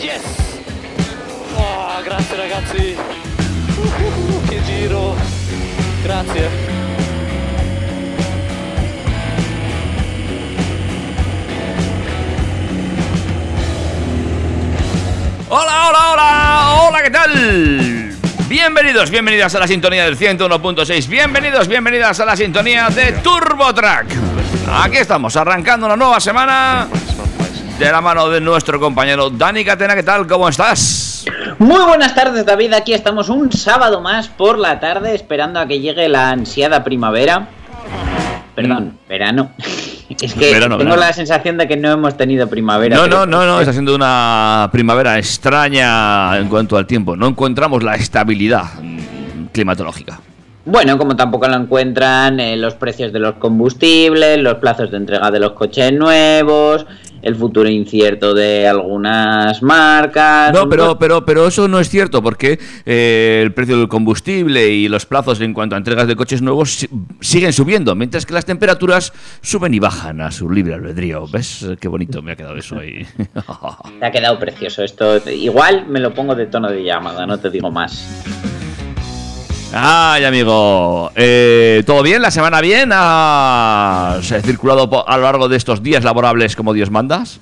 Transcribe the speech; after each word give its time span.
Yes! 0.00 0.22
Oh, 1.54 2.02
grazie 2.02 2.36
ragazzi! 2.36 2.96
Uh, 3.76 4.48
che 4.48 4.60
giro! 4.64 5.14
Grazie! 6.02 6.48
Hola, 15.46 15.88
hola, 15.88 16.10
hola, 16.10 16.82
hola, 16.82 17.02
¿qué 17.04 17.10
tal? 17.10 18.18
Bienvenidos, 18.48 19.08
bienvenidas 19.08 19.54
a 19.54 19.60
la 19.60 19.68
sintonía 19.68 20.04
del 20.04 20.18
101.6, 20.18 21.06
bienvenidos, 21.06 21.68
bienvenidas 21.68 22.18
a 22.18 22.24
la 22.24 22.36
sintonía 22.36 22.88
de 22.90 23.12
TurboTrack. 23.12 24.06
Aquí 24.82 24.96
estamos, 24.96 25.36
arrancando 25.36 25.86
una 25.86 25.94
nueva 25.94 26.18
semana 26.18 26.88
de 27.78 27.90
la 27.92 28.00
mano 28.00 28.28
de 28.28 28.40
nuestro 28.40 28.80
compañero 28.80 29.30
Dani 29.30 29.64
Catena, 29.64 29.94
¿qué 29.94 30.02
tal? 30.02 30.26
¿Cómo 30.26 30.48
estás? 30.48 31.24
Muy 31.58 31.82
buenas 31.84 32.14
tardes 32.14 32.44
David, 32.44 32.72
aquí 32.72 32.92
estamos 32.92 33.28
un 33.28 33.52
sábado 33.52 34.00
más 34.00 34.28
por 34.28 34.58
la 34.58 34.80
tarde 34.80 35.14
esperando 35.14 35.60
a 35.60 35.66
que 35.66 35.80
llegue 35.80 36.08
la 36.08 36.30
ansiada 36.30 36.82
primavera. 36.84 37.48
Perdón, 38.54 38.98
verano. 39.08 39.50
Es 40.22 40.32
que 40.32 40.54
Verano, 40.54 40.78
tengo 40.78 40.90
verano. 40.92 41.06
la 41.06 41.12
sensación 41.12 41.58
de 41.58 41.68
que 41.68 41.76
no 41.76 41.92
hemos 41.92 42.16
tenido 42.16 42.48
primavera. 42.48 42.96
No, 42.96 43.02
pero- 43.02 43.26
no, 43.26 43.26
no, 43.26 43.46
no, 43.46 43.60
está 43.60 43.74
siendo 43.74 43.94
una 43.94 44.70
primavera 44.72 45.18
extraña 45.18 46.38
en 46.38 46.48
cuanto 46.48 46.78
al 46.78 46.86
tiempo. 46.86 47.14
No 47.14 47.26
encontramos 47.28 47.82
la 47.82 47.94
estabilidad 47.94 48.64
mm, 48.82 49.48
climatológica. 49.52 50.18
Bueno, 50.64 50.96
como 50.96 51.14
tampoco 51.14 51.46
lo 51.46 51.56
encuentran 51.56 52.40
eh, 52.40 52.56
los 52.56 52.72
precios 52.74 53.12
de 53.12 53.18
los 53.18 53.34
combustibles, 53.34 54.38
los 54.40 54.54
plazos 54.54 54.90
de 54.90 54.96
entrega 54.96 55.30
de 55.30 55.40
los 55.40 55.52
coches 55.52 55.92
nuevos, 55.92 56.86
el 57.22 57.34
futuro 57.36 57.68
incierto 57.68 58.34
de 58.34 58.66
algunas 58.68 59.62
marcas. 59.62 60.52
No, 60.52 60.68
pero, 60.68 60.98
pero, 60.98 61.24
pero 61.24 61.46
eso 61.48 61.68
no 61.68 61.80
es 61.80 61.88
cierto, 61.88 62.22
porque 62.22 62.58
eh, 62.86 63.40
el 63.42 63.52
precio 63.52 63.76
del 63.78 63.88
combustible 63.88 64.68
y 64.68 64.88
los 64.88 65.06
plazos 65.06 65.40
en 65.40 65.52
cuanto 65.54 65.74
a 65.74 65.78
entregas 65.78 66.06
de 66.06 66.16
coches 66.16 66.42
nuevos 66.42 66.70
si- 66.74 66.88
siguen 67.20 67.52
subiendo, 67.52 67.94
mientras 67.94 68.24
que 68.26 68.34
las 68.34 68.44
temperaturas 68.44 69.12
suben 69.40 69.74
y 69.74 69.78
bajan 69.78 70.20
a 70.20 70.30
su 70.30 70.50
libre 70.50 70.74
albedrío. 70.74 71.26
¿Ves? 71.26 71.66
Qué 71.80 71.88
bonito 71.88 72.22
me 72.22 72.32
ha 72.32 72.36
quedado 72.36 72.56
eso 72.56 72.78
ahí. 72.78 73.06
Te 74.00 74.06
ha 74.06 74.10
quedado 74.10 74.38
precioso 74.38 74.82
esto. 74.82 75.16
Igual 75.30 75.86
me 75.88 76.00
lo 76.00 76.12
pongo 76.14 76.34
de 76.34 76.46
tono 76.46 76.70
de 76.70 76.82
llamada, 76.84 77.26
no 77.26 77.38
te 77.38 77.50
digo 77.50 77.70
más. 77.70 78.57
Ay, 79.72 80.24
amigo. 80.24 81.10
Eh, 81.14 81.82
¿Todo 81.86 82.02
bien? 82.02 82.22
¿La 82.22 82.30
semana 82.30 82.60
bien? 82.60 82.90
¿Has 82.92 84.30
eh, 84.32 84.40
circulado 84.42 84.88
po- 84.88 85.06
a 85.06 85.16
lo 85.18 85.24
largo 85.24 85.48
de 85.48 85.56
estos 85.56 85.82
días 85.82 86.04
laborables 86.04 86.56
como 86.56 86.72
Dios 86.72 86.90
mandas? 86.90 87.40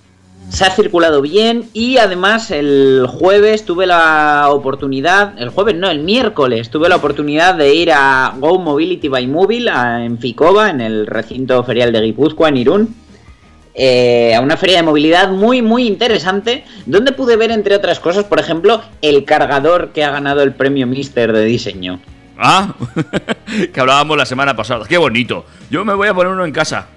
Se 0.49 0.65
ha 0.65 0.71
circulado 0.71 1.23
bien 1.23 1.65
y 1.73 1.99
además 1.99 2.51
el 2.53 3.07
jueves 3.09 3.65
tuve 3.65 3.87
la 3.87 4.47
oportunidad, 4.51 5.37
el 5.41 5.49
jueves 5.51 5.75
no, 5.75 5.91
el 5.91 6.01
miércoles 6.01 6.71
tuve 6.71 6.89
la 6.89 6.97
oportunidad 6.97 7.55
de 7.57 7.75
ir 7.75 7.91
a 7.93 8.33
Go 8.39 8.59
Mobility 8.59 9.09
by 9.09 9.27
Mobile 9.27 9.71
en 10.05 10.19
Ficova, 10.19 10.71
en 10.71 10.81
el 10.81 11.07
recinto 11.09 11.63
ferial 11.65 11.93
de 11.93 12.01
Guipúzcoa, 12.01 12.49
en 12.49 12.57
Irún. 12.59 12.95
eh, 13.75 14.35
a 14.37 14.41
una 14.41 14.57
feria 14.57 14.77
de 14.79 14.83
movilidad 14.85 15.31
muy 15.31 15.63
muy 15.63 15.87
interesante 15.87 16.65
donde 16.87 17.13
pude 17.13 17.37
ver 17.37 17.51
entre 17.51 17.75
otras 17.77 18.01
cosas 18.01 18.25
por 18.25 18.39
ejemplo 18.41 18.81
el 19.03 19.25
cargador 19.25 19.91
que 19.93 20.03
ha 20.05 20.11
ganado 20.11 20.43
el 20.43 20.55
premio 20.55 20.87
Mister 20.87 21.33
de 21.33 21.45
diseño 21.45 21.99
Ah, 22.39 22.75
que 23.73 23.81
hablábamos 23.81 24.17
la 24.17 24.27
semana 24.27 24.55
pasada. 24.55 24.85
Qué 24.89 24.99
bonito. 24.99 25.47
Yo 25.71 25.85
me 25.85 25.95
voy 25.95 26.09
a 26.09 26.15
poner 26.15 26.33
uno 26.33 26.45
en 26.45 26.53
casa. 26.53 26.89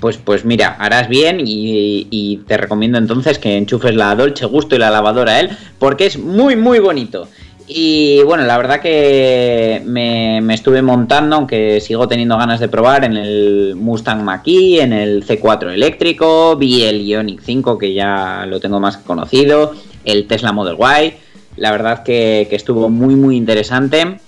Pues, 0.00 0.16
pues 0.16 0.46
mira, 0.46 0.76
harás 0.78 1.08
bien 1.08 1.42
y, 1.44 2.40
te 2.46 2.56
recomiendo 2.56 2.96
entonces 2.96 3.38
que 3.38 3.56
enchufes 3.56 3.94
la 3.94 4.14
Dolce 4.14 4.46
Gusto 4.46 4.74
y 4.74 4.78
la 4.78 4.90
lavadora 4.90 5.32
a 5.32 5.40
él, 5.40 5.50
porque 5.78 6.06
es 6.06 6.18
muy, 6.18 6.56
muy 6.56 6.78
bonito. 6.78 7.28
Y 7.68 8.22
bueno, 8.24 8.44
la 8.44 8.56
verdad 8.56 8.80
que 8.80 9.82
me, 9.84 10.38
estuve 10.52 10.82
montando, 10.82 11.36
aunque 11.36 11.80
sigo 11.80 12.08
teniendo 12.08 12.36
ganas 12.36 12.58
de 12.58 12.68
probar, 12.68 13.04
en 13.04 13.16
el 13.16 13.74
Mustang 13.76 14.24
Mach-E, 14.24 14.82
en 14.82 14.92
el 14.92 15.24
C4 15.24 15.70
eléctrico, 15.70 16.56
vi 16.56 16.82
el 16.82 17.06
Ioniq 17.06 17.40
5, 17.42 17.78
que 17.78 17.92
ya 17.92 18.46
lo 18.48 18.58
tengo 18.58 18.80
más 18.80 18.96
conocido, 18.96 19.74
el 20.04 20.26
Tesla 20.26 20.50
Model 20.50 20.78
Y. 20.80 21.14
La 21.60 21.70
verdad 21.70 22.02
que, 22.02 22.48
que 22.50 22.56
estuvo 22.56 22.88
muy, 22.88 23.14
muy 23.14 23.36
interesante. 23.36 24.18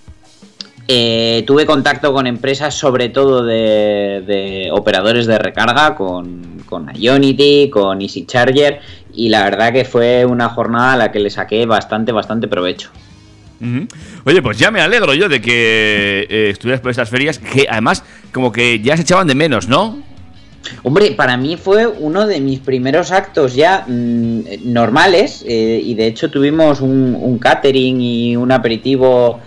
Eh, 0.88 1.44
tuve 1.46 1.64
contacto 1.64 2.12
con 2.12 2.26
empresas, 2.26 2.74
sobre 2.74 3.08
todo 3.08 3.44
de, 3.44 4.68
operadores 4.72 5.26
de 5.26 5.38
recarga, 5.38 5.94
con, 5.94 6.62
con 6.66 6.94
Ionity, 6.94 7.70
con 7.70 8.02
Easy 8.02 8.26
Charger, 8.26 8.80
y 9.14 9.28
la 9.28 9.44
verdad 9.44 9.72
que 9.72 9.84
fue 9.84 10.26
una 10.26 10.48
jornada 10.50 10.92
a 10.92 10.96
la 10.96 11.12
que 11.12 11.20
le 11.20 11.30
saqué 11.30 11.64
bastante, 11.66 12.12
bastante 12.12 12.48
provecho. 12.48 12.90
Oye, 14.24 14.42
pues 14.42 14.58
ya 14.58 14.72
me 14.72 14.80
alegro 14.80 15.14
yo 15.14 15.28
de 15.28 15.40
que 15.40 16.26
eh, 16.28 16.50
estuvieras 16.50 16.80
por 16.80 16.90
estas 16.90 17.08
ferias, 17.08 17.38
que 17.38 17.66
además 17.70 18.04
como 18.32 18.50
que 18.50 18.80
ya 18.80 18.96
se 18.96 19.02
echaban 19.02 19.28
de 19.28 19.36
menos, 19.36 19.68
¿no? 19.68 20.02
Hombre, 20.82 21.12
para 21.12 21.36
mí 21.36 21.56
fue 21.56 21.86
uno 21.86 22.26
de 22.26 22.40
mis 22.40 22.60
primeros 22.60 23.10
actos 23.12 23.54
ya 23.54 23.84
mm, 23.86 24.40
normales, 24.64 25.44
eh, 25.46 25.80
y 25.84 25.94
de 25.94 26.06
hecho 26.06 26.30
tuvimos 26.30 26.80
un, 26.80 27.16
un 27.18 27.38
catering 27.38 28.00
y 28.00 28.36
un 28.36 28.52
aperitivo 28.52 29.40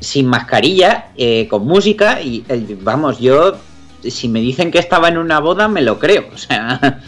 sin 0.00 0.26
mascarilla, 0.26 1.06
eh, 1.16 1.46
con 1.48 1.66
música, 1.66 2.20
y 2.20 2.44
eh, 2.48 2.76
vamos, 2.80 3.20
yo, 3.20 3.56
si 4.02 4.28
me 4.28 4.40
dicen 4.40 4.70
que 4.70 4.78
estaba 4.78 5.08
en 5.08 5.18
una 5.18 5.38
boda, 5.38 5.68
me 5.68 5.82
lo 5.82 5.98
creo, 5.98 6.26
o 6.34 6.38
sea... 6.38 7.00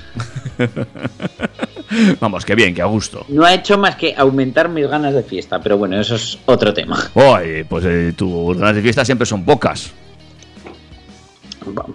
Vamos, 2.20 2.44
que 2.44 2.54
bien, 2.54 2.74
que 2.74 2.82
a 2.82 2.86
gusto. 2.86 3.24
No 3.28 3.44
ha 3.44 3.54
hecho 3.54 3.78
más 3.78 3.96
que 3.96 4.14
aumentar 4.16 4.68
mis 4.68 4.88
ganas 4.88 5.14
de 5.14 5.22
fiesta, 5.22 5.60
pero 5.60 5.78
bueno, 5.78 6.00
eso 6.00 6.16
es 6.16 6.38
otro 6.46 6.74
tema. 6.74 7.10
Oye, 7.14 7.64
pues 7.64 7.84
eh, 7.84 8.12
tus 8.16 8.56
ganas 8.56 8.74
de 8.74 8.82
fiesta 8.82 9.04
siempre 9.04 9.26
son 9.26 9.44
pocas. 9.44 9.92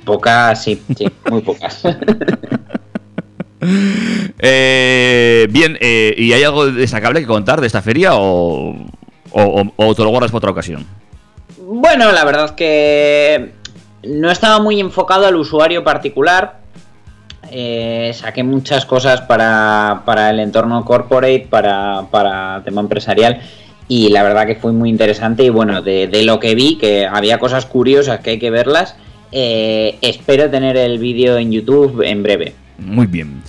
Pocas, 0.06 0.64
sí, 0.64 0.82
sí, 0.98 1.08
muy 1.30 1.42
pocas. 1.42 1.84
Eh, 4.42 5.48
bien, 5.50 5.78
eh, 5.82 6.16
¿y 6.18 6.32
hay 6.32 6.44
algo 6.44 6.72
destacable 6.72 7.20
que 7.20 7.28
contar 7.28 7.60
de 7.60 7.68
esta 7.68 7.82
feria 7.82 8.12
o, 8.14 8.74
o, 9.32 9.96
te 9.96 10.02
lo 10.02 10.10
guardas 10.10 10.32
para 10.32 10.38
otra 10.38 10.52
ocasión? 10.52 10.88
bueno, 11.58 12.12
la 12.12 12.26
verdad 12.26 12.46
es 12.46 12.52
que 12.54 13.52
no 14.04 14.32
estaba 14.32 14.60
muy 14.60 14.80
enfocado 14.80 15.28
al 15.28 15.36
usuario 15.36 15.84
particular. 15.84 16.60
Eh, 17.52 18.12
saqué 18.16 18.44
muchas 18.44 18.86
cosas 18.86 19.22
para, 19.22 20.02
para 20.06 20.30
el 20.30 20.40
entorno 20.40 20.84
corporate, 20.84 21.48
para, 21.50 22.08
para 22.10 22.64
tema 22.64 22.82
empresarial. 22.82 23.42
Y 23.88 24.10
la 24.10 24.24
verdad 24.24 24.48
que 24.48 24.56
fue 24.56 24.72
muy 24.72 24.90
interesante. 24.90 25.44
Y 25.44 25.50
bueno, 25.50 25.82
de, 25.82 26.08
de 26.08 26.24
lo 26.24 26.40
que 26.40 26.56
vi, 26.56 26.78
que 26.78 27.06
había 27.06 27.38
cosas 27.38 27.66
curiosas 27.66 28.22
que 28.22 28.32
hay 28.32 28.40
que 28.40 28.50
verlas. 28.50 28.96
Eh, 29.32 29.98
espero 30.02 30.50
tener 30.50 30.78
el 30.78 31.00
vídeo 31.00 31.38
en 31.38 31.52
YouTube 31.52 32.02
en 32.06 32.24
breve. 32.24 32.54
Muy 32.78 33.08
bien. 33.08 33.42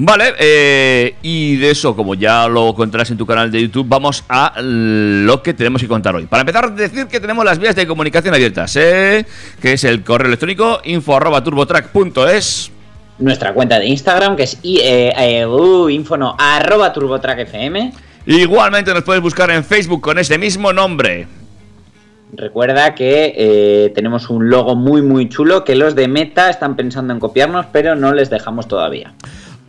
Vale, 0.00 0.34
eh, 0.38 1.16
y 1.22 1.56
de 1.56 1.72
eso, 1.72 1.96
como 1.96 2.14
ya 2.14 2.46
lo 2.46 2.72
contarás 2.74 3.10
en 3.10 3.16
tu 3.16 3.26
canal 3.26 3.50
de 3.50 3.62
YouTube, 3.62 3.86
vamos 3.88 4.24
a 4.28 4.54
lo 4.60 5.42
que 5.42 5.54
tenemos 5.54 5.82
que 5.82 5.88
contar 5.88 6.14
hoy. 6.14 6.26
Para 6.26 6.42
empezar, 6.42 6.72
decir 6.72 7.06
que 7.06 7.18
tenemos 7.18 7.44
las 7.44 7.58
vías 7.58 7.74
de 7.74 7.86
comunicación 7.86 8.32
abiertas, 8.32 8.76
¿eh? 8.76 9.26
que 9.60 9.72
es 9.72 9.82
el 9.82 10.04
correo 10.04 10.28
electrónico 10.28 10.80
info 10.84 11.16
arroba 11.16 11.42
turbotrack.es 11.42 12.70
nuestra 13.18 13.52
cuenta 13.52 13.78
de 13.78 13.86
Instagram, 13.86 14.36
que 14.36 14.44
es 14.44 14.58
eh, 14.62 15.12
eh, 15.16 15.46
uh, 15.46 15.88
infono 15.88 16.34
arroba 16.38 16.92
turbotrackfm. 16.92 17.92
Igualmente 18.26 18.92
nos 18.92 19.02
puedes 19.02 19.22
buscar 19.22 19.50
en 19.50 19.64
Facebook 19.64 20.00
con 20.00 20.18
ese 20.18 20.38
mismo 20.38 20.72
nombre. 20.72 21.26
Recuerda 22.32 22.94
que 22.94 23.34
eh, 23.36 23.92
tenemos 23.94 24.28
un 24.28 24.50
logo 24.50 24.76
muy 24.76 25.00
muy 25.00 25.28
chulo 25.28 25.64
que 25.64 25.74
los 25.74 25.94
de 25.94 26.08
Meta 26.08 26.50
están 26.50 26.76
pensando 26.76 27.12
en 27.12 27.20
copiarnos, 27.20 27.66
pero 27.72 27.94
no 27.94 28.12
les 28.12 28.28
dejamos 28.28 28.68
todavía. 28.68 29.14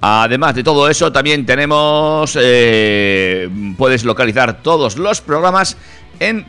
Además 0.01 0.55
de 0.55 0.63
todo 0.63 0.89
eso, 0.89 1.11
también 1.11 1.45
tenemos. 1.45 2.37
eh, 2.41 3.49
puedes 3.77 4.03
localizar 4.03 4.61
todos 4.61 4.97
los 4.97 5.21
programas 5.21 5.77
en 6.19 6.45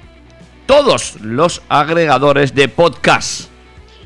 todos 0.66 1.20
los 1.20 1.62
agregadores 1.68 2.54
de 2.54 2.68
podcast. 2.68 3.48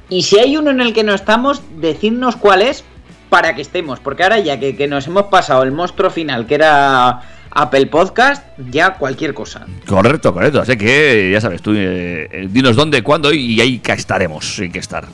Y 0.09 0.23
si 0.23 0.39
hay 0.39 0.57
uno 0.57 0.71
en 0.71 0.81
el 0.81 0.93
que 0.93 1.05
no 1.05 1.15
estamos, 1.15 1.63
decidnos 1.79 2.37
cuál 2.37 2.63
es 2.63 2.85
para 3.29 3.55
que 3.55 3.63
estemos, 3.63 4.01
porque 4.01 4.23
ahora 4.23 4.39
ya 4.39 4.61
que, 4.61 4.77
que 4.77 4.87
nos 4.87 5.07
hemos 5.07 5.25
pasado 5.25 5.63
el 5.63 5.73
monstruo 5.73 6.11
final, 6.11 6.47
que 6.47 6.55
era 6.55 7.23
Apple 7.55 7.87
Podcast, 7.87 8.45
ya 8.71 8.95
cualquier 8.95 9.33
cosa. 9.33 9.67
Correcto, 9.87 10.33
correcto. 10.33 10.61
Así 10.61 10.77
que 10.77 11.31
ya 11.33 11.41
sabes, 11.41 11.63
tú 11.63 11.73
eh, 11.73 12.29
eh, 12.31 12.49
dinos 12.51 12.77
dónde, 12.77 13.03
cuándo 13.03 13.33
y 13.33 13.61
ahí 13.61 13.79
que 13.79 13.93
estaremos. 13.93 14.59
Hay 14.59 14.71
que 14.71 14.81
estar. 14.81 15.07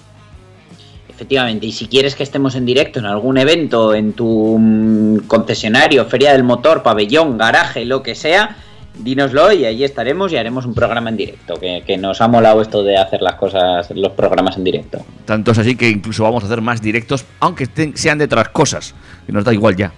Efectivamente, 1.09 1.67
y 1.67 1.73
si 1.73 1.87
quieres 1.87 2.15
que 2.15 2.23
estemos 2.23 2.55
en 2.55 2.65
directo 2.65 2.99
en 2.99 3.05
algún 3.05 3.37
evento, 3.37 3.95
en 3.95 4.15
tu 4.15 4.57
mm, 4.59 5.27
concesionario, 5.27 6.07
feria 6.07 6.33
del 6.33 6.45
motor, 6.45 6.83
pabellón, 6.83 7.37
garaje, 7.37 7.85
lo 7.85 8.03
que 8.03 8.15
sea, 8.15 8.57
dínoslo 8.99 9.53
y 9.53 9.67
ahí 9.67 9.85
estaremos 9.85 10.33
y 10.33 10.39
haremos 10.39 10.65
un 10.65 10.75
programa 10.75 11.11
en 11.11 11.19
directo, 11.19 11.61
que, 11.61 11.83
que 11.87 11.99
nos 11.99 12.23
ha 12.23 12.29
molado 12.29 12.63
esto 12.63 12.83
de 12.83 12.97
hacer 12.97 13.21
las 13.21 13.35
cosas, 13.35 13.91
los 13.91 14.13
programas 14.13 14.57
en 14.57 14.65
directo. 14.65 15.05
Tanto 15.27 15.51
es 15.53 15.59
así 15.59 15.77
que 15.77 15.91
incluso 15.91 16.23
vamos 16.23 16.43
a 16.43 16.47
hacer 16.47 16.63
más 16.63 16.81
directos, 16.81 17.27
aunque 17.41 17.69
sean 17.95 18.17
de 18.17 18.25
otras 18.25 18.49
cosas. 18.49 18.95
Que 19.27 19.33
nos 19.33 19.45
da 19.45 19.53
igual 19.53 19.77
ya. 19.77 19.93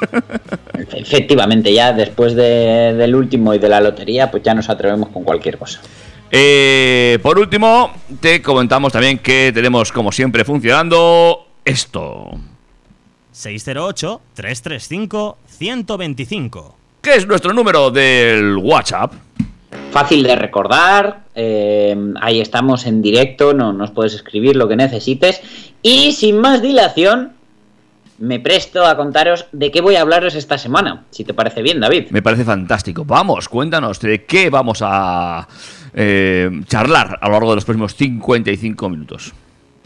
Efectivamente, 0.94 1.72
ya 1.72 1.92
después 1.92 2.34
de- 2.34 2.94
del 2.94 3.14
último 3.14 3.54
y 3.54 3.58
de 3.58 3.68
la 3.68 3.80
lotería, 3.80 4.30
pues 4.30 4.42
ya 4.42 4.54
nos 4.54 4.68
atrevemos 4.68 5.08
con 5.10 5.24
cualquier 5.24 5.58
cosa. 5.58 5.80
Eh, 6.30 7.18
por 7.22 7.38
último, 7.38 7.90
te 8.20 8.40
comentamos 8.40 8.92
también 8.92 9.18
que 9.18 9.50
tenemos, 9.52 9.90
como 9.92 10.12
siempre, 10.12 10.44
funcionando 10.44 11.46
esto. 11.64 12.30
608-335-125. 15.58 16.74
Que 17.00 17.14
es 17.14 17.26
nuestro 17.26 17.52
número 17.52 17.90
del 17.90 18.56
WhatsApp. 18.58 19.12
Fácil 19.90 20.22
de 20.22 20.36
recordar, 20.36 21.20
eh, 21.34 21.96
ahí 22.20 22.40
estamos 22.40 22.86
en 22.86 23.02
directo, 23.02 23.54
no, 23.54 23.72
nos 23.72 23.90
puedes 23.90 24.14
escribir 24.14 24.54
lo 24.56 24.68
que 24.68 24.76
necesites. 24.76 25.40
Y 25.82 26.12
sin 26.12 26.38
más 26.38 26.62
dilación, 26.62 27.32
me 28.20 28.38
presto 28.38 28.86
a 28.86 28.96
contaros 28.96 29.46
de 29.50 29.70
qué 29.70 29.80
voy 29.80 29.96
a 29.96 30.02
hablaros 30.02 30.34
esta 30.34 30.58
semana, 30.58 31.04
si 31.10 31.24
te 31.24 31.34
parece 31.34 31.62
bien, 31.62 31.80
David. 31.80 32.10
Me 32.10 32.22
parece 32.22 32.44
fantástico. 32.44 33.04
Vamos, 33.04 33.48
cuéntanos 33.48 33.98
de 33.98 34.24
qué 34.24 34.50
vamos 34.50 34.80
a 34.82 35.48
eh, 35.94 36.50
charlar 36.66 37.18
a 37.20 37.26
lo 37.26 37.32
largo 37.32 37.50
de 37.50 37.54
los 37.56 37.64
próximos 37.64 37.94
55 37.94 38.88
minutos. 38.90 39.32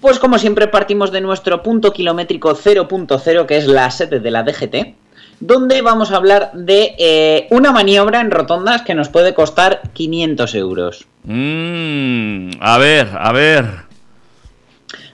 Pues 0.00 0.18
como 0.18 0.38
siempre 0.38 0.66
partimos 0.66 1.12
de 1.12 1.20
nuestro 1.20 1.62
punto 1.62 1.92
kilométrico 1.92 2.56
0.0, 2.56 3.46
que 3.46 3.56
es 3.56 3.66
la 3.66 3.90
sede 3.90 4.18
de 4.18 4.30
la 4.32 4.42
DGT, 4.42 4.96
donde 5.38 5.80
vamos 5.80 6.10
a 6.10 6.16
hablar 6.16 6.50
de 6.54 6.94
eh, 6.98 7.46
una 7.50 7.70
maniobra 7.70 8.20
en 8.20 8.32
rotondas 8.32 8.82
que 8.82 8.94
nos 8.94 9.08
puede 9.08 9.32
costar 9.32 9.80
500 9.92 10.54
euros. 10.56 11.06
Mm, 11.22 12.50
a 12.60 12.78
ver, 12.78 13.08
a 13.16 13.32
ver. 13.32 13.64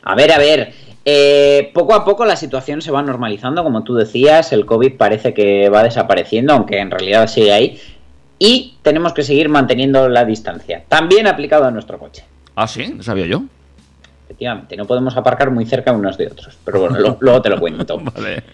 A 0.03 0.15
ver, 0.15 0.33
a 0.33 0.39
ver. 0.39 0.90
Eh, 1.13 1.71
poco 1.75 1.95
a 1.95 2.05
poco 2.05 2.25
la 2.25 2.37
situación 2.37 2.83
se 2.83 2.93
va 2.93 3.03
normalizando, 3.03 3.65
como 3.65 3.83
tú 3.83 3.95
decías, 3.97 4.53
el 4.53 4.65
COVID 4.65 4.97
parece 4.97 5.35
que 5.35 5.69
va 5.69 5.83
desapareciendo, 5.83 6.53
aunque 6.53 6.79
en 6.79 6.91
realidad 6.91 7.27
sigue 7.27 7.53
ahí, 7.53 7.81
y 8.39 8.77
tenemos 8.83 9.13
que 9.13 9.23
seguir 9.25 9.49
manteniendo 9.49 10.09
la 10.09 10.25
distancia, 10.25 10.85
también 10.89 11.27
aplicado 11.27 11.65
a 11.65 11.71
nuestro 11.73 11.99
coche. 11.99 12.25
Ah, 12.55 12.69
sí, 12.69 12.93
no 12.97 13.03
sabía 13.03 13.27
yo. 13.27 13.43
Efectivamente, 14.27 14.77
no 14.77 14.85
podemos 14.87 15.17
aparcar 15.17 15.51
muy 15.51 15.67
cerca 15.67 15.91
unos 15.93 16.17
de 16.17 16.29
otros, 16.29 16.57
pero 16.65 16.81
bueno, 16.81 16.99
lo- 17.01 17.17
luego 17.21 17.43
te 17.43 17.49
lo 17.51 17.59
cuento. 17.59 17.99
Vale. 17.99 18.45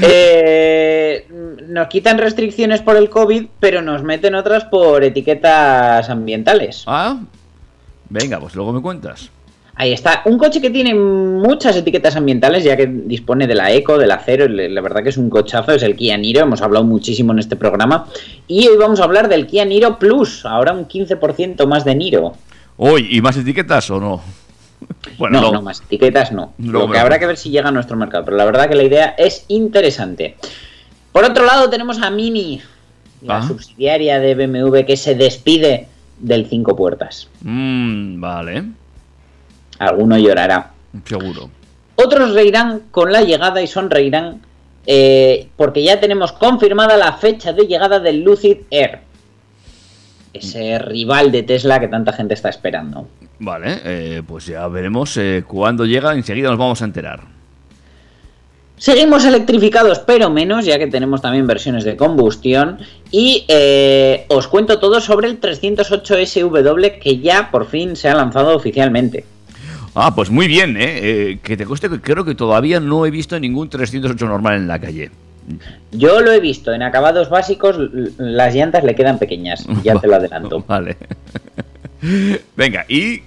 Eh, 0.00 1.26
nos 1.66 1.88
quitan 1.88 2.18
restricciones 2.18 2.80
por 2.82 2.96
el 2.96 3.10
COVID, 3.10 3.46
pero 3.58 3.82
nos 3.82 4.02
meten 4.04 4.34
otras 4.36 4.64
por 4.66 5.02
etiquetas 5.02 6.08
ambientales. 6.08 6.84
Ah, 6.86 7.18
venga, 8.08 8.38
pues 8.38 8.54
luego 8.54 8.72
me 8.72 8.80
cuentas. 8.80 9.30
Ahí 9.82 9.92
está. 9.92 10.22
Un 10.26 10.38
coche 10.38 10.60
que 10.60 10.70
tiene 10.70 10.94
muchas 10.94 11.74
etiquetas 11.76 12.14
ambientales, 12.14 12.62
ya 12.62 12.76
que 12.76 12.86
dispone 12.86 13.48
de 13.48 13.56
la 13.56 13.72
eco, 13.72 13.98
del 13.98 14.12
acero. 14.12 14.46
La 14.48 14.80
verdad 14.80 15.02
que 15.02 15.08
es 15.08 15.16
un 15.16 15.28
cochazo, 15.28 15.72
es 15.72 15.82
el 15.82 15.96
Kia 15.96 16.16
Niro. 16.16 16.42
Hemos 16.42 16.62
hablado 16.62 16.84
muchísimo 16.84 17.32
en 17.32 17.40
este 17.40 17.56
programa. 17.56 18.06
Y 18.46 18.68
hoy 18.68 18.76
vamos 18.76 19.00
a 19.00 19.04
hablar 19.04 19.28
del 19.28 19.48
Kia 19.48 19.64
Niro 19.64 19.98
Plus. 19.98 20.46
Ahora 20.46 20.72
un 20.72 20.86
15% 20.86 21.66
más 21.66 21.84
de 21.84 21.96
Niro. 21.96 22.34
Uy, 22.76 23.08
¿y 23.10 23.20
más 23.20 23.36
etiquetas 23.36 23.90
o 23.90 23.98
no? 23.98 24.22
Bueno, 25.18 25.40
no, 25.40 25.46
no. 25.48 25.52
no, 25.54 25.62
más 25.62 25.80
etiquetas 25.80 26.30
no. 26.30 26.52
Lo 26.58 26.88
que 26.88 26.98
habrá 26.98 27.18
que 27.18 27.26
ver 27.26 27.36
si 27.36 27.50
llega 27.50 27.68
a 27.70 27.72
nuestro 27.72 27.96
mercado. 27.96 28.24
Pero 28.24 28.36
la 28.36 28.44
verdad 28.44 28.68
que 28.68 28.76
la 28.76 28.84
idea 28.84 29.14
es 29.18 29.46
interesante. 29.48 30.36
Por 31.10 31.24
otro 31.24 31.44
lado, 31.44 31.68
tenemos 31.70 32.00
a 32.00 32.08
Mini, 32.10 32.60
la 33.20 33.38
Ah. 33.38 33.42
subsidiaria 33.48 34.20
de 34.20 34.34
BMW 34.36 34.84
que 34.86 34.96
se 34.96 35.16
despide 35.16 35.88
del 36.20 36.46
cinco 36.46 36.76
puertas. 36.76 37.28
Mm, 37.40 38.20
vale, 38.20 38.64
Alguno 39.86 40.16
llorará. 40.18 40.70
seguro. 41.04 41.50
Otros 41.96 42.34
reirán 42.34 42.82
con 42.90 43.12
la 43.12 43.22
llegada 43.22 43.60
y 43.62 43.66
sonreirán 43.66 44.40
eh, 44.86 45.48
porque 45.56 45.82
ya 45.82 46.00
tenemos 46.00 46.32
confirmada 46.32 46.96
la 46.96 47.12
fecha 47.12 47.52
de 47.52 47.66
llegada 47.66 48.00
del 48.00 48.22
Lucid 48.22 48.58
Air. 48.70 49.00
Ese 50.32 50.78
rival 50.78 51.30
de 51.30 51.42
Tesla 51.42 51.78
que 51.78 51.88
tanta 51.88 52.12
gente 52.12 52.34
está 52.34 52.48
esperando. 52.48 53.06
Vale, 53.38 53.80
eh, 53.84 54.22
pues 54.26 54.46
ya 54.46 54.66
veremos 54.68 55.16
eh, 55.16 55.44
cuándo 55.46 55.84
llega. 55.84 56.14
Enseguida 56.14 56.48
nos 56.48 56.58
vamos 56.58 56.80
a 56.80 56.86
enterar. 56.86 57.20
Seguimos 58.76 59.24
electrificados, 59.24 60.00
pero 60.00 60.30
menos, 60.30 60.64
ya 60.64 60.78
que 60.78 60.88
tenemos 60.88 61.20
también 61.20 61.46
versiones 61.46 61.84
de 61.84 61.96
combustión. 61.96 62.78
Y 63.12 63.46
os 64.28 64.48
cuento 64.48 64.80
todo 64.80 65.00
sobre 65.00 65.28
el 65.28 65.38
308 65.38 66.14
SW 66.26 67.00
que 67.00 67.18
ya 67.18 67.50
por 67.52 67.66
fin 67.66 67.94
se 67.94 68.08
ha 68.08 68.14
lanzado 68.14 68.56
oficialmente. 68.56 69.24
Ah, 69.94 70.14
pues 70.14 70.30
muy 70.30 70.46
bien, 70.46 70.76
¿eh? 70.76 70.98
Eh, 71.02 71.38
que 71.42 71.56
te 71.56 71.66
cueste 71.66 71.88
que 71.88 72.00
creo 72.00 72.24
que 72.24 72.34
todavía 72.34 72.80
no 72.80 73.04
he 73.04 73.10
visto 73.10 73.38
ningún 73.38 73.68
308 73.68 74.26
normal 74.26 74.54
en 74.54 74.68
la 74.68 74.78
calle. 74.80 75.10
Yo 75.90 76.20
lo 76.20 76.32
he 76.32 76.40
visto, 76.40 76.72
en 76.72 76.82
acabados 76.82 77.28
básicos 77.28 77.76
las 78.16 78.54
llantas 78.54 78.84
le 78.84 78.94
quedan 78.94 79.18
pequeñas, 79.18 79.66
ya 79.84 79.98
te 79.98 80.06
lo 80.06 80.16
adelanto. 80.16 80.64
Vale. 80.66 80.96
Venga, 82.56 82.84
y 82.88 83.22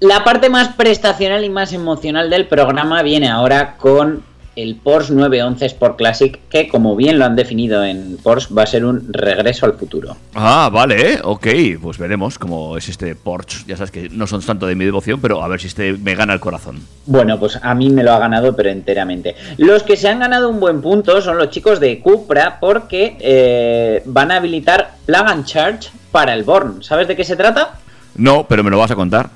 La 0.00 0.24
parte 0.24 0.48
más 0.48 0.68
prestacional 0.74 1.44
y 1.44 1.48
más 1.48 1.72
emocional 1.72 2.30
del 2.30 2.46
programa 2.46 3.02
viene 3.02 3.28
ahora 3.28 3.76
con 3.76 4.22
el 4.56 4.76
Porsche 4.76 5.14
911 5.14 5.66
Sport 5.66 5.96
Classic, 5.96 6.38
que 6.48 6.68
como 6.68 6.94
bien 6.96 7.18
lo 7.18 7.24
han 7.24 7.36
definido 7.36 7.84
en 7.84 8.18
Porsche, 8.22 8.54
va 8.54 8.62
a 8.64 8.66
ser 8.66 8.84
un 8.84 9.12
regreso 9.12 9.66
al 9.66 9.74
futuro. 9.74 10.16
Ah, 10.34 10.68
vale, 10.72 11.20
ok, 11.22 11.46
pues 11.80 11.98
veremos 11.98 12.38
cómo 12.38 12.76
es 12.76 12.88
este 12.88 13.14
Porsche. 13.14 13.64
Ya 13.66 13.76
sabes 13.76 13.90
que 13.90 14.08
no 14.10 14.26
son 14.26 14.42
tanto 14.42 14.66
de 14.66 14.74
mi 14.74 14.84
devoción, 14.84 15.20
pero 15.20 15.42
a 15.42 15.48
ver 15.48 15.60
si 15.60 15.68
este 15.68 15.94
me 15.94 16.14
gana 16.14 16.34
el 16.34 16.40
corazón. 16.40 16.80
Bueno, 17.06 17.38
pues 17.38 17.58
a 17.62 17.74
mí 17.74 17.90
me 17.90 18.02
lo 18.02 18.12
ha 18.12 18.18
ganado, 18.18 18.54
pero 18.54 18.70
enteramente. 18.70 19.34
Los 19.56 19.82
que 19.82 19.96
se 19.96 20.08
han 20.08 20.20
ganado 20.20 20.48
un 20.48 20.60
buen 20.60 20.82
punto 20.82 21.20
son 21.22 21.38
los 21.38 21.50
chicos 21.50 21.80
de 21.80 22.00
Cupra, 22.00 22.58
porque 22.60 23.16
eh, 23.20 24.02
van 24.06 24.30
a 24.30 24.36
habilitar 24.36 24.96
Plug 25.06 25.26
and 25.26 25.44
Charge 25.44 25.90
para 26.10 26.34
el 26.34 26.44
Born. 26.44 26.82
¿Sabes 26.82 27.08
de 27.08 27.16
qué 27.16 27.24
se 27.24 27.36
trata? 27.36 27.78
No, 28.14 28.46
pero 28.46 28.62
me 28.62 28.70
lo 28.70 28.78
vas 28.78 28.90
a 28.90 28.96
contar. 28.96 29.30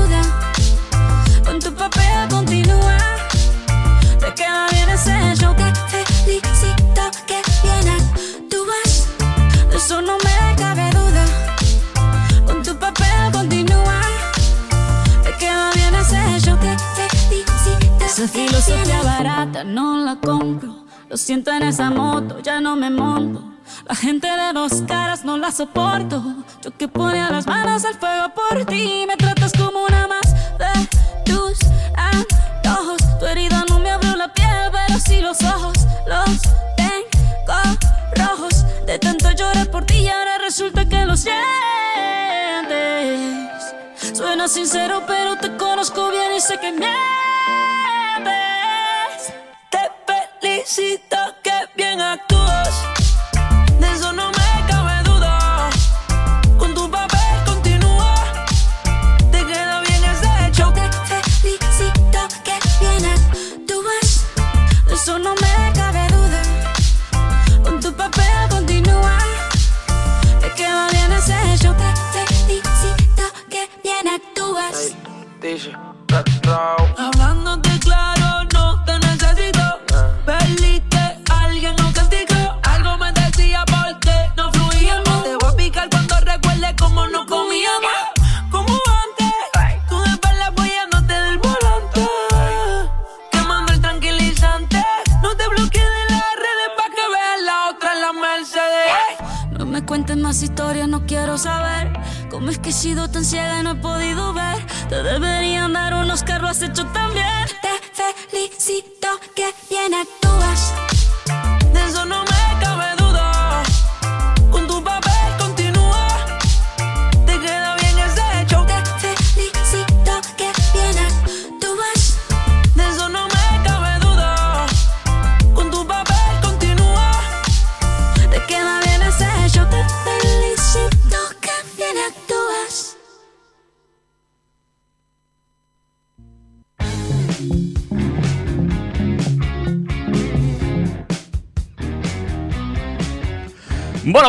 Esa 18.21 18.27
filosofía 18.27 19.01
barata 19.01 19.63
no 19.63 19.97
la 19.97 20.15
compro. 20.17 20.85
Lo 21.09 21.17
siento 21.17 21.51
en 21.51 21.63
esa 21.63 21.89
moto, 21.89 22.39
ya 22.39 22.61
no 22.61 22.75
me 22.75 22.89
monto. 22.89 23.41
La 23.87 23.95
gente 23.95 24.27
de 24.27 24.53
dos 24.53 24.83
caras 24.87 25.25
no 25.25 25.37
la 25.37 25.51
soporto. 25.51 26.21
Yo 26.61 26.69
que 26.77 26.87
ponía 26.87 27.31
las 27.31 27.47
manos 27.47 27.83
al 27.83 27.95
fuego 27.95 28.31
por 28.35 28.65
ti. 28.65 29.05
Me 29.07 29.17
tratas 29.17 29.53
como 29.53 29.85
una 29.85 30.07
más 30.07 30.35
de 30.59 30.87
tus 31.25 31.57
antojos. 31.95 33.01
Tu 33.19 33.25
herida 33.25 33.63
no 33.67 33.70
los 35.31 35.43
ojos. 35.43 35.77
Los 36.07 36.41
tengo 36.75 37.61
rojos. 38.15 38.65
De 38.85 38.99
tanto 38.99 39.31
llorar 39.31 39.69
por 39.71 39.85
ti 39.85 39.99
y 39.99 40.09
ahora 40.09 40.37
resulta 40.39 40.83
que 40.85 41.05
lo 41.05 41.15
sientes. 41.15 41.37
Suena 44.13 44.49
sincero, 44.49 45.03
pero 45.07 45.37
te 45.37 45.55
conozco 45.55 46.09
bien 46.09 46.33
y 46.35 46.41
sé 46.41 46.59
que 46.59 46.71
mientes. 46.73 46.91
Te 49.69 49.89
felicito 50.41 51.17
que 51.41 51.53
bien 51.75 52.01
actúas. 52.01 53.00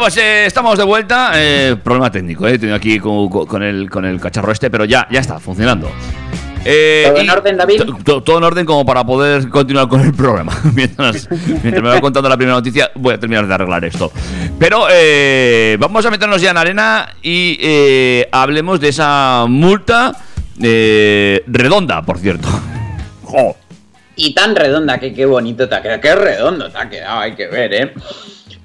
Pues 0.03 0.17
eh, 0.17 0.47
estamos 0.47 0.77
de 0.77 0.83
vuelta. 0.85 1.31
Eh, 1.37 1.77
problema 1.81 2.11
técnico, 2.11 2.49
eh. 2.49 2.55
He 2.55 2.59
tenido 2.59 2.75
aquí 2.77 2.99
con, 2.99 3.29
con 3.29 3.63
el, 3.63 3.89
con 3.89 4.05
el 4.05 4.19
cacharro 4.21 4.51
este, 4.51 4.69
pero 4.69 4.85
ya, 4.85 5.07
ya 5.13 5.21
está 5.21 5.39
funcionando. 5.39 5.89
Eh, 6.65 7.05
¿Todo 7.07 7.19
en 7.21 7.31
orden, 7.31 7.57
David? 7.57 7.83
to- 7.83 7.99
to- 8.05 8.23
Todo 8.25 8.39
en 8.39 8.45
orden 8.45 8.67
como 8.67 8.85
para 8.85 9.05
poder 9.05 9.49
continuar 9.49 9.87
con 9.87 10.01
el 10.01 10.13
programa. 10.13 10.53
mientras, 10.75 11.29
mientras 11.31 11.83
me 11.83 11.89
va 11.89 12.01
contando 12.01 12.29
la 12.29 12.37
primera 12.37 12.57
noticia, 12.57 12.91
voy 12.97 13.15
a 13.15 13.19
terminar 13.21 13.47
de 13.47 13.55
arreglar 13.55 13.85
esto. 13.85 14.11
Pero 14.59 14.87
eh, 14.91 15.77
vamos 15.79 16.05
a 16.05 16.11
meternos 16.11 16.43
ya 16.43 16.51
en 16.51 16.57
arena 16.57 17.09
y 17.23 17.57
eh, 17.61 18.29
hablemos 18.33 18.81
de 18.81 18.89
esa 18.89 19.45
multa 19.49 20.17
redonda, 20.59 22.03
por 22.03 22.19
cierto. 22.19 22.49
Jo. 23.23 23.57
Y 24.17 24.35
tan 24.35 24.57
redonda 24.57 24.99
que 24.99 25.15
qué 25.15 25.27
bonito 25.27 25.69
te 25.69 25.75
ha 25.77 25.81
quedado. 25.83 26.01
Qué 26.01 26.15
redondo 26.15 26.71
te 26.71 26.79
ha 26.79 26.89
quedado, 26.91 27.21
hay 27.21 27.35
que 27.37 27.47
ver, 27.47 27.73
¿eh? 27.75 27.93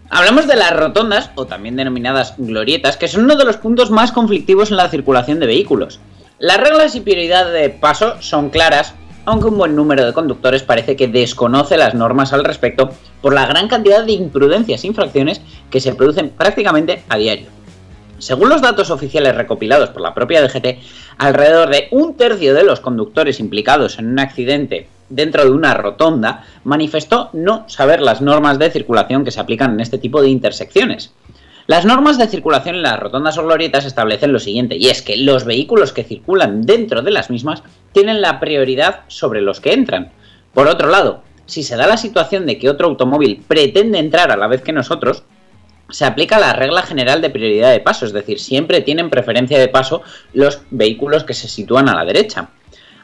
Hablamos 0.10 0.48
de 0.48 0.56
las 0.56 0.72
rotondas, 0.72 1.32
o 1.36 1.48
también 1.48 1.76
denominadas 1.76 2.36
glorietas, 2.38 2.96
que 2.96 3.10
son 3.10 3.26
uno 3.26 3.36
de 3.36 3.44
los 3.44 3.58
puntos 3.58 3.92
más 3.92 4.14
conflictivos 4.14 4.72
en 4.72 4.78
la 4.78 4.90
circulación 4.90 5.40
de 5.40 5.48
vehículos. 5.48 6.00
Las 6.40 6.58
reglas 6.62 6.96
y 6.96 7.02
prioridad 7.02 7.52
de 7.52 7.70
paso 7.70 8.16
son 8.22 8.50
claras, 8.50 8.94
aunque 9.26 9.48
un 9.48 9.58
buen 9.58 9.76
número 9.76 10.06
de 10.06 10.14
conductores 10.14 10.64
parece 10.64 10.96
que 10.96 11.10
desconoce 11.10 11.76
las 11.76 11.94
normas 11.94 12.32
al 12.32 12.46
respecto 12.46 12.92
por 13.22 13.34
la 13.34 13.46
gran 13.48 13.68
cantidad 13.68 14.06
de 14.06 14.14
imprudencias 14.14 14.84
e 14.84 14.88
infracciones 14.88 15.42
que 15.70 15.82
se 15.82 15.94
producen 15.94 16.30
prácticamente 16.30 17.04
a 17.10 17.18
diario. 17.18 17.48
Según 18.20 18.48
los 18.48 18.62
datos 18.62 18.90
oficiales 18.90 19.36
recopilados 19.36 19.90
por 19.90 20.02
la 20.02 20.14
propia 20.14 20.42
DGT, 20.42 20.80
alrededor 21.18 21.70
de 21.70 21.90
un 21.92 22.16
tercio 22.16 22.54
de 22.54 22.64
los 22.64 22.80
conductores 22.80 23.42
implicados 23.42 24.00
en 24.00 24.08
un 24.08 24.20
accidente 24.20 24.88
dentro 25.10 25.44
de 25.44 25.52
una 25.52 25.74
rotonda 25.74 26.46
manifestó 26.64 27.30
no 27.34 27.68
saber 27.68 28.02
las 28.02 28.22
normas 28.22 28.60
de 28.60 28.72
circulación 28.72 29.24
que 29.24 29.32
se 29.32 29.40
aplican 29.40 29.74
en 29.74 29.80
este 29.80 29.98
tipo 29.98 30.22
de 30.22 30.30
intersecciones. 30.30 31.14
Las 31.68 31.86
normas 31.86 32.18
de 32.18 32.28
circulación 32.28 32.76
en 32.76 32.84
las 32.84 33.00
rotondas 33.00 33.38
o 33.38 33.44
glorietas 33.44 33.84
establecen 33.84 34.32
lo 34.32 34.40
siguiente, 34.40 34.78
y 34.78 34.88
es 34.88 35.02
que 35.02 35.18
los 35.18 35.44
vehículos 35.44 35.92
que 35.92 36.06
circulan 36.06 36.62
dentro 36.62 37.02
de 37.02 37.12
las 37.12 37.30
mismas 37.30 37.62
tienen 37.92 38.22
la 38.22 38.40
prioridad 38.40 39.02
sobre 39.08 39.42
los 39.42 39.60
que 39.60 39.74
entran. 39.74 40.12
Por 40.54 40.68
otro 40.68 40.90
lado, 40.90 41.24
si 41.46 41.64
se 41.64 41.76
da 41.76 41.86
la 41.86 41.98
situación 41.98 42.46
de 42.46 42.58
que 42.58 42.70
otro 42.70 42.88
automóvil 42.88 43.44
pretende 43.46 44.00
entrar 44.00 44.32
a 44.32 44.38
la 44.38 44.48
vez 44.48 44.62
que 44.62 44.72
nosotros, 44.72 45.24
se 45.90 46.06
aplica 46.06 46.40
la 46.40 46.54
regla 46.54 46.84
general 46.84 47.22
de 47.22 47.30
prioridad 47.30 47.72
de 47.72 47.80
paso, 47.80 48.06
es 48.06 48.14
decir, 48.14 48.40
siempre 48.40 48.82
tienen 48.82 49.10
preferencia 49.10 49.60
de 49.60 49.68
paso 49.68 50.02
los 50.34 50.62
vehículos 50.70 51.24
que 51.24 51.34
se 51.34 51.48
sitúan 51.48 51.90
a 51.90 51.96
la 51.96 52.06
derecha. 52.06 52.50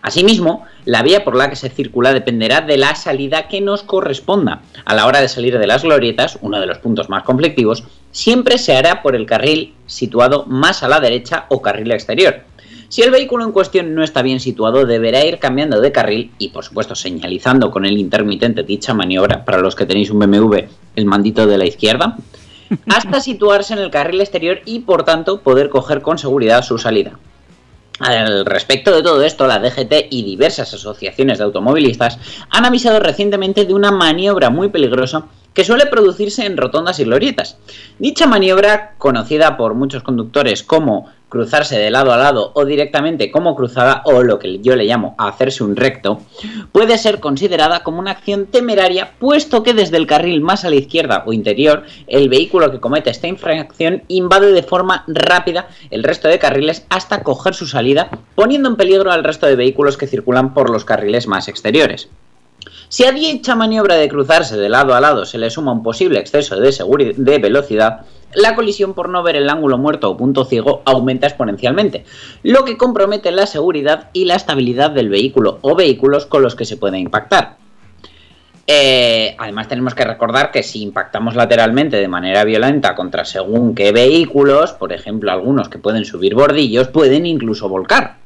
Asimismo, 0.03 0.65
la 0.83 1.01
vía 1.01 1.23
por 1.23 1.33
la 1.33 1.49
que 1.49 1.55
se 1.55 1.69
circula 1.69 2.11
dependerá 2.11 2.59
de 2.59 2.75
la 2.75 2.93
salida 2.93 3.47
que 3.47 3.61
nos 3.61 3.83
corresponda. 3.83 4.61
A 4.83 4.93
la 4.93 5.07
hora 5.07 5.21
de 5.21 5.29
salir 5.29 5.57
de 5.57 5.65
las 5.65 5.83
glorietas, 5.83 6.37
uno 6.41 6.59
de 6.59 6.65
los 6.67 6.79
puntos 6.79 7.09
más 7.09 7.23
conflictivos, 7.23 7.85
siempre 8.11 8.57
se 8.57 8.75
hará 8.75 9.01
por 9.01 9.15
el 9.15 9.25
carril 9.25 9.73
situado 9.85 10.45
más 10.45 10.83
a 10.83 10.89
la 10.89 10.99
derecha 10.99 11.45
o 11.47 11.61
carril 11.61 11.89
exterior. 11.91 12.41
Si 12.89 13.01
el 13.01 13.11
vehículo 13.11 13.45
en 13.45 13.53
cuestión 13.53 13.95
no 13.95 14.03
está 14.03 14.21
bien 14.21 14.41
situado, 14.41 14.85
deberá 14.85 15.23
ir 15.23 15.39
cambiando 15.39 15.79
de 15.79 15.93
carril 15.93 16.31
y, 16.37 16.49
por 16.49 16.65
supuesto, 16.65 16.95
señalizando 16.95 17.71
con 17.71 17.85
el 17.85 17.97
intermitente 17.97 18.63
dicha 18.63 18.93
maniobra, 18.93 19.45
para 19.45 19.61
los 19.61 19.73
que 19.73 19.85
tenéis 19.85 20.11
un 20.11 20.19
BMW, 20.19 20.65
el 20.97 21.05
mandito 21.05 21.47
de 21.47 21.57
la 21.57 21.65
izquierda, 21.65 22.17
hasta 22.89 23.19
situarse 23.21 23.73
en 23.73 23.79
el 23.79 23.89
carril 23.89 24.19
exterior 24.19 24.59
y, 24.65 24.81
por 24.81 25.03
tanto, 25.03 25.39
poder 25.39 25.69
coger 25.69 26.01
con 26.01 26.17
seguridad 26.17 26.61
su 26.61 26.77
salida. 26.77 27.17
Al 27.99 28.45
respecto 28.45 28.95
de 28.95 29.03
todo 29.03 29.23
esto, 29.23 29.45
la 29.45 29.59
DGT 29.59 30.07
y 30.09 30.23
diversas 30.23 30.73
asociaciones 30.73 31.37
de 31.37 31.43
automovilistas 31.43 32.17
han 32.49 32.65
avisado 32.65 32.99
recientemente 32.99 33.65
de 33.65 33.73
una 33.73 33.91
maniobra 33.91 34.49
muy 34.49 34.69
peligrosa 34.69 35.27
que 35.53 35.63
suele 35.63 35.85
producirse 35.85 36.45
en 36.45 36.57
rotondas 36.57 36.99
y 36.99 37.03
glorietas. 37.03 37.57
Dicha 37.99 38.27
maniobra, 38.27 38.93
conocida 38.97 39.57
por 39.57 39.73
muchos 39.73 40.03
conductores 40.03 40.63
como 40.63 41.09
cruzarse 41.33 41.79
de 41.79 41.89
lado 41.89 42.13
a 42.13 42.17
lado 42.17 42.51
o 42.53 42.63
directamente 42.63 43.31
como 43.31 43.55
cruzada 43.55 44.03
o 44.05 44.21
lo 44.21 44.37
que 44.37 44.59
yo 44.59 44.75
le 44.75 44.83
llamo 44.83 45.15
hacerse 45.17 45.63
un 45.63 45.75
recto, 45.75 46.21
puede 46.71 46.99
ser 46.99 47.19
considerada 47.19 47.81
como 47.81 47.97
una 47.97 48.11
acción 48.11 48.45
temeraria 48.45 49.13
puesto 49.17 49.63
que 49.63 49.73
desde 49.73 49.97
el 49.97 50.05
carril 50.05 50.41
más 50.41 50.63
a 50.63 50.69
la 50.69 50.75
izquierda 50.75 51.23
o 51.25 51.33
interior 51.33 51.85
el 52.05 52.29
vehículo 52.29 52.71
que 52.71 52.79
comete 52.79 53.09
esta 53.09 53.25
infracción 53.25 54.03
invade 54.09 54.51
de 54.51 54.61
forma 54.61 55.05
rápida 55.07 55.69
el 55.89 56.03
resto 56.03 56.27
de 56.27 56.37
carriles 56.37 56.85
hasta 56.89 57.23
coger 57.23 57.55
su 57.55 57.65
salida 57.65 58.11
poniendo 58.35 58.69
en 58.69 58.75
peligro 58.75 59.11
al 59.11 59.23
resto 59.23 59.47
de 59.47 59.55
vehículos 59.55 59.97
que 59.97 60.05
circulan 60.05 60.53
por 60.53 60.69
los 60.69 60.85
carriles 60.85 61.25
más 61.25 61.47
exteriores. 61.47 62.09
Si 62.93 63.03
a 63.05 63.11
dicha 63.11 63.55
maniobra 63.55 63.95
de 63.95 64.07
cruzarse 64.07 64.55
de 64.55 64.69
lado 64.69 64.93
a 64.93 65.01
lado 65.01 65.25
se 65.25 65.39
le 65.39 65.49
suma 65.49 65.71
un 65.71 65.81
posible 65.81 66.19
exceso 66.19 66.57
de, 66.57 67.15
de 67.17 67.37
velocidad, 67.39 68.01
la 68.35 68.53
colisión 68.53 68.93
por 68.93 69.09
no 69.09 69.23
ver 69.23 69.35
el 69.35 69.49
ángulo 69.49 69.79
muerto 69.79 70.11
o 70.11 70.15
punto 70.15 70.45
ciego 70.45 70.83
aumenta 70.85 71.25
exponencialmente, 71.25 72.05
lo 72.43 72.63
que 72.63 72.77
compromete 72.77 73.31
la 73.31 73.47
seguridad 73.47 74.11
y 74.13 74.25
la 74.25 74.35
estabilidad 74.35 74.91
del 74.91 75.09
vehículo 75.09 75.57
o 75.61 75.73
vehículos 75.75 76.27
con 76.27 76.43
los 76.43 76.55
que 76.55 76.65
se 76.65 76.77
puede 76.77 76.99
impactar. 76.99 77.57
Eh, 78.67 79.35
además 79.39 79.67
tenemos 79.67 79.95
que 79.95 80.05
recordar 80.05 80.51
que 80.51 80.61
si 80.61 80.83
impactamos 80.83 81.33
lateralmente 81.33 81.97
de 81.97 82.07
manera 82.07 82.43
violenta 82.43 82.93
contra 82.93 83.25
según 83.25 83.73
qué 83.73 83.91
vehículos, 83.91 84.73
por 84.73 84.93
ejemplo 84.93 85.31
algunos 85.31 85.67
que 85.67 85.79
pueden 85.79 86.05
subir 86.05 86.35
bordillos, 86.35 86.89
pueden 86.89 87.25
incluso 87.25 87.67
volcar. 87.67 88.17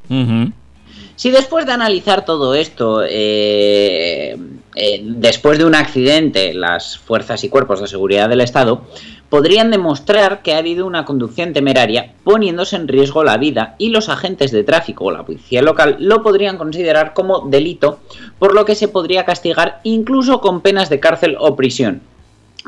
Si 1.17 1.31
después 1.31 1.65
de 1.65 1.71
analizar 1.71 2.25
todo 2.25 2.53
esto, 2.53 3.01
eh, 3.03 4.37
eh, 4.75 5.01
después 5.03 5.57
de 5.57 5.65
un 5.65 5.73
accidente, 5.73 6.53
las 6.53 6.99
fuerzas 6.99 7.43
y 7.43 7.49
cuerpos 7.49 7.81
de 7.81 7.87
seguridad 7.87 8.29
del 8.29 8.41
Estado 8.41 8.83
podrían 9.27 9.71
demostrar 9.71 10.43
que 10.43 10.53
ha 10.53 10.59
habido 10.59 10.85
una 10.85 11.05
conducción 11.05 11.53
temeraria 11.53 12.13
poniéndose 12.23 12.75
en 12.75 12.87
riesgo 12.87 13.23
la 13.23 13.37
vida 13.37 13.73
y 13.79 13.89
los 13.89 14.09
agentes 14.09 14.51
de 14.51 14.63
tráfico 14.63 15.05
o 15.05 15.11
la 15.11 15.25
policía 15.25 15.63
local 15.63 15.97
lo 15.99 16.21
podrían 16.21 16.59
considerar 16.59 17.15
como 17.15 17.49
delito, 17.49 17.97
por 18.37 18.53
lo 18.53 18.65
que 18.65 18.75
se 18.75 18.87
podría 18.87 19.25
castigar 19.25 19.81
incluso 19.81 20.39
con 20.39 20.61
penas 20.61 20.87
de 20.87 20.99
cárcel 20.99 21.35
o 21.39 21.55
prisión. 21.55 22.03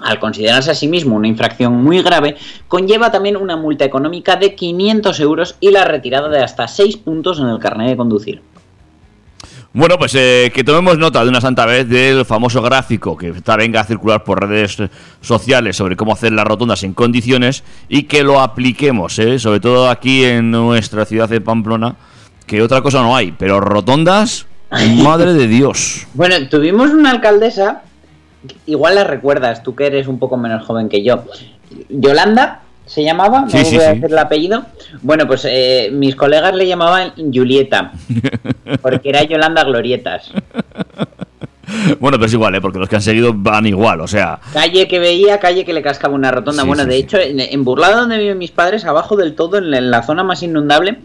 Al 0.03 0.19
considerarse 0.19 0.71
a 0.71 0.75
sí 0.75 0.87
mismo 0.87 1.15
una 1.15 1.27
infracción 1.27 1.83
muy 1.83 2.01
grave, 2.01 2.35
conlleva 2.67 3.11
también 3.11 3.37
una 3.37 3.57
multa 3.57 3.85
económica 3.85 4.35
de 4.35 4.55
500 4.55 5.19
euros 5.19 5.55
y 5.59 5.71
la 5.71 5.85
retirada 5.85 6.29
de 6.29 6.43
hasta 6.43 6.67
6 6.67 6.97
puntos 6.97 7.39
en 7.39 7.47
el 7.47 7.59
carnet 7.59 7.89
de 7.89 7.97
conducir. 7.97 8.41
Bueno, 9.71 9.99
pues 9.99 10.15
eh, 10.15 10.51
que 10.51 10.63
tomemos 10.63 10.97
nota 10.97 11.23
de 11.23 11.29
una 11.29 11.41
santa 11.41 11.67
vez 11.67 11.87
del 11.87 12.25
famoso 12.25 12.59
gráfico 12.59 13.15
que 13.15 13.29
está 13.29 13.55
venga 13.55 13.81
a 13.81 13.83
circular 13.83 14.23
por 14.23 14.41
redes 14.41 14.77
sociales 15.21 15.77
sobre 15.77 15.95
cómo 15.95 16.13
hacer 16.13 16.31
las 16.31 16.45
rotondas 16.45 16.81
en 16.83 16.95
condiciones 16.95 17.63
y 17.87 18.03
que 18.03 18.23
lo 18.23 18.41
apliquemos, 18.41 19.19
eh, 19.19 19.37
sobre 19.37 19.59
todo 19.59 19.87
aquí 19.87 20.25
en 20.25 20.49
nuestra 20.49 21.05
ciudad 21.05 21.29
de 21.29 21.39
Pamplona, 21.39 21.95
que 22.47 22.63
otra 22.63 22.81
cosa 22.81 23.03
no 23.03 23.15
hay, 23.15 23.31
pero 23.31 23.59
rotondas, 23.61 24.47
madre 25.03 25.33
de 25.33 25.47
Dios. 25.47 26.07
Bueno, 26.15 26.49
tuvimos 26.49 26.89
una 26.89 27.11
alcaldesa, 27.11 27.83
igual 28.65 28.95
la 28.95 29.03
recuerdas, 29.03 29.63
tú 29.63 29.75
que 29.75 29.87
eres 29.87 30.07
un 30.07 30.19
poco 30.19 30.37
menos 30.37 30.65
joven 30.65 30.89
que 30.89 31.03
yo. 31.03 31.23
Yolanda 31.89 32.61
se 32.85 33.03
llamaba, 33.03 33.41
no 33.41 33.49
Sí, 33.49 33.63
sí, 33.65 33.75
voy 33.75 33.85
a 33.85 33.89
sí. 33.89 33.95
decir 33.95 34.11
el 34.11 34.17
apellido. 34.17 34.65
Bueno, 35.01 35.27
pues 35.27 35.45
eh, 35.49 35.89
mis 35.91 36.15
colegas 36.15 36.55
le 36.55 36.67
llamaban 36.67 37.13
Julieta, 37.31 37.91
porque 38.81 39.09
era 39.09 39.23
Yolanda 39.23 39.63
Glorietas. 39.63 40.31
Bueno, 41.99 42.17
pero 42.17 42.25
es 42.25 42.33
igual, 42.33 42.55
¿eh? 42.55 42.61
porque 42.61 42.79
los 42.79 42.89
que 42.89 42.95
han 42.95 43.01
seguido 43.03 43.31
van 43.35 43.67
igual, 43.67 44.01
o 44.01 44.07
sea, 44.07 44.39
Calle 44.53 44.87
que 44.87 44.97
veía, 44.97 45.39
calle 45.39 45.63
que 45.65 45.73
le 45.73 45.83
cascaba 45.83 46.15
una 46.15 46.31
rotonda. 46.31 46.63
Sí, 46.63 46.67
bueno, 46.67 46.83
sí, 46.83 46.89
de 46.89 46.95
sí. 46.95 47.01
hecho, 47.01 47.17
en, 47.19 47.63
Burlada, 47.63 47.97
donde 47.97 48.17
viven 48.17 48.39
mis 48.39 48.49
padres, 48.49 48.85
abajo 48.85 49.15
del 49.15 49.35
todo, 49.35 49.59
en 49.59 49.69
la, 49.69 49.77
en 49.77 49.91
la 49.91 50.01
zona 50.01 50.23
más 50.23 50.41
inundable, 50.41 50.97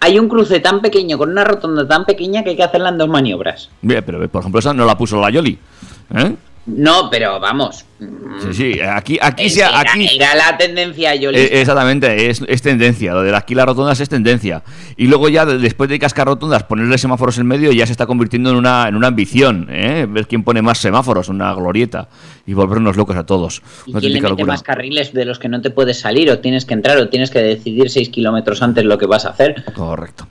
hay 0.00 0.18
un 0.18 0.28
cruce 0.28 0.58
tan 0.58 0.80
pequeño, 0.80 1.16
con 1.16 1.30
una 1.30 1.44
rotonda 1.44 1.86
tan 1.86 2.04
pequeña 2.04 2.42
que 2.42 2.50
hay 2.50 2.56
que 2.56 2.64
hacerla 2.64 2.88
en 2.88 2.98
dos 2.98 3.08
maniobras. 3.08 3.70
bien, 3.82 4.02
pero 4.04 4.28
por 4.28 4.40
ejemplo 4.40 4.58
esa 4.58 4.74
no 4.74 4.84
la 4.84 4.98
puso 4.98 5.20
la 5.20 5.30
Yoli. 5.30 5.58
¿eh? 6.16 6.34
No, 6.66 7.10
pero 7.10 7.38
vamos. 7.40 7.84
Sí, 7.98 8.52
sí, 8.74 8.80
aquí, 8.80 9.18
aquí, 9.20 9.48
se- 9.50 9.60
era, 9.60 9.80
aquí, 9.80 10.08
era 10.16 10.34
la 10.34 10.56
tendencia 10.56 11.14
yo 11.14 11.30
Eh, 11.30 11.60
exactamente, 11.60 12.28
es, 12.30 12.42
es 12.48 12.62
tendencia. 12.62 13.12
Lo 13.12 13.22
de 13.22 13.30
las 13.30 13.42
aquí 13.42 13.54
las 13.54 13.66
rotondas 13.66 14.00
es 14.00 14.08
tendencia. 14.08 14.62
Y 14.96 15.06
luego 15.06 15.28
ya 15.28 15.44
de- 15.46 15.58
después 15.58 15.88
de 15.90 15.98
cascar 15.98 16.26
rotondas, 16.26 16.62
ponerle 16.64 16.96
semáforos 16.98 17.36
en 17.38 17.46
medio 17.46 17.70
ya 17.72 17.86
se 17.86 17.92
está 17.92 18.06
convirtiendo 18.06 18.50
en 18.50 18.56
una, 18.56 18.88
en 18.88 18.96
una 18.96 19.08
ambición. 19.08 19.68
¿eh? 19.70 20.06
Ver 20.08 20.26
quién 20.26 20.42
pone 20.42 20.62
más 20.62 20.78
semáforos, 20.78 21.28
una 21.28 21.52
glorieta. 21.54 22.08
Y 22.46 22.54
volvernos 22.54 22.96
locos 22.96 23.16
a 23.16 23.24
todos. 23.24 23.62
¿Y 23.86 23.92
quién 23.92 24.02
le 24.12 24.20
mete 24.20 24.28
locura. 24.30 24.46
más 24.46 24.62
carriles 24.62 25.12
de 25.12 25.24
los 25.26 25.38
que 25.38 25.48
no 25.48 25.60
te 25.62 25.70
puedes 25.70 26.00
salir 26.00 26.30
o 26.30 26.38
tienes 26.40 26.64
que 26.64 26.74
entrar 26.74 26.96
o 26.98 27.08
tienes 27.10 27.30
que 27.30 27.40
decidir 27.40 27.90
6 27.90 28.08
kilómetros 28.08 28.62
antes 28.62 28.84
lo 28.84 28.96
que 28.98 29.06
vas 29.06 29.24
a 29.26 29.30
hacer? 29.30 29.64
Correcto. 29.74 30.28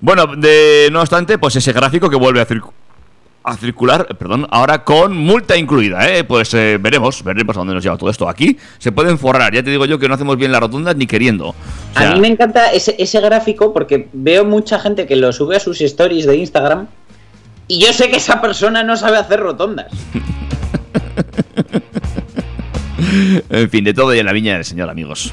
Bueno, 0.00 0.26
de, 0.36 0.88
no 0.92 1.00
obstante, 1.00 1.38
pues 1.38 1.56
ese 1.56 1.72
gráfico 1.72 2.10
que 2.10 2.16
vuelve 2.16 2.40
a, 2.40 2.46
circu- 2.46 2.72
a 3.46 3.56
circular, 3.56 4.06
perdón, 4.18 4.46
ahora 4.50 4.82
con 4.82 5.16
multa 5.16 5.56
incluida, 5.56 6.08
¿eh? 6.08 6.24
Pues 6.24 6.52
eh, 6.54 6.78
veremos, 6.80 7.22
veremos 7.22 7.56
a 7.56 7.60
dónde 7.60 7.74
nos 7.74 7.84
lleva 7.84 7.96
todo 7.96 8.10
esto. 8.10 8.28
Aquí 8.28 8.58
se 8.78 8.90
pueden 8.90 9.18
forrar, 9.18 9.54
ya 9.54 9.62
te 9.62 9.70
digo 9.70 9.84
yo 9.86 10.00
que 10.00 10.08
no 10.08 10.14
hacemos 10.14 10.36
bien 10.36 10.50
las 10.50 10.60
rotondas 10.60 10.96
ni 10.96 11.06
queriendo. 11.06 11.50
O 11.50 11.54
sea, 11.96 12.10
a 12.10 12.14
mí 12.14 12.20
me 12.20 12.26
encanta 12.26 12.72
ese, 12.72 12.96
ese 12.98 13.20
gráfico 13.20 13.72
porque 13.72 14.08
veo 14.12 14.44
mucha 14.44 14.80
gente 14.80 15.06
que 15.06 15.14
lo 15.14 15.32
sube 15.32 15.56
a 15.56 15.60
sus 15.60 15.80
stories 15.80 16.26
de 16.26 16.36
Instagram 16.36 16.88
y 17.68 17.78
yo 17.78 17.92
sé 17.92 18.10
que 18.10 18.16
esa 18.16 18.40
persona 18.40 18.82
no 18.82 18.96
sabe 18.96 19.16
hacer 19.16 19.40
rotondas. 19.40 19.92
En 23.50 23.70
fin, 23.70 23.84
de 23.84 23.94
todo 23.94 24.14
y 24.14 24.18
en 24.18 24.26
la 24.26 24.32
viña 24.32 24.54
del 24.54 24.64
señor, 24.64 24.90
amigos. 24.90 25.32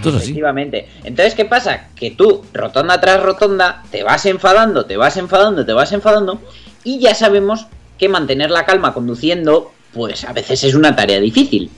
Así. 0.00 0.08
Efectivamente. 0.08 0.88
Entonces, 1.04 1.34
¿qué 1.34 1.44
pasa? 1.44 1.88
Que 1.94 2.12
tú, 2.12 2.44
rotonda 2.52 3.00
tras 3.00 3.22
rotonda, 3.22 3.82
te 3.90 4.02
vas 4.02 4.24
enfadando, 4.26 4.86
te 4.86 4.96
vas 4.96 5.16
enfadando, 5.16 5.66
te 5.66 5.72
vas 5.72 5.92
enfadando, 5.92 6.40
y 6.84 6.98
ya 6.98 7.14
sabemos 7.14 7.66
que 7.98 8.08
mantener 8.08 8.50
la 8.50 8.64
calma 8.64 8.94
conduciendo, 8.94 9.72
pues 9.92 10.24
a 10.24 10.32
veces 10.32 10.64
es 10.64 10.74
una 10.74 10.96
tarea 10.96 11.20
difícil. 11.20 11.70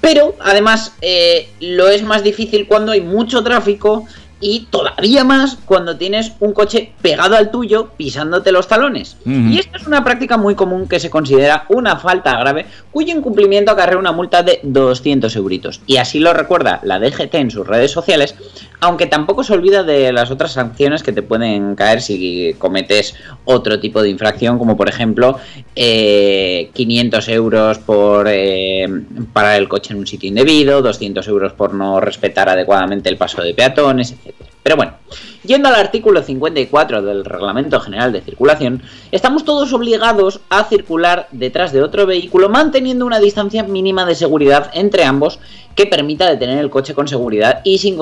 Pero 0.00 0.34
además 0.40 0.94
eh, 1.00 1.48
lo 1.60 1.88
es 1.88 2.02
más 2.02 2.24
difícil 2.24 2.66
cuando 2.66 2.92
hay 2.92 3.00
mucho 3.00 3.44
tráfico 3.44 4.06
y 4.42 4.66
todavía 4.68 5.24
más 5.24 5.56
cuando 5.64 5.96
tienes 5.96 6.32
un 6.40 6.52
coche 6.52 6.92
pegado 7.00 7.36
al 7.36 7.50
tuyo 7.50 7.90
pisándote 7.96 8.52
los 8.52 8.68
talones. 8.68 9.16
Y 9.24 9.58
esto 9.58 9.78
es 9.78 9.86
una 9.86 10.04
práctica 10.04 10.36
muy 10.36 10.54
común 10.54 10.88
que 10.88 11.00
se 11.00 11.08
considera 11.08 11.64
una 11.68 11.96
falta 11.96 12.38
grave 12.38 12.66
cuyo 12.90 13.14
incumplimiento 13.16 13.70
acarrea 13.70 13.98
una 13.98 14.12
multa 14.12 14.42
de 14.42 14.60
200 14.64 15.34
euritos. 15.36 15.80
Y 15.86 15.96
así 15.96 16.18
lo 16.18 16.34
recuerda 16.34 16.80
la 16.82 16.98
DGT 16.98 17.34
en 17.36 17.50
sus 17.50 17.66
redes 17.66 17.92
sociales, 17.92 18.34
aunque 18.80 19.06
tampoco 19.06 19.44
se 19.44 19.52
olvida 19.52 19.84
de 19.84 20.12
las 20.12 20.30
otras 20.30 20.52
sanciones 20.52 21.02
que 21.02 21.12
te 21.12 21.22
pueden 21.22 21.76
caer 21.76 22.02
si 22.02 22.54
cometes 22.58 23.14
otro 23.44 23.78
tipo 23.78 24.02
de 24.02 24.10
infracción, 24.10 24.58
como 24.58 24.76
por 24.76 24.88
ejemplo 24.88 25.38
eh, 25.76 26.70
500 26.74 27.28
euros 27.28 27.78
por 27.78 28.26
eh, 28.28 28.88
parar 29.32 29.60
el 29.60 29.68
coche 29.68 29.92
en 29.92 30.00
un 30.00 30.06
sitio 30.06 30.28
indebido, 30.28 30.82
200 30.82 31.26
euros 31.28 31.52
por 31.52 31.74
no 31.74 32.00
respetar 32.00 32.48
adecuadamente 32.48 33.08
el 33.08 33.16
paso 33.16 33.40
de 33.40 33.54
peatones, 33.54 34.16
etc. 34.24 34.31
Pero 34.62 34.76
bueno, 34.76 34.94
yendo 35.42 35.68
al 35.68 35.74
artículo 35.74 36.22
54 36.22 37.02
del 37.02 37.24
Reglamento 37.24 37.80
General 37.80 38.12
de 38.12 38.20
Circulación, 38.20 38.82
estamos 39.10 39.44
todos 39.44 39.72
obligados 39.72 40.40
a 40.50 40.64
circular 40.64 41.26
detrás 41.32 41.72
de 41.72 41.82
otro 41.82 42.06
vehículo 42.06 42.48
manteniendo 42.48 43.04
una 43.04 43.18
distancia 43.18 43.64
mínima 43.64 44.06
de 44.06 44.14
seguridad 44.14 44.70
entre 44.74 45.04
ambos 45.04 45.40
que 45.74 45.86
permita 45.86 46.30
detener 46.30 46.58
el 46.58 46.70
coche 46.70 46.94
con 46.94 47.08
seguridad 47.08 47.60
y 47.64 47.78
sin 47.78 47.98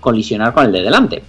colisionar 0.00 0.54
con 0.54 0.66
el 0.66 0.72
de 0.72 0.82
delante. 0.82 1.22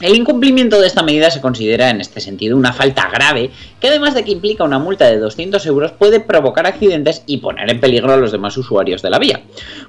El 0.00 0.16
incumplimiento 0.16 0.80
de 0.80 0.86
esta 0.86 1.02
medida 1.02 1.30
se 1.30 1.42
considera 1.42 1.90
en 1.90 2.00
este 2.00 2.20
sentido 2.20 2.56
una 2.56 2.72
falta 2.72 3.10
grave 3.10 3.50
que 3.80 3.88
además 3.88 4.14
de 4.14 4.24
que 4.24 4.30
implica 4.30 4.64
una 4.64 4.78
multa 4.78 5.06
de 5.06 5.18
200 5.18 5.64
euros 5.66 5.92
puede 5.92 6.20
provocar 6.20 6.66
accidentes 6.66 7.22
y 7.26 7.38
poner 7.38 7.70
en 7.70 7.80
peligro 7.80 8.12
a 8.12 8.16
los 8.16 8.32
demás 8.32 8.56
usuarios 8.56 9.02
de 9.02 9.10
la 9.10 9.18
vía. 9.18 9.42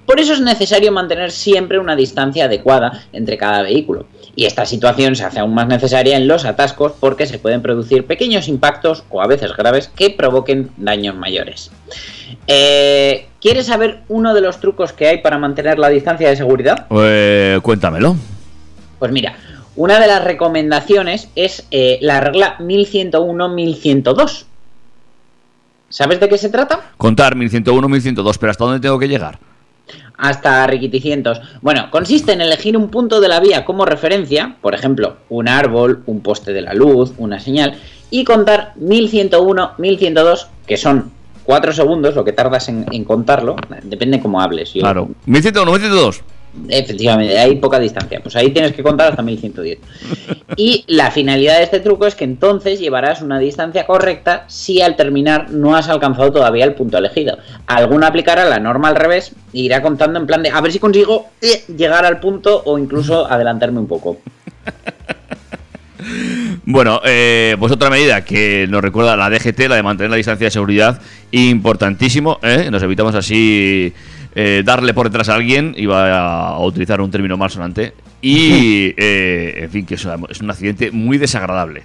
Por 0.06 0.20
eso 0.20 0.34
es 0.34 0.42
necesario 0.42 0.92
mantener 0.92 1.32
siempre 1.32 1.80
una 1.80 1.96
distancia 1.96 2.46
adecuada 2.46 3.04
entre 3.14 3.38
cada 3.38 3.62
vehículo. 3.62 4.06
Y 4.36 4.46
esta 4.46 4.66
situación 4.66 5.16
se 5.16 5.24
hace 5.24 5.40
aún 5.40 5.54
más 5.54 5.68
necesaria 5.68 6.18
en 6.18 6.28
los 6.28 6.44
atascos 6.44 6.92
porque 7.00 7.26
se 7.26 7.40
pueden 7.40 7.62
producir 7.62 8.06
pequeños 8.06 8.50
impactos 8.50 9.04
o 9.10 9.22
a 9.22 9.28
veces 9.28 9.56
graves 9.56 9.88
que 9.88 10.10
provoquen 10.10 10.72
daños 10.76 11.16
mayores. 11.16 11.72
Eh, 12.48 13.28
¿Quieres 13.40 13.68
saber 13.68 14.02
uno 14.10 14.34
de 14.34 14.42
los 14.42 14.60
trucos 14.60 14.92
que 14.92 15.08
hay 15.08 15.18
para 15.20 15.38
mantener 15.38 15.80
la 15.80 15.90
distancia 15.90 16.30
de 16.30 16.36
seguridad? 16.36 16.86
Eh, 16.92 17.60
cuéntamelo. 17.62 18.16
Pues 19.00 19.12
mira, 19.12 19.36
una 19.76 20.00
de 20.00 20.08
las 20.08 20.24
recomendaciones 20.24 21.30
es 21.36 21.66
eh, 21.72 21.98
la 22.02 22.20
regla 22.22 22.58
1101-1102. 22.60 24.46
¿Sabes 25.90 26.20
de 26.20 26.30
qué 26.30 26.38
se 26.38 26.50
trata? 26.50 26.92
Contar 26.98 27.36
1101, 27.36 27.88
1102, 27.90 28.38
pero 28.38 28.52
¿hasta 28.52 28.64
dónde 28.66 28.80
tengo 28.80 28.98
que 29.00 29.08
llegar? 29.08 29.40
Hasta 30.18 30.66
riquiticientos. 30.68 31.42
Bueno, 31.62 31.90
consiste 31.92 32.32
en 32.34 32.42
elegir 32.42 32.78
un 32.78 32.90
punto 32.90 33.20
de 33.20 33.28
la 33.28 33.40
vía 33.40 33.66
como 33.66 33.86
referencia, 33.86 34.56
por 34.62 34.74
ejemplo, 34.76 35.18
un 35.30 35.48
árbol, 35.50 36.04
un 36.06 36.22
poste 36.22 36.54
de 36.54 36.62
la 36.62 36.74
luz, 36.74 37.14
una 37.18 37.40
señal, 37.40 37.78
y 38.10 38.24
contar 38.24 38.74
1101, 38.78 39.72
1102, 39.78 40.48
que 40.68 40.78
son 40.78 41.12
4 41.44 41.74
segundos, 41.74 42.16
lo 42.16 42.24
que 42.24 42.34
tardas 42.34 42.70
en, 42.70 42.86
en 42.92 43.04
contarlo, 43.04 43.56
depende 43.84 44.22
cómo 44.22 44.40
hables. 44.42 44.74
Yo- 44.74 44.82
Claro. 44.82 45.10
1101, 45.26 45.72
1102. 45.72 46.22
Efectivamente, 46.68 47.38
hay 47.40 47.56
poca 47.56 47.80
distancia. 47.80 48.20
Pues 48.22 48.36
ahí 48.36 48.52
tienes 48.52 48.74
que 48.74 48.84
contar 48.84 49.10
hasta 49.10 49.22
1110. 49.22 49.80
Y 50.58 50.84
la 50.88 51.10
finalidad 51.10 51.58
de 51.58 51.64
este 51.64 51.80
truco 51.80 52.06
es 52.06 52.16
que 52.16 52.26
entonces 52.26 52.80
llevarás 52.80 53.22
una 53.22 53.40
distancia 53.40 53.86
correcta 53.86 54.44
si 54.48 54.82
al 54.82 54.96
terminar 54.96 55.50
no 55.50 55.76
has 55.76 55.88
alcanzado 55.88 56.32
todavía 56.32 56.66
el 56.66 56.74
punto 56.74 56.98
elegido. 56.98 57.38
Alguno 57.68 58.06
aplicará 58.06 58.46
la 58.46 58.60
norma 58.60 58.90
al 58.90 58.96
revés 58.96 59.32
e 59.54 59.60
irá 59.60 59.82
contando 59.82 60.20
en 60.20 60.28
plan 60.28 60.44
de 60.44 60.50
a 60.50 60.60
ver 60.60 60.72
si 60.72 60.80
consigo 60.80 61.30
eh, 61.42 61.64
llegar 61.76 62.06
al 62.06 62.20
punto 62.20 62.62
o 62.66 62.78
incluso 62.78 63.32
adelantarme 63.32 63.80
un 63.80 63.88
poco. 63.88 64.18
Bueno, 66.66 67.02
eh, 67.04 67.56
pues 67.60 67.72
otra 67.72 67.90
medida 67.90 68.24
que 68.24 68.68
nos 68.70 68.82
recuerda 68.82 69.16
la 69.16 69.30
DGT, 69.30 69.68
la 69.68 69.76
de 69.76 69.84
mantener 69.84 70.12
la 70.12 70.18
distancia 70.18 70.46
de 70.48 70.52
seguridad, 70.52 71.02
importantísimo. 71.32 72.40
¿eh? 72.44 72.70
Nos 72.72 72.84
evitamos 72.84 73.16
así 73.16 73.94
eh, 74.36 74.64
darle 74.66 74.94
por 74.94 75.10
detrás 75.10 75.30
a 75.30 75.36
alguien, 75.36 75.74
iba 75.78 76.50
a 76.50 76.60
utilizar 76.60 77.02
un 77.02 77.12
término 77.12 77.38
más 77.38 77.54
sonante. 77.54 77.94
Y, 78.22 78.94
eh, 78.98 79.64
en 79.64 79.72
fin, 79.72 79.86
que 79.86 79.96
es 79.96 80.06
un 80.06 80.50
accidente 80.50 80.92
muy 80.92 81.18
desagradable. 81.18 81.84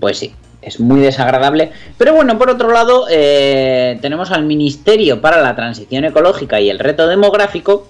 Pues 0.00 0.18
sí, 0.18 0.34
es 0.62 0.80
muy 0.80 1.00
desagradable. 1.00 1.72
Pero 1.98 2.14
bueno, 2.14 2.38
por 2.38 2.50
otro 2.50 2.72
lado, 2.72 3.06
eh, 3.10 3.98
tenemos 4.00 4.30
al 4.30 4.44
Ministerio 4.44 5.20
para 5.20 5.40
la 5.40 5.54
Transición 5.54 6.04
Ecológica 6.04 6.60
y 6.60 6.70
el 6.70 6.78
Reto 6.78 7.06
Demográfico 7.06 7.88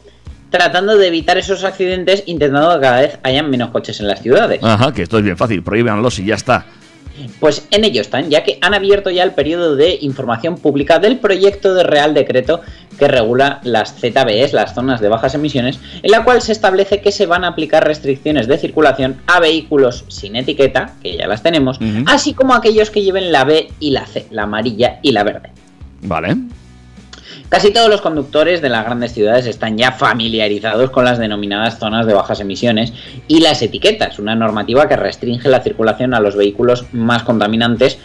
tratando 0.51 0.97
de 0.97 1.09
evitar 1.09 1.37
esos 1.37 1.65
accidentes, 1.65 2.23
intentando 2.27 2.75
que 2.75 2.81
cada 2.81 3.01
vez 3.01 3.19
hayan 3.25 3.51
menos 3.51 3.71
coches 3.71 3.99
en 3.99 4.07
las 4.07 4.23
ciudades. 4.23 4.61
Ajá, 4.63 4.93
que 4.93 5.03
esto 5.03 5.19
es 5.19 5.25
bien 5.25 5.37
fácil, 5.37 5.65
prohíbanlos 5.65 6.19
y 6.21 6.27
ya 6.27 6.37
está. 6.37 6.67
Pues 7.41 7.67
en 7.71 7.85
ello 7.85 8.01
están, 8.01 8.31
ya 8.31 8.43
que 8.43 8.59
han 8.61 8.75
abierto 8.75 9.11
ya 9.11 9.23
el 9.23 9.33
periodo 9.33 9.77
de 9.77 9.99
información 10.01 10.57
pública 10.57 10.99
del 10.99 11.19
proyecto 11.19 11.75
de 11.75 11.83
Real 11.83 12.15
Decreto 12.15 12.61
que 12.99 13.09
regula 13.09 13.61
las 13.65 13.95
ZBEs, 13.95 14.53
las 14.53 14.75
zonas 14.75 15.01
de 15.01 15.09
bajas 15.09 15.35
emisiones, 15.35 15.79
en 16.03 16.11
la 16.11 16.25
cual 16.25 16.43
se 16.43 16.53
establece 16.53 17.01
que 17.01 17.13
se 17.13 17.27
van 17.27 17.45
a 17.45 17.49
aplicar 17.49 17.87
restricciones 17.87 18.47
de 18.47 18.59
circulación 18.59 19.17
a 19.27 19.41
vehículos 19.41 20.05
sin 20.09 20.37
etiqueta, 20.37 20.95
que 21.03 21.17
ya 21.17 21.27
las 21.27 21.43
tenemos, 21.43 21.79
así 22.07 22.35
como 22.35 22.55
a 22.55 22.59
aquellos 22.59 22.91
que 22.91 23.03
lleven 23.03 23.33
la 23.33 23.45
B 23.45 23.69
y 23.81 23.91
la 23.91 24.07
C, 24.07 24.27
la 24.31 24.45
amarilla 24.45 24.99
y 25.03 25.13
la 25.13 25.25
verde. 25.25 25.51
Vale. 26.03 26.37
Casi 27.55 27.71
todos 27.71 27.89
los 27.89 28.01
conductores 28.01 28.61
de 28.63 28.69
las 28.69 28.85
grandes 28.85 29.13
ciudades 29.13 29.47
están 29.47 29.79
ya 29.79 29.93
familiarizados 29.93 30.91
con 30.91 31.05
las 31.05 31.21
denominadas 31.21 31.79
zonas 31.79 32.05
de 32.05 32.13
bajas 32.13 32.41
emisiones 32.41 32.93
y 33.29 33.39
las 33.39 33.63
etiquetas, 33.63 34.19
una 34.19 34.35
normativa 34.35 34.89
que 34.89 34.97
restringe 34.97 35.49
la 35.49 35.63
circulación 35.63 36.15
a 36.15 36.21
los 36.21 36.35
vehículos 36.35 36.87
más 36.91 37.23
contaminantes 37.23 38.01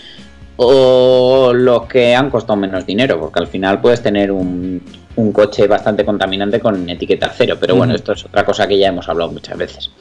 o 0.58 1.52
los 1.52 1.88
que 1.88 2.14
han 2.14 2.30
costado 2.30 2.58
menos 2.58 2.86
dinero, 2.86 3.20
porque 3.20 3.40
al 3.40 3.48
final 3.48 3.82
puedes 3.82 4.04
tener 4.04 4.32
un, 4.32 4.84
un 5.16 5.32
coche 5.32 5.68
bastante 5.68 6.06
contaminante 6.06 6.60
con 6.60 6.90
etiqueta 6.90 7.32
cero, 7.36 7.58
pero 7.60 7.76
bueno, 7.76 7.96
esto 7.96 8.14
es 8.14 8.26
otra 8.26 8.46
cosa 8.46 8.68
que 8.68 8.78
ya 8.78 8.88
hemos 8.88 9.10
hablado 9.10 9.32
muchas 9.32 9.58
veces. 9.58 9.92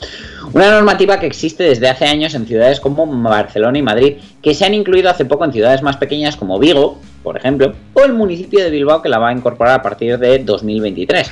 Una 0.52 0.70
normativa 0.70 1.18
que 1.18 1.26
existe 1.26 1.64
desde 1.64 1.88
hace 1.88 2.06
años 2.06 2.34
en 2.34 2.46
ciudades 2.46 2.80
como 2.80 3.06
Barcelona 3.06 3.78
y 3.78 3.82
Madrid, 3.82 4.16
que 4.42 4.54
se 4.54 4.64
han 4.64 4.74
incluido 4.74 5.10
hace 5.10 5.24
poco 5.24 5.44
en 5.44 5.52
ciudades 5.52 5.82
más 5.82 5.96
pequeñas 5.96 6.36
como 6.36 6.58
Vigo, 6.58 7.00
por 7.22 7.36
ejemplo, 7.36 7.74
o 7.94 8.04
el 8.04 8.14
municipio 8.14 8.62
de 8.62 8.70
Bilbao 8.70 9.02
que 9.02 9.08
la 9.08 9.18
va 9.18 9.28
a 9.28 9.32
incorporar 9.32 9.80
a 9.80 9.82
partir 9.82 10.18
de 10.18 10.38
2023. 10.38 11.30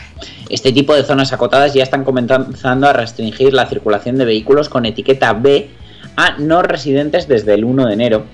Este 0.48 0.72
tipo 0.72 0.94
de 0.94 1.04
zonas 1.04 1.32
acotadas 1.32 1.72
ya 1.74 1.82
están 1.82 2.04
comenzando 2.04 2.88
a 2.88 2.92
restringir 2.92 3.54
la 3.54 3.66
circulación 3.66 4.16
de 4.16 4.24
vehículos 4.24 4.68
con 4.68 4.84
etiqueta 4.84 5.32
B 5.32 5.68
a 6.16 6.38
no 6.38 6.62
residentes 6.62 7.28
desde 7.28 7.54
el 7.54 7.64
1 7.64 7.86
de 7.86 7.92
enero, 7.92 8.24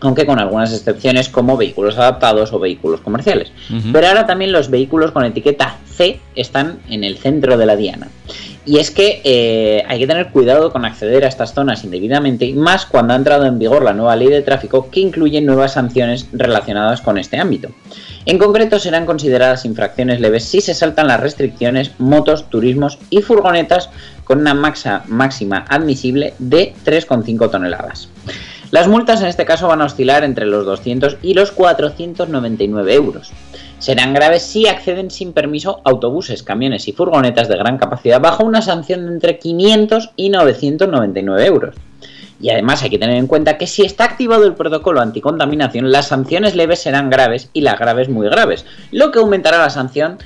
aunque 0.00 0.26
con 0.26 0.38
algunas 0.38 0.72
excepciones 0.72 1.28
como 1.28 1.56
vehículos 1.56 1.96
adaptados 1.98 2.52
o 2.52 2.58
vehículos 2.58 3.00
comerciales. 3.00 3.50
Pero 3.92 4.06
ahora 4.08 4.26
también 4.26 4.52
los 4.52 4.70
vehículos 4.70 5.10
con 5.12 5.24
etiqueta 5.24 5.76
C 5.86 6.20
están 6.34 6.78
en 6.88 7.04
el 7.04 7.16
centro 7.18 7.56
de 7.56 7.66
la 7.66 7.76
diana. 7.76 8.08
Y 8.66 8.78
es 8.78 8.90
que 8.90 9.20
eh, 9.22 9.84
hay 9.86 10.00
que 10.00 10.08
tener 10.08 10.30
cuidado 10.30 10.72
con 10.72 10.84
acceder 10.84 11.24
a 11.24 11.28
estas 11.28 11.54
zonas 11.54 11.84
indebidamente, 11.84 12.52
más 12.52 12.84
cuando 12.84 13.12
ha 13.12 13.16
entrado 13.16 13.46
en 13.46 13.60
vigor 13.60 13.84
la 13.84 13.92
nueva 13.92 14.16
ley 14.16 14.26
de 14.28 14.42
tráfico 14.42 14.90
que 14.90 14.98
incluye 15.00 15.40
nuevas 15.40 15.74
sanciones 15.74 16.26
relacionadas 16.32 17.00
con 17.00 17.16
este 17.16 17.38
ámbito. 17.38 17.68
En 18.26 18.38
concreto 18.38 18.80
serán 18.80 19.06
consideradas 19.06 19.64
infracciones 19.64 20.20
leves 20.20 20.42
si 20.44 20.60
se 20.60 20.74
saltan 20.74 21.06
las 21.06 21.20
restricciones 21.20 21.92
motos, 21.98 22.50
turismos 22.50 22.98
y 23.08 23.22
furgonetas 23.22 23.88
con 24.24 24.40
una 24.40 24.52
maxa- 24.52 25.04
máxima 25.06 25.64
admisible 25.68 26.34
de 26.40 26.74
3,5 26.84 27.48
toneladas. 27.48 28.08
Las 28.70 28.88
multas 28.88 29.20
en 29.22 29.28
este 29.28 29.44
caso 29.44 29.68
van 29.68 29.80
a 29.80 29.84
oscilar 29.84 30.24
entre 30.24 30.46
los 30.46 30.66
200 30.66 31.18
y 31.22 31.34
los 31.34 31.52
499 31.52 32.94
euros. 32.94 33.30
Serán 33.78 34.12
graves 34.12 34.42
si 34.42 34.66
acceden 34.66 35.10
sin 35.10 35.32
permiso 35.32 35.80
autobuses, 35.84 36.42
camiones 36.42 36.88
y 36.88 36.92
furgonetas 36.92 37.48
de 37.48 37.56
gran 37.56 37.78
capacidad 37.78 38.20
bajo 38.20 38.44
una 38.44 38.62
sanción 38.62 39.06
de 39.06 39.12
entre 39.12 39.38
500 39.38 40.10
y 40.16 40.30
999 40.30 41.46
euros. 41.46 41.74
Y 42.40 42.50
además 42.50 42.82
hay 42.82 42.90
que 42.90 42.98
tener 42.98 43.16
en 43.16 43.28
cuenta 43.28 43.56
que 43.56 43.66
si 43.66 43.82
está 43.82 44.04
activado 44.04 44.44
el 44.44 44.54
protocolo 44.54 45.00
anticontaminación, 45.00 45.90
las 45.90 46.08
sanciones 46.08 46.54
leves 46.54 46.80
serán 46.80 47.08
graves 47.08 47.48
y 47.52 47.60
las 47.60 47.78
graves 47.78 48.08
muy 48.08 48.28
graves, 48.28 48.66
lo 48.90 49.10
que 49.10 49.20
aumentará 49.20 49.58
la 49.58 49.70
sanción 49.70 50.18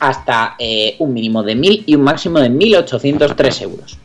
hasta 0.00 0.56
eh, 0.58 0.96
un 0.98 1.12
mínimo 1.12 1.42
de 1.42 1.56
1.000 1.56 1.84
y 1.86 1.94
un 1.94 2.02
máximo 2.02 2.40
de 2.40 2.50
1.803 2.50 3.62
euros. 3.62 3.98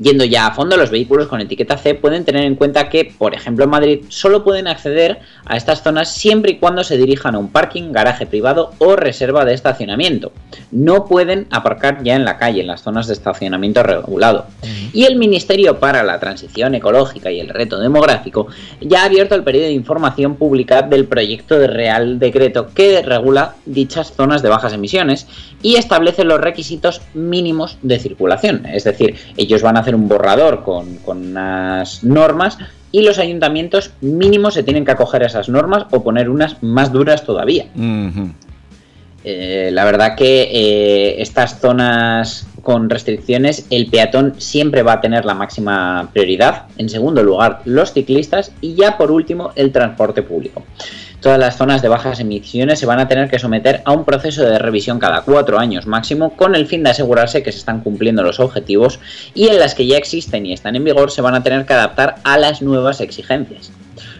Yendo 0.00 0.24
ya 0.24 0.46
a 0.46 0.54
fondo, 0.54 0.76
los 0.76 0.90
vehículos 0.90 1.26
con 1.26 1.40
etiqueta 1.40 1.78
C 1.78 1.94
pueden 1.94 2.24
tener 2.24 2.44
en 2.44 2.54
cuenta 2.54 2.88
que, 2.88 3.14
por 3.16 3.34
ejemplo, 3.34 3.64
en 3.64 3.70
Madrid 3.70 4.00
solo 4.08 4.44
pueden 4.44 4.68
acceder 4.68 5.20
a 5.44 5.56
estas 5.56 5.82
zonas 5.82 6.12
siempre 6.12 6.52
y 6.52 6.58
cuando 6.58 6.84
se 6.84 6.98
dirijan 6.98 7.34
a 7.34 7.38
un 7.38 7.48
parking, 7.48 7.92
garaje 7.92 8.26
privado 8.26 8.72
o 8.78 8.96
reserva 8.96 9.44
de 9.44 9.54
estacionamiento. 9.54 10.32
No 10.70 11.06
pueden 11.06 11.46
aparcar 11.50 12.02
ya 12.02 12.14
en 12.14 12.24
la 12.24 12.36
calle, 12.36 12.60
en 12.60 12.66
las 12.66 12.82
zonas 12.82 13.06
de 13.06 13.14
estacionamiento 13.14 13.82
regulado. 13.82 14.46
Y 14.92 15.04
el 15.04 15.16
Ministerio 15.16 15.78
para 15.78 16.02
la 16.02 16.20
Transición 16.20 16.74
Ecológica 16.74 17.30
y 17.30 17.40
el 17.40 17.48
Reto 17.48 17.78
Demográfico 17.78 18.48
ya 18.80 19.02
ha 19.02 19.06
abierto 19.06 19.34
el 19.34 19.44
periodo 19.44 19.66
de 19.66 19.72
información 19.72 20.36
pública 20.36 20.82
del 20.82 21.06
proyecto 21.06 21.58
de 21.58 21.68
Real 21.68 22.18
Decreto 22.18 22.68
que 22.74 23.02
regula 23.02 23.54
dichas 23.64 24.12
zonas 24.14 24.42
de 24.42 24.48
bajas 24.48 24.72
emisiones 24.72 25.26
y 25.62 25.76
establece 25.76 26.24
los 26.24 26.40
requisitos 26.40 27.00
mínimos 27.14 27.78
de 27.82 27.98
circulación. 27.98 28.66
Es 28.66 28.84
decir, 28.84 29.16
ellos 29.36 29.62
van 29.62 29.76
a 29.76 29.82
hacer 29.86 29.94
un 29.94 30.08
borrador 30.08 30.64
con, 30.64 30.96
con 30.96 31.18
unas 31.28 32.02
normas 32.02 32.58
y 32.90 33.02
los 33.02 33.18
ayuntamientos 33.18 33.92
mínimos 34.00 34.54
se 34.54 34.64
tienen 34.64 34.84
que 34.84 34.90
acoger 34.90 35.22
a 35.22 35.26
esas 35.26 35.48
normas 35.48 35.86
o 35.92 36.02
poner 36.02 36.28
unas 36.28 36.60
más 36.62 36.90
duras 36.92 37.24
todavía. 37.24 37.66
Eh, 39.22 39.70
la 39.72 39.84
verdad 39.84 40.16
que 40.16 40.42
eh, 40.42 41.20
estas 41.22 41.60
zonas 41.60 42.46
con 42.62 42.90
restricciones, 42.90 43.66
el 43.70 43.86
peatón 43.88 44.34
siempre 44.38 44.82
va 44.82 44.94
a 44.94 45.00
tener 45.00 45.24
la 45.24 45.34
máxima 45.34 46.10
prioridad. 46.12 46.64
En 46.78 46.88
segundo 46.88 47.22
lugar, 47.22 47.60
los 47.64 47.92
ciclistas 47.92 48.52
y 48.60 48.74
ya 48.74 48.96
por 48.96 49.12
último, 49.12 49.52
el 49.54 49.70
transporte 49.70 50.22
público. 50.22 50.64
Todas 51.20 51.38
las 51.38 51.56
zonas 51.56 51.82
de 51.82 51.88
bajas 51.88 52.20
emisiones 52.20 52.78
se 52.78 52.86
van 52.86 53.00
a 53.00 53.08
tener 53.08 53.28
que 53.30 53.38
someter 53.38 53.82
a 53.84 53.92
un 53.92 54.04
proceso 54.04 54.44
de 54.44 54.58
revisión 54.58 54.98
cada 54.98 55.22
cuatro 55.22 55.58
años 55.58 55.86
máximo 55.86 56.36
con 56.36 56.54
el 56.54 56.66
fin 56.66 56.82
de 56.82 56.90
asegurarse 56.90 57.42
que 57.42 57.52
se 57.52 57.58
están 57.58 57.80
cumpliendo 57.80 58.22
los 58.22 58.38
objetivos 58.38 59.00
y 59.34 59.48
en 59.48 59.58
las 59.58 59.74
que 59.74 59.86
ya 59.86 59.96
existen 59.96 60.46
y 60.46 60.52
están 60.52 60.76
en 60.76 60.84
vigor 60.84 61.10
se 61.10 61.22
van 61.22 61.34
a 61.34 61.42
tener 61.42 61.64
que 61.64 61.72
adaptar 61.72 62.16
a 62.22 62.38
las 62.38 62.62
nuevas 62.62 63.00
exigencias. 63.00 63.72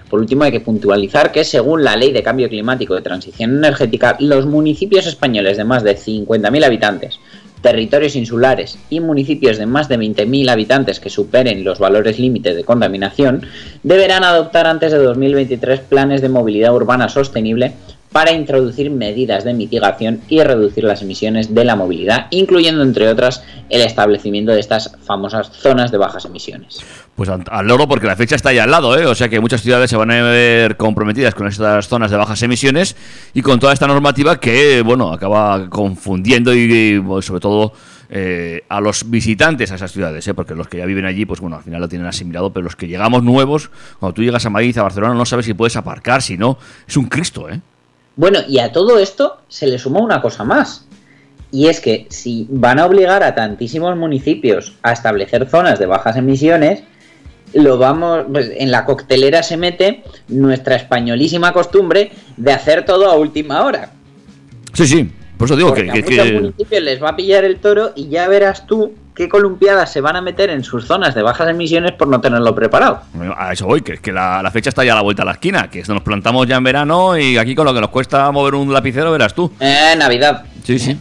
Por 0.08 0.20
último, 0.20 0.44
hay 0.44 0.52
que 0.52 0.60
puntualizar 0.60 1.32
que 1.32 1.44
según 1.44 1.82
la 1.82 1.96
Ley 1.96 2.12
de 2.12 2.22
Cambio 2.22 2.48
Climático 2.48 2.94
de 2.94 3.02
Transición 3.02 3.56
Energética, 3.56 4.16
los 4.20 4.46
municipios 4.46 5.06
españoles 5.06 5.56
de 5.56 5.64
más 5.64 5.82
de 5.82 5.96
50.000 5.96 6.64
habitantes, 6.64 7.18
territorios 7.60 8.16
insulares 8.16 8.78
y 8.90 9.00
municipios 9.00 9.58
de 9.58 9.66
más 9.66 9.88
de 9.88 9.98
20.000 9.98 10.50
habitantes 10.50 11.00
que 11.00 11.10
superen 11.10 11.64
los 11.64 11.78
valores 11.78 12.18
límite 12.18 12.54
de 12.54 12.64
contaminación 12.64 13.46
deberán 13.82 14.24
adoptar 14.24 14.66
antes 14.66 14.92
de 14.92 14.98
2023 14.98 15.80
planes 15.80 16.20
de 16.20 16.28
movilidad 16.28 16.74
urbana 16.74 17.08
sostenible 17.08 17.72
para 18.12 18.32
introducir 18.32 18.90
medidas 18.90 19.44
de 19.44 19.52
mitigación 19.52 20.22
y 20.28 20.42
reducir 20.42 20.84
las 20.84 21.02
emisiones 21.02 21.54
de 21.54 21.64
la 21.64 21.76
movilidad, 21.76 22.28
incluyendo 22.30 22.82
entre 22.82 23.08
otras 23.08 23.42
el 23.68 23.82
establecimiento 23.82 24.52
de 24.52 24.60
estas 24.60 24.96
famosas 25.02 25.50
zonas 25.50 25.90
de 25.90 25.98
bajas 25.98 26.24
emisiones. 26.24 26.78
Pues 27.16 27.30
al, 27.30 27.66
loro 27.66 27.88
porque 27.88 28.06
la 28.06 28.14
fecha 28.14 28.36
está 28.36 28.50
ahí 28.50 28.58
al 28.58 28.70
lado, 28.70 28.96
¿eh? 28.98 29.06
O 29.06 29.14
sea 29.14 29.30
que 29.30 29.40
muchas 29.40 29.62
ciudades 29.62 29.88
se 29.88 29.96
van 29.96 30.10
a 30.10 30.22
ver 30.22 30.76
comprometidas 30.76 31.34
con 31.34 31.48
estas 31.48 31.88
zonas 31.88 32.10
de 32.10 32.18
bajas 32.18 32.42
emisiones 32.42 32.94
y 33.32 33.40
con 33.40 33.58
toda 33.58 33.72
esta 33.72 33.86
normativa 33.86 34.38
que, 34.38 34.82
bueno, 34.82 35.10
acaba 35.10 35.70
confundiendo 35.70 36.52
y, 36.52 36.98
bueno, 36.98 37.22
sobre 37.22 37.40
todo 37.40 37.72
eh, 38.10 38.64
a 38.68 38.82
los 38.82 39.08
visitantes 39.08 39.72
a 39.72 39.76
esas 39.76 39.92
ciudades, 39.92 40.28
¿eh? 40.28 40.34
Porque 40.34 40.54
los 40.54 40.68
que 40.68 40.76
ya 40.76 40.84
viven 40.84 41.06
allí, 41.06 41.24
pues 41.24 41.40
bueno, 41.40 41.56
al 41.56 41.62
final 41.62 41.80
lo 41.80 41.88
tienen 41.88 42.06
asimilado, 42.06 42.52
pero 42.52 42.64
los 42.64 42.76
que 42.76 42.86
llegamos 42.86 43.22
nuevos, 43.22 43.70
cuando 43.98 44.12
tú 44.12 44.22
llegas 44.22 44.44
a 44.44 44.50
Madrid, 44.50 44.76
a 44.76 44.82
Barcelona, 44.82 45.14
no 45.14 45.24
sabes 45.24 45.46
si 45.46 45.54
puedes 45.54 45.76
aparcar, 45.76 46.20
si 46.20 46.36
no, 46.36 46.58
es 46.86 46.98
un 46.98 47.06
Cristo, 47.06 47.48
¿eh? 47.48 47.62
Bueno, 48.16 48.40
y 48.46 48.58
a 48.58 48.72
todo 48.72 48.98
esto 48.98 49.38
se 49.48 49.66
le 49.66 49.78
suma 49.78 50.00
una 50.00 50.20
cosa 50.20 50.44
más. 50.44 50.86
Y 51.50 51.68
es 51.68 51.80
que 51.80 52.06
si 52.10 52.46
van 52.50 52.78
a 52.78 52.84
obligar 52.84 53.22
a 53.22 53.34
tantísimos 53.34 53.96
municipios 53.96 54.74
a 54.82 54.92
establecer 54.92 55.48
zonas 55.48 55.78
de 55.78 55.86
bajas 55.86 56.16
emisiones, 56.16 56.82
lo 57.56 57.78
vamos, 57.78 58.24
pues, 58.32 58.50
en 58.56 58.70
la 58.70 58.84
coctelera 58.84 59.42
se 59.42 59.56
mete 59.56 60.04
nuestra 60.28 60.76
españolísima 60.76 61.52
costumbre 61.52 62.12
de 62.36 62.52
hacer 62.52 62.84
todo 62.84 63.10
a 63.10 63.16
última 63.16 63.64
hora. 63.64 63.90
Sí, 64.72 64.86
sí. 64.86 65.10
Por 65.36 65.46
eso 65.46 65.56
digo 65.56 65.68
Porque 65.68 65.84
que, 65.84 65.90
a 65.90 65.92
que- 65.94 66.00
muchos 66.02 66.24
que- 66.24 66.32
municipios 66.32 66.82
les 66.82 67.02
va 67.02 67.10
a 67.10 67.16
pillar 67.16 67.44
el 67.44 67.58
toro 67.58 67.92
y 67.94 68.08
ya 68.08 68.26
verás 68.28 68.66
tú 68.66 68.94
qué 69.14 69.28
columpiadas 69.28 69.90
se 69.92 70.00
van 70.00 70.16
a 70.16 70.20
meter 70.22 70.48
en 70.50 70.62
sus 70.64 70.86
zonas 70.86 71.14
de 71.14 71.22
bajas 71.22 71.48
emisiones 71.48 71.92
por 71.92 72.08
no 72.08 72.20
tenerlo 72.20 72.54
preparado. 72.54 73.00
A 73.36 73.52
eso 73.52 73.66
voy, 73.66 73.80
que 73.82 73.94
es 73.94 74.00
que 74.00 74.12
la, 74.12 74.42
la 74.42 74.50
fecha 74.50 74.68
está 74.70 74.84
ya 74.84 74.92
a 74.92 74.96
la 74.96 75.02
vuelta 75.02 75.22
a 75.22 75.24
la 75.26 75.32
esquina, 75.32 75.68
que 75.70 75.82
nos 75.88 76.02
plantamos 76.02 76.46
ya 76.46 76.56
en 76.56 76.64
verano 76.64 77.16
y 77.18 77.36
aquí 77.38 77.54
con 77.54 77.64
lo 77.66 77.72
que 77.74 77.80
nos 77.80 77.90
cuesta 77.90 78.30
mover 78.30 78.54
un 78.54 78.72
lapicero, 78.72 79.10
verás 79.12 79.34
tú. 79.34 79.50
Eh, 79.60 79.94
Navidad. 79.98 80.44
Sí, 80.64 80.78
sí. 80.78 80.98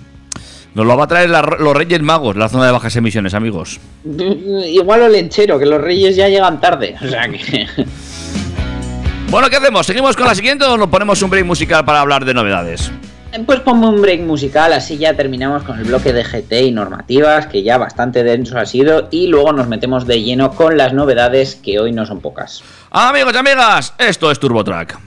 Nos 0.75 0.85
lo 0.85 0.95
va 0.97 1.05
a 1.05 1.07
traer 1.07 1.29
la- 1.29 1.41
los 1.41 1.75
Reyes 1.75 2.01
Magos, 2.01 2.35
la 2.35 2.49
zona 2.49 2.65
de 2.67 2.71
bajas 2.73 2.95
emisiones, 2.95 3.33
amigos. 3.33 3.79
Igual 4.05 5.01
o 5.03 5.07
lechero, 5.09 5.57
que 5.57 5.65
los 5.65 5.81
reyes 5.81 6.15
ya 6.15 6.27
llegan 6.29 6.59
tarde. 6.61 6.95
O 7.03 7.07
sea 7.07 7.27
que. 7.29 7.65
Bueno, 9.27 9.49
¿qué 9.49 9.55
hacemos? 9.57 9.87
¿Seguimos 9.87 10.15
con 10.15 10.27
la 10.27 10.35
siguiente 10.35 10.63
o 10.65 10.77
nos 10.77 10.87
ponemos 10.87 11.19
un 11.23 11.29
break 11.31 11.45
musical 11.45 11.83
para 11.83 11.99
hablar 11.99 12.23
de 12.25 12.33
novedades? 12.35 12.91
Pues 13.45 13.59
ponme 13.61 13.87
un 13.87 13.99
break 14.01 14.21
musical, 14.21 14.71
así 14.71 14.97
ya 14.97 15.13
terminamos 15.15 15.63
con 15.63 15.77
el 15.79 15.83
bloque 15.85 16.13
de 16.13 16.23
GT 16.23 16.61
y 16.61 16.71
normativas, 16.71 17.47
que 17.47 17.63
ya 17.63 17.77
bastante 17.79 18.23
denso 18.23 18.57
ha 18.57 18.65
sido, 18.67 19.07
y 19.11 19.27
luego 19.27 19.51
nos 19.51 19.67
metemos 19.67 20.05
de 20.07 20.21
lleno 20.21 20.51
con 20.51 20.77
las 20.77 20.93
novedades, 20.93 21.55
que 21.55 21.79
hoy 21.79 21.91
no 21.91 22.05
son 22.05 22.21
pocas. 22.21 22.63
Amigos 22.91 23.33
y 23.33 23.37
amigas, 23.37 23.93
esto 23.97 24.29
es 24.31 24.39
TurboTrack. 24.39 24.97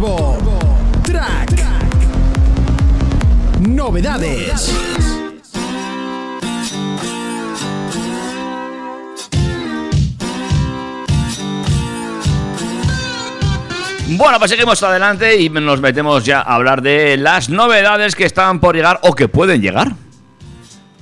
Turbo 0.00 0.58
Track. 1.02 1.62
Novedades. 3.60 4.74
Bueno, 14.08 14.38
pues 14.38 14.50
seguimos 14.50 14.82
adelante 14.82 15.38
y 15.38 15.50
nos 15.50 15.82
metemos 15.82 16.24
ya 16.24 16.40
a 16.40 16.54
hablar 16.54 16.80
de 16.80 17.18
las 17.18 17.50
novedades 17.50 18.14
que 18.14 18.24
están 18.24 18.58
por 18.58 18.74
llegar 18.74 19.00
o 19.02 19.12
que 19.12 19.28
pueden 19.28 19.60
llegar. 19.60 19.92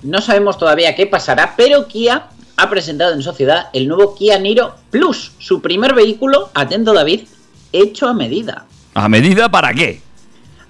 No 0.02 0.20
sabemos 0.20 0.58
todavía 0.58 0.96
qué 0.96 1.06
pasará, 1.06 1.54
pero 1.56 1.86
Kia 1.86 2.30
ha 2.56 2.68
presentado 2.68 3.14
en 3.14 3.22
sociedad 3.22 3.68
el 3.72 3.86
nuevo 3.86 4.16
Kia 4.16 4.40
Niro 4.40 4.74
Plus, 4.90 5.30
su 5.38 5.62
primer 5.62 5.94
vehículo, 5.94 6.50
atento 6.52 6.92
David, 6.92 7.28
hecho 7.72 8.08
a 8.08 8.14
medida. 8.14 8.66
¿A 8.94 9.08
medida 9.08 9.48
para 9.48 9.72
qué? 9.72 10.00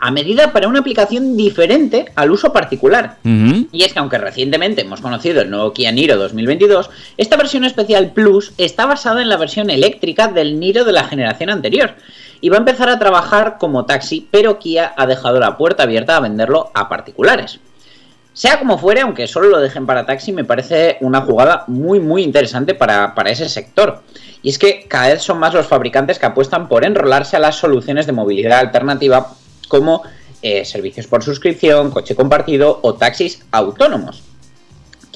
a 0.01 0.11
medida 0.11 0.53
para 0.53 0.69
una 0.69 0.81
aplicación 0.81 1.37
diferente 1.37 2.07
al 2.15 2.31
uso 2.31 2.53
particular. 2.53 3.17
Y 3.25 3.83
es 3.83 3.93
que 3.93 3.99
aunque 3.99 4.19
recientemente 4.19 4.83
hemos 4.83 5.01
conocido 5.01 5.43
el 5.43 5.51
nuevo 5.51 5.73
Kia 5.73 5.93
Niro 5.93 6.17
2022, 6.17 6.91
esta 7.17 7.37
versión 7.37 7.65
especial 7.65 8.13
Plus 8.13 8.53
está 8.59 8.87
basada 8.87 9.23
en 9.23 9.29
la 9.29 9.37
versión 9.37 9.71
eléctrica 9.71 10.29
del 10.29 10.61
Niro 10.61 10.85
de 10.85 10.93
la 10.93 11.05
generación 11.05 11.51
anterior. 11.51 11.95
Y 12.41 12.51
va 12.51 12.57
a 12.57 12.61
empezar 12.61 12.89
a 12.89 12.99
trabajar 12.99 13.57
como 13.59 13.85
taxi, 13.85 14.27
pero 14.31 14.59
Kia 14.59 14.95
ha 14.97 15.07
dejado 15.07 15.41
la 15.41 15.57
puerta 15.57 15.83
abierta 15.83 16.17
a 16.17 16.21
venderlo 16.21 16.71
a 16.75 16.89
particulares. 16.89 17.59
Sea 18.39 18.61
como 18.61 18.79
fuere, 18.79 19.01
aunque 19.01 19.27
solo 19.27 19.49
lo 19.49 19.59
dejen 19.59 19.85
para 19.85 20.07
taxi, 20.07 20.31
me 20.31 20.45
parece 20.45 20.97
una 21.01 21.23
jugada 21.23 21.65
muy 21.67 21.99
muy 21.99 22.23
interesante 22.23 22.73
para, 22.73 23.13
para 23.17 23.31
ese 23.31 23.49
sector. 23.49 24.05
Y 24.43 24.51
es 24.51 24.61
que 24.61 24.87
cada 24.87 25.09
vez 25.09 25.23
son 25.23 25.41
más 25.41 25.55
los 25.55 25.67
fabricantes 25.67 26.21
que 26.21 26.27
apuestan 26.27 26.69
por 26.69 26.85
enrolarse 26.85 27.37
a 27.37 27.41
las 27.41 27.57
soluciones 27.57 28.07
de 28.07 28.13
movilidad 28.13 28.61
alternativa 28.61 29.33
como 29.67 30.05
eh, 30.41 30.65
servicios 30.65 31.09
por 31.09 31.25
suscripción, 31.25 31.91
coche 31.91 32.15
compartido 32.15 32.79
o 32.83 32.95
taxis 32.95 33.45
autónomos. 33.51 34.28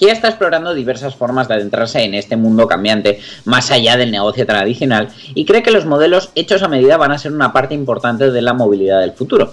Kia 0.03 0.15
está 0.15 0.27
explorando 0.27 0.75
diversas 0.75 1.15
formas 1.15 1.47
de 1.47 1.55
adentrarse 1.55 2.03
en 2.03 2.15
este 2.15 2.35
mundo 2.35 2.67
cambiante, 2.67 3.21
más 3.45 3.71
allá 3.71 3.97
del 3.97 4.11
negocio 4.11 4.45
tradicional, 4.45 5.11
y 5.33 5.45
cree 5.45 5.63
que 5.63 5.71
los 5.71 5.87
modelos 5.87 6.31
hechos 6.35 6.65
a 6.65 6.69
medida 6.69 6.97
van 6.97 7.13
a 7.13 7.19
ser 7.19 7.31
una 7.31 7.53
parte 7.53 7.75
importante 7.75 8.33
de 8.33 8.43
la 8.43 8.53
movilidad 8.53 8.99
del 8.99 9.13
futuro. 9.13 9.53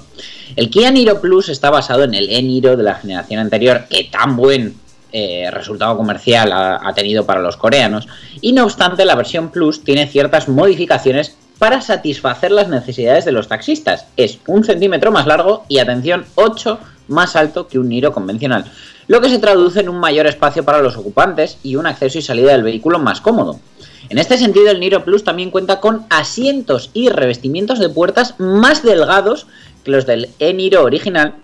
El 0.56 0.72
Kia 0.72 0.90
Niro 0.90 1.22
Plus 1.22 1.50
está 1.50 1.70
basado 1.70 2.04
en 2.04 2.16
el 2.16 2.32
e-Niro 2.32 2.76
de 2.76 2.82
la 2.82 2.96
generación 2.96 3.42
anterior, 3.42 3.84
que 3.92 4.06
tan 4.06 4.36
buen 4.36 4.74
eh, 5.12 5.52
resultado 5.52 5.96
comercial 5.96 6.52
ha, 6.52 6.80
ha 6.84 6.94
tenido 6.96 7.28
para 7.28 7.42
los 7.42 7.56
coreanos, 7.56 8.08
y 8.42 8.54
no 8.54 8.64
obstante 8.64 9.06
la 9.06 9.14
versión 9.14 9.52
Plus 9.52 9.84
tiene 9.84 10.08
ciertas 10.08 10.50
modificaciones 10.50 11.36
para 11.60 11.80
satisfacer 11.82 12.50
las 12.50 12.70
necesidades 12.70 13.24
de 13.24 13.34
los 13.34 13.50
taxistas. 13.50 14.08
Es 14.18 14.40
un 14.48 14.64
centímetro 14.64 15.12
más 15.12 15.28
largo 15.28 15.66
y, 15.68 15.78
atención, 15.78 16.26
8 16.34 16.80
más 17.10 17.36
alto 17.36 17.68
que 17.68 17.78
un 17.78 17.90
Niro 17.90 18.12
convencional, 18.14 18.66
lo 19.10 19.22
que 19.22 19.30
se 19.30 19.40
traduce 19.40 19.80
en 19.80 19.90
un 19.90 20.00
mayor 20.00 20.28
espacio 20.28 20.64
para 20.64 20.84
los 20.84 20.96
ocupantes 20.96 21.58
y 21.64 21.76
un 21.76 21.88
acceso 21.88 22.20
y 22.20 22.22
salida 22.22 22.52
del 22.52 22.62
vehículo 22.62 23.00
más 23.00 23.22
cómodo. 23.22 23.60
En 24.08 24.20
este 24.20 24.38
sentido, 24.38 24.70
el 24.70 24.80
Niro 24.80 25.04
Plus 25.04 25.24
también 25.24 25.50
cuenta 25.50 25.80
con 25.80 26.06
asientos 26.12 26.92
y 26.94 27.10
revestimientos 27.10 27.80
de 27.80 27.90
puertas 27.90 28.36
más 28.38 28.84
delgados 28.84 29.48
que 29.84 29.90
los 29.90 30.06
del 30.06 30.30
e-Niro 30.38 30.84
original 30.84 31.38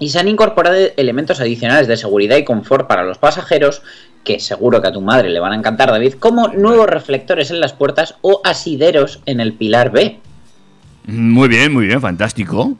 y 0.00 0.08
se 0.08 0.18
han 0.18 0.26
incorporado 0.26 0.76
elementos 0.96 1.38
adicionales 1.38 1.86
de 1.86 1.96
seguridad 1.96 2.36
y 2.36 2.44
confort 2.44 2.88
para 2.88 3.04
los 3.04 3.18
pasajeros, 3.18 3.82
que 4.24 4.40
seguro 4.40 4.82
que 4.82 4.88
a 4.88 4.92
tu 4.92 5.00
madre 5.00 5.30
le 5.30 5.38
van 5.38 5.52
a 5.52 5.56
encantar, 5.56 5.92
David, 5.92 6.14
como 6.14 6.48
nuevos 6.48 6.88
reflectores 6.88 7.52
en 7.52 7.60
las 7.60 7.74
puertas 7.74 8.16
o 8.22 8.40
asideros 8.42 9.20
en 9.26 9.38
el 9.38 9.52
pilar 9.52 9.92
B. 9.92 10.18
Muy 11.06 11.48
bien, 11.48 11.72
muy 11.72 11.86
bien, 11.86 12.00
fantástico. 12.00 12.76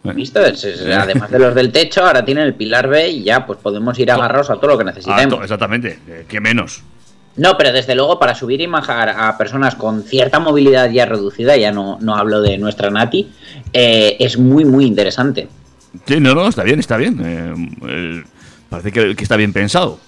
Es- 0.64 0.64
además 0.80 1.30
de 1.30 1.38
los 1.38 1.54
del 1.54 1.70
techo, 1.72 2.04
ahora 2.06 2.24
tienen 2.24 2.44
el 2.44 2.54
pilar 2.54 2.88
B 2.88 3.10
y 3.10 3.22
ya 3.24 3.44
pues 3.46 3.58
podemos 3.58 3.98
ir 3.98 4.10
agarrados 4.10 4.48
a 4.50 4.54
todo 4.56 4.68
lo 4.68 4.78
que 4.78 4.84
necesitemos. 4.84 5.42
exactamente, 5.42 5.98
eh, 6.08 6.24
¿qué 6.26 6.40
menos? 6.40 6.82
No, 7.36 7.56
pero 7.58 7.72
desde 7.72 7.94
luego 7.94 8.18
para 8.18 8.34
subir 8.34 8.60
y 8.60 8.66
bajar 8.66 9.08
a 9.10 9.36
personas 9.36 9.74
con 9.74 10.04
cierta 10.04 10.38
movilidad 10.40 10.88
ya 10.90 11.04
reducida, 11.04 11.56
ya 11.56 11.72
no, 11.72 11.98
no 12.00 12.14
hablo 12.16 12.40
de 12.40 12.56
nuestra 12.58 12.90
Nati, 12.90 13.30
eh, 13.72 14.16
es 14.20 14.38
muy 14.38 14.64
muy 14.64 14.86
interesante. 14.86 15.48
Sí, 16.06 16.18
no, 16.20 16.34
no, 16.34 16.48
está 16.48 16.62
bien, 16.62 16.80
está 16.80 16.96
bien. 16.96 17.20
eh, 17.24 17.54
el- 17.88 18.24
parece 18.70 18.90
que, 18.92 19.14
que 19.16 19.22
está 19.22 19.36
bien 19.36 19.52
pensado. 19.52 19.98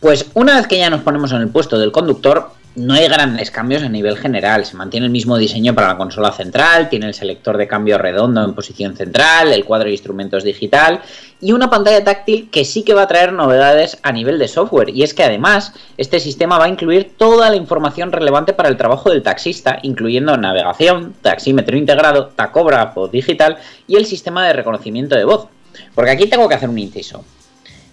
Pues 0.00 0.26
una 0.34 0.56
vez 0.56 0.66
que 0.66 0.78
ya 0.78 0.90
nos 0.90 1.02
ponemos 1.02 1.30
en 1.32 1.42
el 1.42 1.48
puesto 1.48 1.78
del 1.78 1.92
conductor, 1.92 2.50
no 2.74 2.94
hay 2.94 3.06
grandes 3.06 3.50
cambios 3.50 3.82
a 3.82 3.88
nivel 3.88 4.16
general. 4.16 4.64
Se 4.64 4.76
mantiene 4.76 5.06
el 5.06 5.12
mismo 5.12 5.36
diseño 5.36 5.74
para 5.74 5.88
la 5.88 5.96
consola 5.96 6.32
central, 6.32 6.88
tiene 6.88 7.06
el 7.06 7.14
selector 7.14 7.58
de 7.58 7.68
cambio 7.68 7.98
redondo 7.98 8.42
en 8.42 8.54
posición 8.54 8.96
central, 8.96 9.52
el 9.52 9.64
cuadro 9.64 9.86
de 9.86 9.92
instrumentos 9.92 10.42
digital 10.42 11.00
y 11.40 11.52
una 11.52 11.68
pantalla 11.68 12.02
táctil 12.02 12.48
que 12.50 12.64
sí 12.64 12.82
que 12.82 12.94
va 12.94 13.02
a 13.02 13.08
traer 13.08 13.32
novedades 13.32 13.98
a 14.02 14.12
nivel 14.12 14.38
de 14.38 14.48
software. 14.48 14.88
Y 14.88 15.02
es 15.02 15.12
que 15.12 15.24
además 15.24 15.74
este 15.98 16.18
sistema 16.20 16.58
va 16.58 16.64
a 16.64 16.70
incluir 16.70 17.12
toda 17.16 17.50
la 17.50 17.56
información 17.56 18.10
relevante 18.10 18.52
para 18.52 18.68
el 18.68 18.76
trabajo 18.76 19.10
del 19.10 19.22
taxista, 19.22 19.78
incluyendo 19.82 20.36
navegación, 20.36 21.14
taxímetro 21.20 21.76
integrado, 21.76 22.28
tacógrafo 22.28 23.08
digital 23.08 23.58
y 23.86 23.96
el 23.96 24.06
sistema 24.06 24.46
de 24.46 24.54
reconocimiento 24.54 25.16
de 25.16 25.24
voz. 25.24 25.48
Porque 25.94 26.10
aquí 26.10 26.26
tengo 26.26 26.48
que 26.48 26.54
hacer 26.54 26.68
un 26.68 26.78
inciso. 26.78 27.24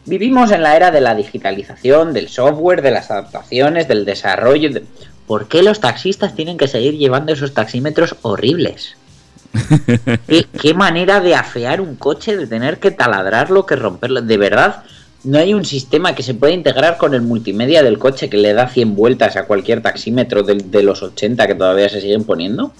Vivimos 0.05 0.51
en 0.51 0.63
la 0.63 0.75
era 0.75 0.91
de 0.91 1.01
la 1.01 1.13
digitalización, 1.15 2.13
del 2.13 2.29
software, 2.29 2.81
de 2.81 2.91
las 2.91 3.11
adaptaciones, 3.11 3.87
del 3.87 4.05
desarrollo. 4.05 4.69
de- 4.71 4.83
¿Por 5.27 5.47
qué 5.47 5.61
los 5.61 5.79
taxistas 5.79 6.33
tienen 6.35 6.57
que 6.57 6.67
seguir 6.67 6.97
llevando 6.97 7.31
esos 7.33 7.53
taxímetros 7.53 8.15
horribles? 8.23 8.95
¿Qué, 10.27 10.45
qué 10.61 10.73
manera 10.73 11.19
de 11.19 11.35
afear 11.35 11.81
un 11.81 11.95
coche, 11.95 12.35
de 12.37 12.47
tener 12.47 12.79
que 12.79 12.91
taladrarlo, 12.91 13.65
que 13.65 13.75
romperlo. 13.75 14.21
De 14.23 14.37
verdad, 14.37 14.83
no 15.23 15.37
hay 15.37 15.53
un 15.53 15.65
sistema 15.65 16.15
que 16.15 16.23
se 16.23 16.33
pueda 16.33 16.53
integrar 16.53 16.97
con 16.97 17.13
el 17.13 17.21
multimedia 17.21 17.83
del 17.83 17.99
coche 17.99 18.29
que 18.29 18.37
le 18.37 18.53
da 18.53 18.67
100 18.67 18.95
vueltas 18.95 19.35
a 19.35 19.43
cualquier 19.45 19.81
taxímetro 19.81 20.41
de, 20.43 20.55
de 20.55 20.81
los 20.83 21.03
80 21.03 21.45
que 21.45 21.55
todavía 21.55 21.89
se 21.89 22.01
siguen 22.01 22.23
poniendo. 22.23 22.71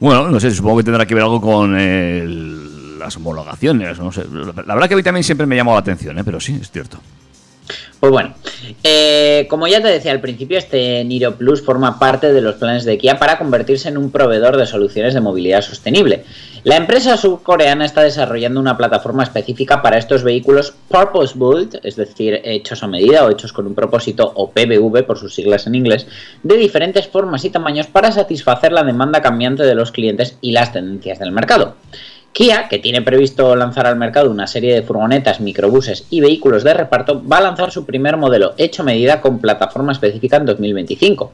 Bueno, 0.00 0.28
no 0.28 0.40
sé, 0.40 0.50
supongo 0.50 0.78
que 0.78 0.84
tendrá 0.84 1.06
que 1.06 1.14
ver 1.14 1.22
algo 1.22 1.40
con 1.40 1.78
el- 1.78 2.59
las 3.00 3.16
homologaciones, 3.16 3.98
no 3.98 4.12
sé. 4.12 4.24
La 4.66 4.74
verdad 4.74 4.88
que 4.88 4.94
a 4.94 4.96
mí 4.96 5.02
también 5.02 5.24
siempre 5.24 5.46
me 5.46 5.56
llamó 5.56 5.72
la 5.72 5.80
atención, 5.80 6.18
¿eh? 6.18 6.22
pero 6.24 6.38
sí, 6.38 6.58
es 6.60 6.70
cierto. 6.70 6.98
Pues 8.00 8.12
bueno, 8.12 8.34
eh, 8.82 9.46
como 9.50 9.66
ya 9.66 9.82
te 9.82 9.88
decía 9.88 10.12
al 10.12 10.20
principio, 10.20 10.56
este 10.56 11.04
Niro 11.04 11.36
Plus 11.36 11.62
forma 11.62 11.98
parte 11.98 12.32
de 12.32 12.40
los 12.40 12.54
planes 12.54 12.84
de 12.84 12.96
Kia 12.96 13.18
para 13.18 13.38
convertirse 13.38 13.88
en 13.90 13.98
un 13.98 14.10
proveedor 14.10 14.56
de 14.56 14.66
soluciones 14.66 15.12
de 15.12 15.20
movilidad 15.20 15.60
sostenible. 15.60 16.24
La 16.64 16.76
empresa 16.76 17.16
surcoreana 17.16 17.84
está 17.84 18.02
desarrollando 18.02 18.60
una 18.60 18.76
plataforma 18.76 19.22
específica 19.22 19.82
para 19.82 19.98
estos 19.98 20.22
vehículos 20.22 20.74
Purpose 20.88 21.34
Built, 21.36 21.76
es 21.82 21.96
decir, 21.96 22.40
hechos 22.44 22.82
a 22.82 22.86
medida 22.86 23.24
o 23.24 23.30
hechos 23.30 23.52
con 23.52 23.66
un 23.66 23.74
propósito, 23.74 24.30
o 24.34 24.50
PBV 24.50 25.04
por 25.06 25.18
sus 25.18 25.34
siglas 25.34 25.66
en 25.66 25.74
inglés, 25.74 26.06
de 26.42 26.56
diferentes 26.56 27.06
formas 27.06 27.44
y 27.44 27.50
tamaños 27.50 27.86
para 27.86 28.12
satisfacer 28.12 28.72
la 28.72 28.84
demanda 28.84 29.22
cambiante 29.22 29.62
de 29.62 29.74
los 29.74 29.92
clientes 29.92 30.36
y 30.40 30.52
las 30.52 30.72
tendencias 30.72 31.18
del 31.18 31.32
mercado. 31.32 31.76
Kia, 32.32 32.68
que 32.68 32.78
tiene 32.78 33.02
previsto 33.02 33.56
lanzar 33.56 33.86
al 33.86 33.96
mercado 33.96 34.30
una 34.30 34.46
serie 34.46 34.72
de 34.74 34.82
furgonetas, 34.82 35.40
microbuses 35.40 36.06
y 36.10 36.20
vehículos 36.20 36.62
de 36.62 36.74
reparto, 36.74 37.22
va 37.26 37.38
a 37.38 37.42
lanzar 37.42 37.72
su 37.72 37.84
primer 37.84 38.16
modelo 38.16 38.54
hecho 38.56 38.84
medida 38.84 39.20
con 39.20 39.40
plataforma 39.40 39.92
específica 39.92 40.36
en 40.36 40.46
2025. 40.46 41.32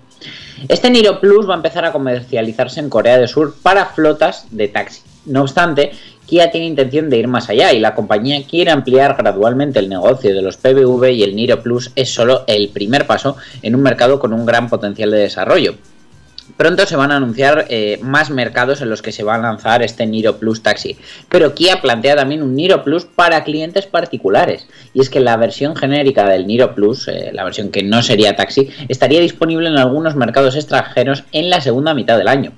Este 0.68 0.90
Niro 0.90 1.20
Plus 1.20 1.48
va 1.48 1.52
a 1.52 1.59
empezar 1.59 1.85
a 1.85 1.92
comercializarse 1.92 2.80
en 2.80 2.88
Corea 2.88 3.18
del 3.18 3.28
Sur 3.28 3.54
para 3.62 3.85
flotas 3.87 4.46
de 4.50 4.68
taxi. 4.68 5.02
No 5.26 5.42
obstante, 5.42 5.92
Kia 6.24 6.50
tiene 6.50 6.66
intención 6.66 7.11
de 7.11 7.18
ir 7.18 7.28
más 7.28 7.50
allá 7.50 7.72
y 7.72 7.78
la 7.78 7.94
compañía 7.94 8.42
quiere 8.48 8.70
ampliar 8.70 9.16
gradualmente 9.18 9.78
el 9.78 9.90
negocio 9.90 10.35
de 10.35 10.40
los 10.40 10.56
PBV 10.56 11.11
y 11.12 11.22
el 11.22 11.37
Niro 11.37 11.62
Plus 11.62 11.92
es 11.94 12.12
solo 12.12 12.44
el 12.46 12.70
primer 12.70 13.06
paso 13.06 13.37
en 13.62 13.74
un 13.74 13.82
mercado 13.82 14.18
con 14.18 14.32
un 14.32 14.46
gran 14.46 14.68
potencial 14.68 15.11
de 15.11 15.18
desarrollo. 15.18 15.74
Pronto 16.56 16.87
se 16.87 16.96
van 16.96 17.12
a 17.12 17.16
anunciar 17.16 17.66
eh, 17.68 17.98
más 18.02 18.30
mercados 18.30 18.80
en 18.80 18.88
los 18.88 19.02
que 19.02 19.12
se 19.12 19.22
va 19.22 19.35
a 19.35 19.38
lanzar 19.38 19.82
este 19.82 20.06
Niro 20.06 20.38
Plus 20.38 20.62
Taxi. 20.62 20.96
Pero 21.28 21.54
Kia 21.54 21.82
plantea 21.82 22.16
también 22.16 22.42
un 22.42 22.54
Niro 22.54 22.82
Plus 22.85 23.04
para 23.04 23.44
clientes 23.44 23.87
particulares. 23.87 24.66
Y 24.94 25.00
es 25.00 25.11
que 25.11 25.20
la 25.20 25.37
versión 25.37 25.76
genérica 25.76 26.26
del 26.28 26.46
Niro 26.46 26.74
Plus, 26.74 27.09
eh, 27.09 27.30
la 27.32 27.44
versión 27.44 27.70
que 27.70 27.82
no 27.82 28.02
sería 28.02 28.37
taxi, 28.37 28.70
estaría 28.88 29.20
disponible 29.20 29.68
en 29.68 29.76
algunos 29.76 30.16
mercados 30.16 30.56
extranjeros 30.56 31.24
en 31.32 31.50
la 31.50 31.61
segunda 31.61 31.94
mitad 31.94 32.16
del 32.16 32.28
año. 32.28 32.52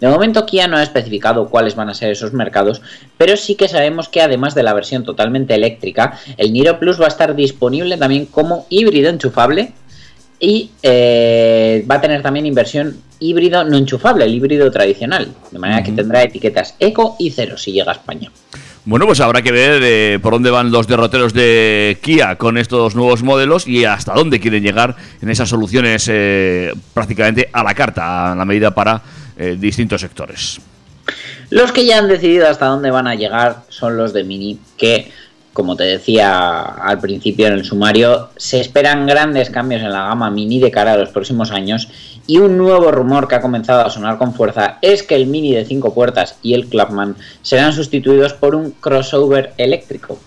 De 0.00 0.08
momento 0.08 0.46
Kia 0.46 0.68
no 0.68 0.76
ha 0.76 0.82
especificado 0.82 1.48
cuáles 1.48 1.74
van 1.74 1.88
a 1.88 1.94
ser 1.94 2.10
esos 2.10 2.32
mercados, 2.32 2.82
pero 3.16 3.36
sí 3.36 3.54
que 3.54 3.68
sabemos 3.68 4.08
que 4.08 4.20
además 4.20 4.54
de 4.54 4.62
la 4.62 4.74
versión 4.74 5.04
totalmente 5.04 5.54
eléctrica, 5.54 6.18
el 6.36 6.52
Niro 6.52 6.78
Plus 6.78 7.00
va 7.00 7.06
a 7.06 7.08
estar 7.08 7.34
disponible 7.34 7.96
también 7.96 8.26
como 8.26 8.66
híbrido 8.68 9.10
enchufable 9.10 9.72
y 10.44 10.70
eh, 10.82 11.84
va 11.90 11.94
a 11.94 12.00
tener 12.00 12.20
también 12.20 12.44
inversión 12.44 12.96
híbrido 13.18 13.64
no 13.64 13.78
enchufable, 13.78 14.26
el 14.26 14.34
híbrido 14.34 14.70
tradicional, 14.70 15.32
de 15.50 15.58
manera 15.58 15.82
que 15.82 15.92
tendrá 15.92 16.22
etiquetas 16.22 16.74
eco 16.78 17.16
y 17.18 17.30
cero 17.30 17.56
si 17.56 17.72
llega 17.72 17.92
a 17.92 17.94
España. 17.94 18.30
Bueno, 18.84 19.06
pues 19.06 19.20
habrá 19.20 19.40
que 19.40 19.50
ver 19.50 19.80
eh, 19.82 20.18
por 20.20 20.34
dónde 20.34 20.50
van 20.50 20.70
los 20.70 20.86
derroteros 20.86 21.32
de 21.32 21.96
Kia 22.02 22.36
con 22.36 22.58
estos 22.58 22.94
nuevos 22.94 23.22
modelos 23.22 23.66
y 23.66 23.86
hasta 23.86 24.12
dónde 24.12 24.40
quieren 24.40 24.62
llegar 24.62 24.94
en 25.22 25.30
esas 25.30 25.48
soluciones 25.48 26.06
eh, 26.12 26.70
prácticamente 26.92 27.48
a 27.50 27.64
la 27.64 27.74
carta, 27.74 28.32
a 28.32 28.34
la 28.34 28.44
medida 28.44 28.74
para 28.74 29.00
eh, 29.38 29.56
distintos 29.58 30.02
sectores. 30.02 30.60
Los 31.48 31.72
que 31.72 31.86
ya 31.86 31.98
han 31.98 32.08
decidido 32.08 32.46
hasta 32.46 32.66
dónde 32.66 32.90
van 32.90 33.06
a 33.06 33.14
llegar 33.14 33.62
son 33.70 33.96
los 33.96 34.12
de 34.12 34.24
Mini, 34.24 34.58
que, 34.76 35.10
como 35.54 35.76
te 35.76 35.84
decía 35.84 36.60
al 36.60 36.98
principio 36.98 37.46
en 37.46 37.54
el 37.54 37.64
sumario, 37.64 38.28
se 38.36 38.60
esperan 38.60 39.06
grandes 39.06 39.48
cambios 39.48 39.82
en 39.82 39.92
la 39.92 40.08
gama 40.08 40.30
Mini 40.30 40.58
de 40.58 40.70
cara 40.70 40.92
a 40.92 40.96
los 40.98 41.10
próximos 41.10 41.52
años 41.52 41.88
y 42.26 42.38
un 42.38 42.58
nuevo 42.58 42.90
rumor 42.90 43.28
que 43.28 43.36
ha 43.36 43.40
comenzado 43.40 43.86
a 43.86 43.90
sonar 43.90 44.18
con 44.18 44.34
fuerza 44.34 44.78
es 44.82 45.02
que 45.02 45.14
el 45.14 45.26
Mini 45.26 45.54
de 45.54 45.64
5 45.64 45.94
puertas 45.94 46.38
y 46.42 46.54
el 46.54 46.66
Clubman 46.66 47.16
serán 47.40 47.72
sustituidos 47.72 48.34
por 48.34 48.54
un 48.54 48.72
crossover 48.72 49.52
eléctrico. 49.56 50.18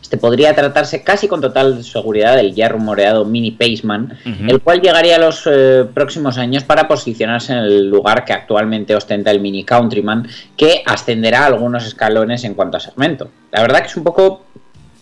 Este 0.00 0.18
podría 0.18 0.54
tratarse 0.54 1.02
casi 1.02 1.26
con 1.26 1.40
total 1.40 1.82
seguridad 1.82 2.36
del 2.36 2.54
ya 2.54 2.68
rumoreado 2.68 3.24
Mini 3.24 3.50
Paceman, 3.50 4.16
el 4.46 4.60
cual 4.60 4.80
llegaría 4.80 5.16
a 5.16 5.18
los 5.18 5.42
eh, 5.46 5.84
próximos 5.92 6.38
años 6.38 6.62
para 6.62 6.86
posicionarse 6.86 7.52
en 7.52 7.58
el 7.58 7.90
lugar 7.90 8.24
que 8.24 8.32
actualmente 8.32 8.94
ostenta 8.94 9.32
el 9.32 9.40
Mini 9.40 9.64
Countryman, 9.64 10.28
que 10.56 10.82
ascenderá 10.86 11.46
algunos 11.46 11.84
escalones 11.86 12.44
en 12.44 12.54
cuanto 12.54 12.76
a 12.76 12.80
segmento. 12.80 13.30
La 13.50 13.62
verdad 13.62 13.80
que 13.80 13.88
es 13.88 13.96
un 13.96 14.04
poco 14.04 14.44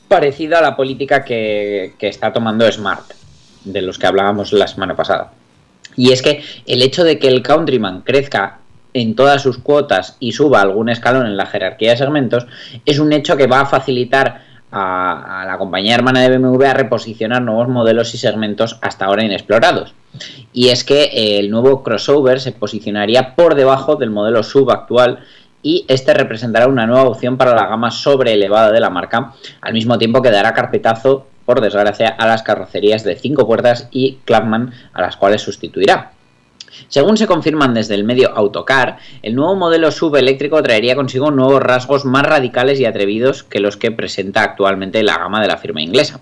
parecido 0.09 0.57
a 0.57 0.63
la 0.63 0.77
política 0.77 1.25
que, 1.25 1.95
está 2.01 2.33
tomando 2.33 2.71
Smart, 2.71 3.13
de 3.65 3.83
los 3.83 3.99
que 3.99 4.07
hablábamos 4.07 4.53
la 4.53 4.67
semana 4.67 4.95
pasada. 4.95 5.33
Y 5.97 6.13
es 6.13 6.23
que 6.23 6.43
el 6.67 6.83
hecho 6.83 7.05
de 7.05 7.19
que 7.19 7.29
el 7.29 7.43
Countryman 7.43 8.03
crezca 8.03 8.59
en 8.93 9.15
todas 9.15 9.43
sus 9.43 9.59
cuotas 9.59 10.17
y 10.21 10.33
suba 10.33 10.61
algún 10.61 10.89
escalón 10.89 11.27
en 11.27 11.37
la 11.37 11.47
jerarquía 11.47 11.91
de 11.91 11.97
segmentos 11.97 12.47
es 12.85 12.99
un 12.99 13.13
hecho 13.13 13.37
que 13.37 13.47
va 13.47 13.61
a 13.61 13.67
facilitar 13.67 14.43
a, 14.71 15.43
a 15.43 15.47
la 15.47 15.59
compañía 15.59 15.95
hermana 15.95 16.21
de 16.21 16.37
BMW 16.37 16.65
a 16.65 16.75
reposicionar 16.75 17.43
nuevos 17.43 17.69
modelos 17.69 18.15
y 18.15 18.19
segmentos 18.19 18.79
hasta 18.83 19.07
ahora 19.07 19.25
inexplorados. 19.25 19.95
Y 20.53 20.69
es 20.69 20.85
que 20.85 21.39
el 21.39 21.51
nuevo 21.51 21.83
crossover 21.83 22.41
se 22.41 22.53
posicionaría 22.53 23.35
por 23.35 23.55
debajo 23.55 23.97
del 23.97 24.11
modelo 24.11 24.43
sub 24.43 24.71
actual 24.71 25.21
y 25.65 25.85
este 25.89 26.15
representará 26.15 26.69
una 26.69 26.87
nueva 26.87 27.09
opción 27.09 27.37
para 27.37 27.57
la 27.57 27.67
gama 27.67 27.91
sobre 27.91 28.35
elevada 28.35 28.71
de 28.71 28.79
la 28.79 28.91
marca, 28.91 29.33
al 29.61 29.73
mismo 29.73 29.99
tiempo 29.99 30.23
que 30.23 30.31
dará 30.31 30.55
carpetazo, 30.55 31.27
por 31.45 31.61
desgracia, 31.61 32.09
a 32.09 32.27
las 32.27 32.43
carrocerías 32.43 33.03
de 33.03 33.17
5 33.17 33.47
puertas 33.47 33.89
y 33.91 34.19
Clubman 34.25 34.73
a 34.93 35.03
las 35.03 35.17
cuales 35.17 35.43
sustituirá. 35.43 36.14
Según 36.89 37.17
se 37.17 37.27
confirman 37.27 37.75
desde 37.75 37.95
el 37.95 38.05
medio 38.05 38.31
Autocar, 38.35 38.99
el 39.23 39.35
nuevo 39.35 39.55
modelo 39.55 39.91
SUV 39.91 40.17
eléctrico 40.17 40.63
traería 40.63 40.95
consigo 40.95 41.31
nuevos 41.31 41.63
rasgos 41.63 42.05
más 42.05 42.25
radicales 42.25 42.81
y 42.81 42.85
atrevidos 42.85 43.43
que 43.43 43.61
los 43.61 43.77
que 43.77 43.91
presenta 43.91 44.43
actualmente 44.43 45.03
la 45.03 45.19
gama 45.19 45.41
de 45.41 45.49
la 45.49 45.57
firma 45.57 45.83
inglesa. 45.83 46.21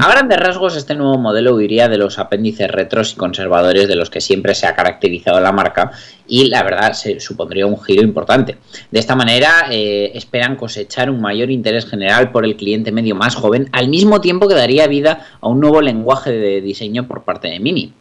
A 0.00 0.10
grandes 0.10 0.38
rasgos, 0.38 0.76
este 0.76 0.94
nuevo 0.94 1.18
modelo 1.18 1.54
huiría 1.54 1.88
de 1.88 1.98
los 1.98 2.18
apéndices 2.18 2.70
retros 2.70 3.12
y 3.12 3.16
conservadores 3.16 3.88
de 3.88 3.96
los 3.96 4.10
que 4.10 4.20
siempre 4.20 4.54
se 4.54 4.66
ha 4.66 4.74
caracterizado 4.74 5.40
la 5.40 5.52
marca 5.52 5.92
y 6.26 6.48
la 6.48 6.62
verdad 6.62 6.92
se 6.92 7.20
supondría 7.20 7.66
un 7.66 7.80
giro 7.80 8.02
importante. 8.02 8.56
De 8.90 8.98
esta 8.98 9.14
manera 9.14 9.66
eh, 9.70 10.12
esperan 10.14 10.56
cosechar 10.56 11.10
un 11.10 11.20
mayor 11.20 11.50
interés 11.50 11.86
general 11.86 12.30
por 12.30 12.44
el 12.44 12.56
cliente 12.56 12.92
medio 12.92 13.14
más 13.14 13.34
joven, 13.34 13.68
al 13.72 13.88
mismo 13.88 14.20
tiempo 14.20 14.48
que 14.48 14.54
daría 14.54 14.86
vida 14.86 15.26
a 15.40 15.48
un 15.48 15.60
nuevo 15.60 15.80
lenguaje 15.80 16.30
de 16.30 16.60
diseño 16.60 17.06
por 17.06 17.24
parte 17.24 17.48
de 17.48 17.60
Mini. 17.60 17.92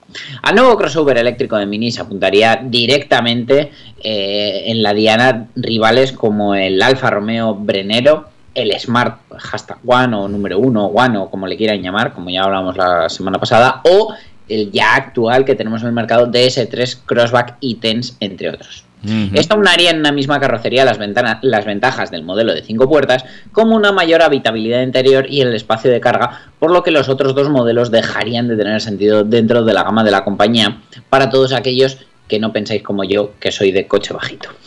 Al 0.42 0.56
nuevo 0.56 0.78
crossover 0.78 1.18
eléctrico 1.18 1.58
de 1.58 1.66
Mini 1.66 1.92
se 1.92 2.02
apuntaría 2.02 2.62
directamente 2.64 3.72
eh, 4.04 4.64
en 4.66 4.84
la 4.84 4.94
diana 4.94 5.48
rivales 5.56 6.12
como 6.12 6.56
el 6.56 6.82
Alfa 6.82 7.10
Romeo 7.10 7.56
Brenero, 7.56 8.30
el 8.56 8.72
Smart 8.80 9.20
hashtag 9.38 9.80
One 9.86 10.16
o 10.16 10.28
número 10.28 10.60
uno, 10.60 10.86
One 10.88 11.18
o 11.18 11.30
como 11.30 11.48
le 11.48 11.58
quieran 11.58 11.82
llamar, 11.82 12.14
como 12.14 12.30
ya 12.30 12.44
hablamos 12.44 12.78
la 12.78 13.10
semana 13.10 13.40
pasada, 13.40 13.82
o 13.86 14.14
el 14.50 14.72
ya 14.72 14.96
actual 14.96 15.46
que 15.46 15.56
tenemos 15.56 15.82
en 15.82 15.88
el 15.88 15.94
mercado 15.94 16.28
DS3 16.28 17.00
Crossback 17.06 17.58
y 17.60 17.76
Tense, 17.76 18.14
entre 18.20 18.50
otros. 18.50 18.86
Esto 19.34 19.56
aunaría 19.56 19.90
en 19.92 20.00
una 20.00 20.12
misma 20.14 20.40
carrocería 20.40 20.86
las, 20.86 20.98
ventana- 20.98 21.40
las 21.42 21.66
ventajas 21.66 22.10
del 22.10 22.24
modelo 22.24 22.54
de 22.54 22.62
5 22.64 22.88
puertas, 22.88 23.26
como 23.52 23.76
una 23.76 23.92
mayor 23.92 24.22
habitabilidad 24.22 24.82
interior 24.82 25.26
y 25.30 25.42
el 25.42 25.54
espacio 25.54 25.92
de 25.92 26.00
carga, 26.00 26.42
por 26.60 26.72
lo 26.72 26.84
que 26.84 26.92
los 26.92 27.10
otros 27.10 27.36
dos 27.36 27.50
modelos 27.50 27.92
dejarían 27.92 28.48
de 28.48 28.56
tener 28.56 28.80
sentido 28.80 29.24
dentro 29.24 29.64
de 29.64 29.74
la 29.74 29.84
gama 29.84 30.04
de 30.04 30.12
la 30.12 30.24
compañía 30.24 30.78
para 31.10 31.30
todos 31.30 31.52
aquellos 31.54 31.98
que 32.28 32.40
no 32.40 32.54
pensáis 32.54 32.82
como 32.82 33.04
yo, 33.04 33.34
que 33.40 33.52
soy 33.52 33.72
de 33.72 33.88
coche 33.88 34.14
bajito. 34.14 34.50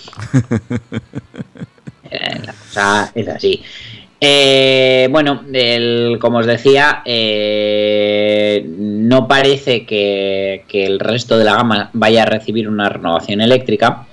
Eh, 2.08 2.40
la 2.46 2.52
cosa 2.52 3.10
es 3.16 3.28
así. 3.28 3.62
Eh, 4.20 5.08
bueno, 5.10 5.42
el- 5.52 6.18
como 6.20 6.38
os 6.38 6.46
decía, 6.46 7.02
eh, 7.04 8.64
no 8.78 9.26
parece 9.28 9.84
que, 9.84 10.64
que 10.68 10.86
el 10.86 11.00
resto 11.00 11.36
de 11.36 11.44
la 11.44 11.54
gama 11.56 11.90
vaya 11.92 12.22
a 12.22 12.26
recibir 12.26 12.68
una 12.68 12.88
renovación 12.88 13.40
eléctrica. 13.40 14.05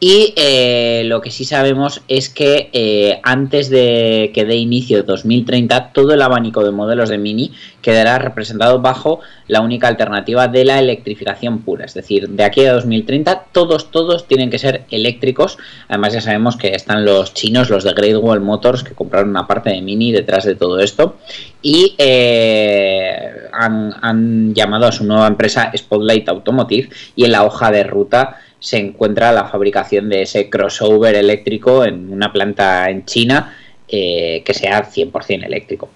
Y 0.00 0.32
eh, 0.36 1.02
lo 1.06 1.20
que 1.20 1.32
sí 1.32 1.44
sabemos 1.44 2.02
es 2.06 2.28
que 2.28 2.70
eh, 2.72 3.18
antes 3.24 3.68
de 3.68 4.30
que 4.32 4.44
dé 4.44 4.54
inicio 4.54 5.02
2030, 5.02 5.92
todo 5.92 6.14
el 6.14 6.22
abanico 6.22 6.62
de 6.62 6.70
modelos 6.70 7.08
de 7.08 7.18
Mini 7.18 7.52
quedará 7.82 8.20
representado 8.20 8.80
bajo 8.80 9.18
la 9.48 9.60
única 9.60 9.88
alternativa 9.88 10.46
de 10.46 10.64
la 10.64 10.78
electrificación 10.78 11.62
pura. 11.62 11.84
Es 11.84 11.94
decir, 11.94 12.28
de 12.28 12.44
aquí 12.44 12.64
a 12.64 12.74
2030, 12.74 13.46
todos, 13.50 13.90
todos 13.90 14.28
tienen 14.28 14.50
que 14.50 14.60
ser 14.60 14.84
eléctricos. 14.90 15.58
Además, 15.88 16.12
ya 16.12 16.20
sabemos 16.20 16.56
que 16.56 16.68
están 16.68 17.04
los 17.04 17.34
chinos, 17.34 17.68
los 17.68 17.82
de 17.82 17.92
Great 17.92 18.22
Wall 18.22 18.40
Motors, 18.40 18.84
que 18.84 18.94
compraron 18.94 19.30
una 19.30 19.48
parte 19.48 19.70
de 19.70 19.82
Mini 19.82 20.12
detrás 20.12 20.44
de 20.44 20.54
todo 20.54 20.78
esto. 20.78 21.16
Y 21.60 21.96
eh, 21.98 23.48
han, 23.52 23.92
han 24.00 24.54
llamado 24.54 24.86
a 24.86 24.92
su 24.92 25.02
nueva 25.02 25.26
empresa 25.26 25.72
Spotlight 25.76 26.28
Automotive. 26.28 26.88
Y 27.16 27.24
en 27.24 27.32
la 27.32 27.42
hoja 27.42 27.72
de 27.72 27.82
ruta 27.82 28.36
se 28.60 28.78
encuentra 28.78 29.32
la 29.32 29.44
fabricación 29.44 30.08
de 30.08 30.22
ese 30.22 30.50
crossover 30.50 31.14
eléctrico 31.14 31.84
en 31.84 32.12
una 32.12 32.32
planta 32.32 32.90
en 32.90 33.04
China 33.04 33.54
eh, 33.88 34.42
que 34.44 34.54
sea 34.54 34.84
100% 34.84 35.44
eléctrico. 35.44 35.90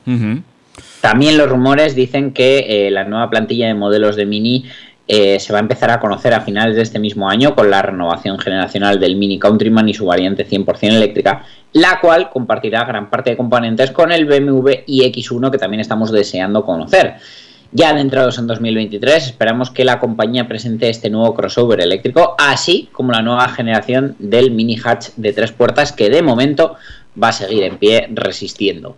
También 1.00 1.36
los 1.36 1.48
rumores 1.48 1.94
dicen 1.94 2.32
que 2.32 2.86
eh, 2.86 2.90
la 2.90 3.04
nueva 3.04 3.28
plantilla 3.28 3.66
de 3.66 3.74
modelos 3.74 4.16
de 4.16 4.24
Mini 4.24 4.64
eh, 5.08 5.40
se 5.40 5.52
va 5.52 5.58
a 5.58 5.62
empezar 5.62 5.90
a 5.90 5.98
conocer 5.98 6.32
a 6.32 6.40
finales 6.40 6.76
de 6.76 6.82
este 6.82 7.00
mismo 7.00 7.28
año 7.28 7.56
con 7.56 7.68
la 7.70 7.82
renovación 7.82 8.38
generacional 8.38 9.00
del 9.00 9.16
Mini 9.16 9.38
Countryman 9.38 9.88
y 9.88 9.94
su 9.94 10.06
variante 10.06 10.48
100% 10.48 10.94
eléctrica, 10.94 11.44
la 11.72 11.98
cual 12.00 12.30
compartirá 12.30 12.84
gran 12.84 13.10
parte 13.10 13.30
de 13.30 13.36
componentes 13.36 13.90
con 13.90 14.12
el 14.12 14.26
BMW 14.26 14.84
iX1 14.86 15.50
que 15.50 15.58
también 15.58 15.80
estamos 15.80 16.12
deseando 16.12 16.64
conocer. 16.64 17.16
Ya 17.74 17.88
adentrados 17.88 18.38
en 18.38 18.46
2023, 18.46 19.28
esperamos 19.28 19.70
que 19.70 19.86
la 19.86 19.98
compañía 19.98 20.46
presente 20.46 20.90
este 20.90 21.08
nuevo 21.08 21.34
crossover 21.34 21.80
eléctrico, 21.80 22.34
así 22.38 22.90
como 22.92 23.12
la 23.12 23.22
nueva 23.22 23.48
generación 23.48 24.14
del 24.18 24.50
mini 24.50 24.78
hatch 24.82 25.08
de 25.16 25.32
tres 25.32 25.52
puertas 25.52 25.90
que 25.90 26.10
de 26.10 26.20
momento 26.20 26.76
va 27.20 27.28
a 27.28 27.32
seguir 27.32 27.62
en 27.62 27.78
pie 27.78 28.08
resistiendo. 28.12 28.94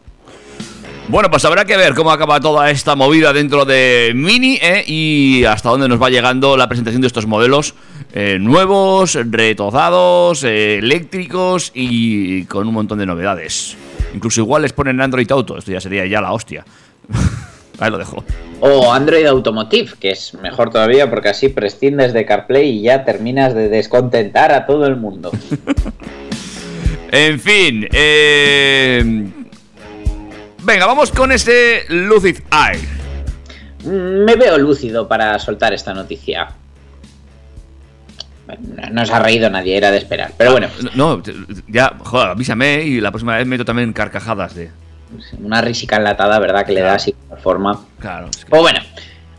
Bueno, 1.07 1.31
pues 1.31 1.45
habrá 1.45 1.65
que 1.67 1.77
ver 1.77 1.95
cómo 1.95 2.11
acaba 2.11 2.41
toda 2.41 2.69
esta 2.71 2.97
movida 2.97 3.33
dentro 3.33 3.65
de 3.65 4.13
Mini 4.15 4.59
¿eh? 4.61 4.83
y 4.87 5.45
hasta 5.45 5.69
dónde 5.69 5.87
nos 5.87 6.03
va 6.03 6.09
llegando 6.09 6.57
la 6.57 6.67
presentación 6.67 7.03
de 7.03 7.07
estos 7.07 7.27
modelos 7.27 7.75
eh, 8.15 8.39
nuevos, 8.41 9.15
retozados, 9.15 10.43
eh, 10.45 10.79
eléctricos 10.79 11.71
y 11.75 12.47
con 12.47 12.67
un 12.67 12.75
montón 12.75 12.99
de 12.99 13.07
novedades. 13.07 13.77
Incluso 14.15 14.41
igual 14.41 14.63
les 14.63 14.73
ponen 14.73 15.01
Android 15.01 15.31
Auto, 15.31 15.59
esto 15.59 15.71
ya 15.71 15.81
sería 15.81 16.07
ya 16.07 16.23
la 16.23 16.33
hostia. 16.33 16.65
Ahí 17.79 17.91
lo 17.91 17.99
dejo. 17.99 18.25
O 18.61 18.93
Android 18.93 19.27
Automotive, 19.27 19.93
que 19.99 20.11
es 20.11 20.35
mejor 20.35 20.71
todavía 20.71 21.11
porque 21.11 21.29
así 21.29 21.49
prescindes 21.49 22.13
de 22.13 22.25
CarPlay 22.25 22.69
y 22.69 22.83
ya 22.83 23.05
terminas 23.05 23.55
de 23.55 23.69
descontentar 23.69 24.53
a 24.53 24.67
todo 24.67 24.87
el 24.87 24.97
mundo. 24.97 25.31
En 27.17 27.39
fin, 27.39 27.87
eh... 27.93 29.05
venga, 30.65 30.85
vamos 30.85 31.13
con 31.13 31.31
ese 31.31 31.85
Lucid 31.89 32.39
Air. 32.51 32.81
Me 33.85 34.35
veo 34.35 34.59
lúcido 34.59 35.07
para 35.07 35.39
soltar 35.39 35.73
esta 35.73 35.95
noticia. 35.95 36.49
No 38.91 39.07
se 39.07 39.13
ha 39.13 39.21
reído 39.21 39.49
nadie, 39.49 39.77
era 39.77 39.93
de 39.93 39.99
esperar. 39.99 40.33
Pero 40.37 40.51
bueno, 40.51 40.67
No, 40.97 41.23
ya, 41.69 41.95
joder, 42.01 42.31
avísame 42.31 42.83
y 42.83 43.01
la 43.01 43.13
próxima 43.13 43.37
vez 43.37 43.47
meto 43.47 43.65
también 43.65 43.93
carcajadas 43.93 44.57
de... 44.57 44.73
una 45.43 45.61
risica 45.61 45.97
enlatada, 45.97 46.39
¿verdad? 46.39 46.65
Que 46.67 46.73
le 46.73 46.81
da 46.81 46.95
así 46.95 47.15
forma. 47.43 47.85
Claro, 48.01 48.29
es 48.31 48.45
que- 48.45 48.51
Pues 48.51 48.63
bueno, 48.63 48.81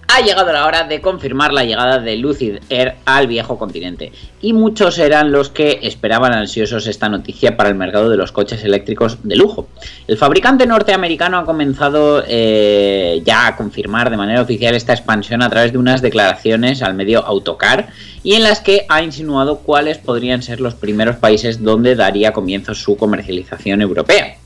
ha 0.08 0.22
llegado 0.22 0.54
la 0.54 0.66
hora 0.68 0.84
de 0.84 1.02
confirmar 1.02 1.52
la 1.52 1.64
llegada 1.64 1.98
de 2.00 2.16
Lucid 2.16 2.60
Air 2.70 2.96
al 3.06 3.26
viejo 3.28 3.58
continente. 3.58 4.12
Y 4.40 4.54
muchos 4.54 5.00
eran 5.00 5.32
los 5.32 5.50
que 5.50 5.80
esperaban 5.82 6.32
ansiosos 6.32 6.86
esta 6.88 7.10
noticia 7.10 7.58
para 7.58 7.70
el 7.70 7.76
mercado 7.76 8.10
de 8.10 8.16
los 8.16 8.32
coches 8.32 8.64
eléctricos 8.64 9.18
de 9.24 9.36
lujo. 9.36 9.68
El 10.08 10.18
fabricante 10.18 10.68
norteamericano 10.68 11.40
ha 11.40 11.46
comenzado 11.46 12.24
eh, 12.28 13.22
ya 13.26 13.48
a 13.48 13.56
confirmar 13.58 14.10
de 14.12 14.18
manera 14.18 14.42
oficial 14.42 14.76
esta 14.76 14.94
expansión 14.94 15.42
a 15.42 15.50
través 15.50 15.72
de 15.72 15.80
unas 15.80 16.02
declaraciones 16.04 16.84
al 16.84 16.94
medio 16.94 17.26
Autocar 17.26 17.88
y 18.24 18.36
en 18.36 18.44
las 18.44 18.62
que 18.62 18.86
ha 18.88 19.02
insinuado 19.02 19.58
cuáles 19.60 19.98
podrían 19.98 20.44
ser 20.44 20.62
los 20.62 20.76
primeros 20.76 21.16
países 21.16 21.64
donde 21.64 21.96
daría 21.96 22.32
comienzo 22.32 22.76
su 22.76 22.96
comercialización 22.96 23.82
europea. 23.82 24.38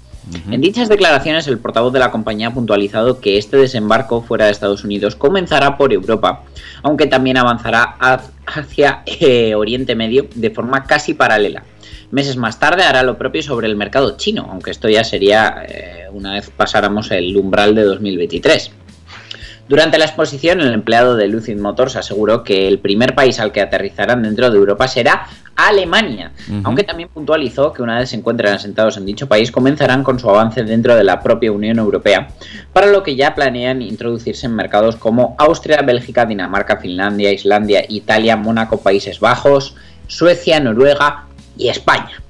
En 0.52 0.62
dichas 0.62 0.90
declaraciones, 0.90 1.48
el 1.48 1.58
portavoz 1.58 1.92
de 1.94 2.00
la 2.00 2.12
compañía 2.12 2.48
ha 2.48 2.54
puntualizado 2.54 3.20
que 3.20 3.38
este 3.38 3.58
desembarco 3.58 4.22
fuera 4.22 4.46
de 4.46 4.52
Estados 4.52 4.84
Unidos 4.84 5.16
comenzará 5.16 5.78
por 5.78 5.92
Europa, 5.92 6.44
aunque 6.84 7.08
también 7.08 7.38
avanzará 7.38 7.96
hacia 8.46 9.04
eh, 9.06 9.56
Oriente 9.56 9.96
Medio 9.96 10.28
de 10.36 10.52
forma 10.52 10.84
casi 10.84 11.14
paralela. 11.14 11.64
Meses 12.12 12.38
más 12.38 12.60
tarde 12.60 12.84
hará 12.84 13.04
lo 13.04 13.18
propio 13.18 13.42
sobre 13.44 13.68
el 13.68 13.76
mercado 13.76 14.18
chino, 14.18 14.48
aunque 14.52 14.72
esto 14.72 14.90
ya 14.90 15.04
sería 15.04 15.64
eh, 15.68 16.08
una 16.12 16.34
vez 16.34 16.50
pasáramos 16.50 17.12
el 17.12 17.36
umbral 17.38 17.76
de 17.76 17.84
2023. 17.84 18.72
Durante 19.70 20.00
la 20.00 20.06
exposición, 20.06 20.62
el 20.62 20.74
empleado 20.74 21.16
de 21.16 21.28
Lucid 21.28 21.56
Motors 21.60 21.96
aseguró 21.96 22.44
que 22.44 22.68
el 22.68 22.80
primer 22.80 23.14
país 23.14 23.40
al 23.40 23.52
que 23.52 23.62
aterrizarán 23.62 24.24
dentro 24.24 24.50
de 24.50 24.58
Europa 24.58 24.88
será 24.88 25.28
Alemania, 25.56 26.32
aunque 26.64 26.84
también 26.84 27.10
puntualizó 27.10 27.72
que 27.72 27.84
una 27.84 28.00
vez 28.00 28.10
se 28.10 28.16
encuentren 28.16 28.52
asentados 28.52 28.98
en 28.98 29.06
dicho 29.06 29.28
país 29.28 29.52
comenzarán 29.52 30.04
con 30.04 30.18
su 30.18 30.28
avance 30.28 30.64
dentro 30.64 30.96
de 30.96 31.04
la 31.04 31.22
propia 31.22 31.52
Unión 31.52 31.78
Europea, 31.78 32.30
para 32.74 32.88
lo 32.88 33.04
que 33.04 33.16
ya 33.16 33.36
planean 33.36 33.84
introducirse 33.84 34.48
en 34.48 34.56
mercados 34.56 34.96
como 34.96 35.36
Austria, 35.38 35.84
Bélgica, 35.84 36.26
Dinamarca, 36.26 36.78
Finlandia, 36.78 37.32
Islandia, 37.32 37.86
Italia, 37.90 38.38
Mónaco, 38.38 38.82
Países 38.82 39.20
Bajos, 39.20 39.76
Suecia, 40.08 40.60
Noruega 40.60 41.26
y 41.58 41.70
España, 41.70 42.24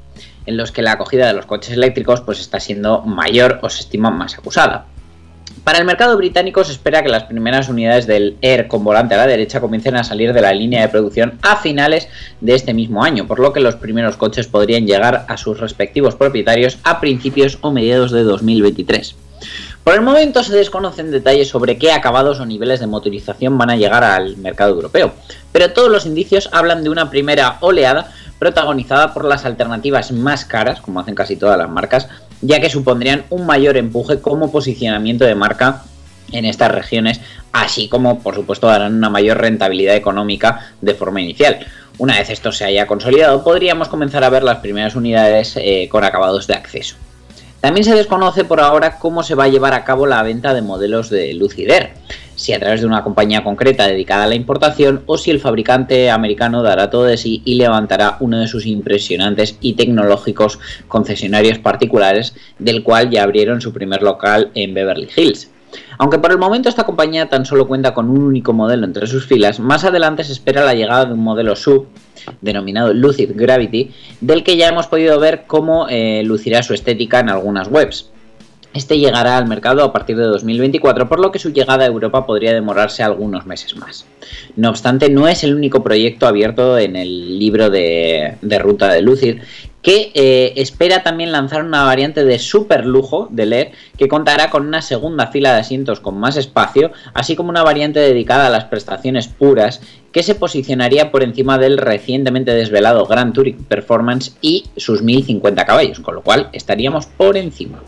en 0.45 0.57
los 0.57 0.73
que 0.73 0.81
la 0.81 0.91
acogida 0.91 1.27
de 1.27 1.35
los 1.35 1.45
coches 1.45 1.71
eléctricos 1.71 2.19
pues 2.19 2.41
está 2.41 2.59
siendo 2.59 3.01
mayor 3.03 3.59
o 3.61 3.69
se 3.69 3.79
estima 3.79 4.11
más 4.11 4.37
acusada. 4.37 4.87
Para 5.63 5.79
el 5.79 5.85
mercado 5.85 6.15
británico 6.17 6.63
se 6.63 6.71
espera 6.71 7.03
que 7.03 7.09
las 7.09 7.23
primeras 7.23 7.69
unidades 7.69 8.07
del 8.07 8.37
Air 8.41 8.67
con 8.67 8.83
volante 8.83 9.15
a 9.15 9.17
la 9.17 9.27
derecha 9.27 9.59
comiencen 9.59 9.95
a 9.95 10.03
salir 10.03 10.33
de 10.33 10.41
la 10.41 10.53
línea 10.53 10.81
de 10.81 10.89
producción 10.89 11.37
a 11.41 11.57
finales 11.57 12.07
de 12.39 12.55
este 12.55 12.73
mismo 12.73 13.03
año, 13.03 13.27
por 13.27 13.39
lo 13.39 13.53
que 13.53 13.59
los 13.59 13.75
primeros 13.75 14.15
coches 14.15 14.47
podrían 14.47 14.85
llegar 14.85 15.25
a 15.27 15.37
sus 15.37 15.59
respectivos 15.59 16.15
propietarios 16.15 16.77
a 16.83 16.99
principios 16.99 17.57
o 17.61 17.71
mediados 17.71 18.11
de 18.11 18.23
2023. 18.23 19.15
Por 19.83 19.93
el 19.93 20.01
momento 20.01 20.43
se 20.43 20.55
desconocen 20.55 21.11
detalles 21.11 21.47
sobre 21.47 21.77
qué 21.77 21.91
acabados 21.91 22.39
o 22.39 22.45
niveles 22.45 22.79
de 22.79 22.87
motorización 22.87 23.57
van 23.57 23.69
a 23.69 23.75
llegar 23.75 24.03
al 24.03 24.37
mercado 24.37 24.71
europeo, 24.71 25.13
pero 25.51 25.71
todos 25.71 25.89
los 25.89 26.05
indicios 26.05 26.49
hablan 26.51 26.83
de 26.83 26.89
una 26.89 27.09
primera 27.09 27.57
oleada 27.61 28.11
protagonizada 28.37 29.13
por 29.13 29.25
las 29.25 29.45
alternativas 29.45 30.11
más 30.11 30.45
caras, 30.45 30.79
como 30.81 30.99
hacen 30.99 31.15
casi 31.15 31.35
todas 31.35 31.57
las 31.57 31.69
marcas, 31.69 32.07
ya 32.41 32.59
que 32.59 32.69
supondrían 32.69 33.25
un 33.29 33.45
mayor 33.45 33.77
empuje 33.77 34.19
como 34.19 34.51
posicionamiento 34.51 35.25
de 35.25 35.35
marca 35.35 35.83
en 36.31 36.45
estas 36.45 36.71
regiones, 36.71 37.19
así 37.51 37.87
como 37.87 38.19
por 38.19 38.35
supuesto 38.35 38.67
darán 38.67 38.95
una 38.95 39.09
mayor 39.09 39.39
rentabilidad 39.39 39.95
económica 39.95 40.71
de 40.81 40.93
forma 40.93 41.21
inicial. 41.21 41.59
Una 41.97 42.17
vez 42.17 42.29
esto 42.29 42.51
se 42.51 42.65
haya 42.65 42.87
consolidado, 42.87 43.43
podríamos 43.43 43.89
comenzar 43.89 44.23
a 44.23 44.29
ver 44.29 44.43
las 44.43 44.59
primeras 44.59 44.95
unidades 44.95 45.55
eh, 45.57 45.89
con 45.91 46.03
acabados 46.03 46.47
de 46.47 46.53
acceso. 46.53 46.95
También 47.59 47.83
se 47.83 47.93
desconoce 47.93 48.45
por 48.45 48.61
ahora 48.61 48.99
cómo 48.99 49.21
se 49.21 49.35
va 49.35 49.45
a 49.45 49.49
llevar 49.49 49.73
a 49.73 49.83
cabo 49.83 50.05
la 50.05 50.23
venta 50.23 50.53
de 50.53 50.61
modelos 50.61 51.09
de 51.09 51.33
Lucider, 51.33 51.91
si 52.39 52.53
a 52.53 52.59
través 52.59 52.79
de 52.79 52.87
una 52.87 53.03
compañía 53.03 53.43
concreta 53.43 53.85
dedicada 53.85 54.23
a 54.23 54.27
la 54.27 54.35
importación 54.35 55.03
o 55.07 55.17
si 55.17 55.29
el 55.29 55.41
fabricante 55.41 56.09
americano 56.09 56.63
dará 56.63 56.89
todo 56.89 57.03
de 57.03 57.17
sí 57.17 57.41
y 57.43 57.55
levantará 57.55 58.15
uno 58.21 58.39
de 58.39 58.47
sus 58.47 58.65
impresionantes 58.65 59.57
y 59.59 59.73
tecnológicos 59.73 60.57
concesionarios 60.87 61.59
particulares, 61.59 62.33
del 62.57 62.81
cual 62.81 63.09
ya 63.09 63.23
abrieron 63.23 63.59
su 63.59 63.73
primer 63.73 64.01
local 64.01 64.51
en 64.55 64.73
Beverly 64.73 65.09
Hills. 65.13 65.51
Aunque 65.97 66.17
por 66.17 66.31
el 66.31 66.37
momento 66.37 66.69
esta 66.69 66.85
compañía 66.85 67.27
tan 67.27 67.45
solo 67.45 67.67
cuenta 67.67 67.93
con 67.93 68.09
un 68.09 68.23
único 68.23 68.53
modelo 68.53 68.85
entre 68.85 69.05
sus 69.05 69.27
filas, 69.27 69.59
más 69.59 69.83
adelante 69.83 70.23
se 70.23 70.31
espera 70.31 70.63
la 70.63 70.73
llegada 70.73 71.05
de 71.05 71.13
un 71.13 71.19
modelo 71.19 71.55
sub 71.57 71.87
denominado 72.41 72.93
Lucid 72.93 73.31
Gravity, 73.35 73.91
del 74.21 74.43
que 74.43 74.55
ya 74.55 74.69
hemos 74.69 74.87
podido 74.87 75.19
ver 75.19 75.43
cómo 75.45 75.87
eh, 75.89 76.23
lucirá 76.23 76.63
su 76.63 76.73
estética 76.73 77.19
en 77.19 77.29
algunas 77.29 77.67
webs. 77.67 78.09
Este 78.73 78.99
llegará 78.99 79.37
al 79.37 79.47
mercado 79.47 79.83
a 79.83 79.91
partir 79.91 80.15
de 80.15 80.25
2024, 80.25 81.09
por 81.09 81.19
lo 81.19 81.31
que 81.31 81.39
su 81.39 81.51
llegada 81.51 81.85
a 81.85 81.87
Europa 81.87 82.25
podría 82.25 82.53
demorarse 82.53 83.01
algunos 83.01 83.45
meses 83.47 83.75
más. 83.75 84.05
No 84.55 84.69
obstante, 84.69 85.09
no 85.09 85.27
es 85.27 85.43
el 85.43 85.55
único 85.55 85.81
proyecto 85.83 86.27
abierto 86.27 86.77
en 86.77 86.95
el 86.95 87.39
libro 87.39 87.71
de, 87.71 88.35
de 88.41 88.59
ruta 88.59 88.93
de 88.93 89.01
Lucid, 89.01 89.39
que 89.81 90.11
eh, 90.13 90.53
espera 90.57 91.03
también 91.03 91.31
lanzar 91.31 91.63
una 91.63 91.83
variante 91.83 92.23
de 92.25 92.37
super 92.37 92.85
lujo 92.85 93.27
del 93.31 93.53
Air 93.53 93.71
que 93.97 94.07
contará 94.07 94.49
con 94.49 94.67
una 94.67 94.81
segunda 94.81 95.27
fila 95.27 95.53
de 95.53 95.61
asientos 95.61 95.99
con 95.99 96.17
más 96.19 96.35
espacio, 96.37 96.91
así 97.13 97.35
como 97.35 97.49
una 97.49 97.63
variante 97.63 97.99
dedicada 97.99 98.47
a 98.47 98.49
las 98.49 98.65
prestaciones 98.65 99.27
puras 99.27 99.81
que 100.11 100.23
se 100.23 100.35
posicionaría 100.35 101.11
por 101.11 101.23
encima 101.23 101.57
del 101.57 101.77
recientemente 101.77 102.53
desvelado 102.53 103.05
Grand 103.05 103.33
Touring 103.33 103.63
Performance 103.63 104.35
y 104.41 104.65
sus 104.75 105.01
1050 105.01 105.65
caballos, 105.65 105.99
con 105.99 106.15
lo 106.15 106.21
cual 106.21 106.49
estaríamos 106.51 107.05
por 107.05 107.37
encima. 107.37 107.81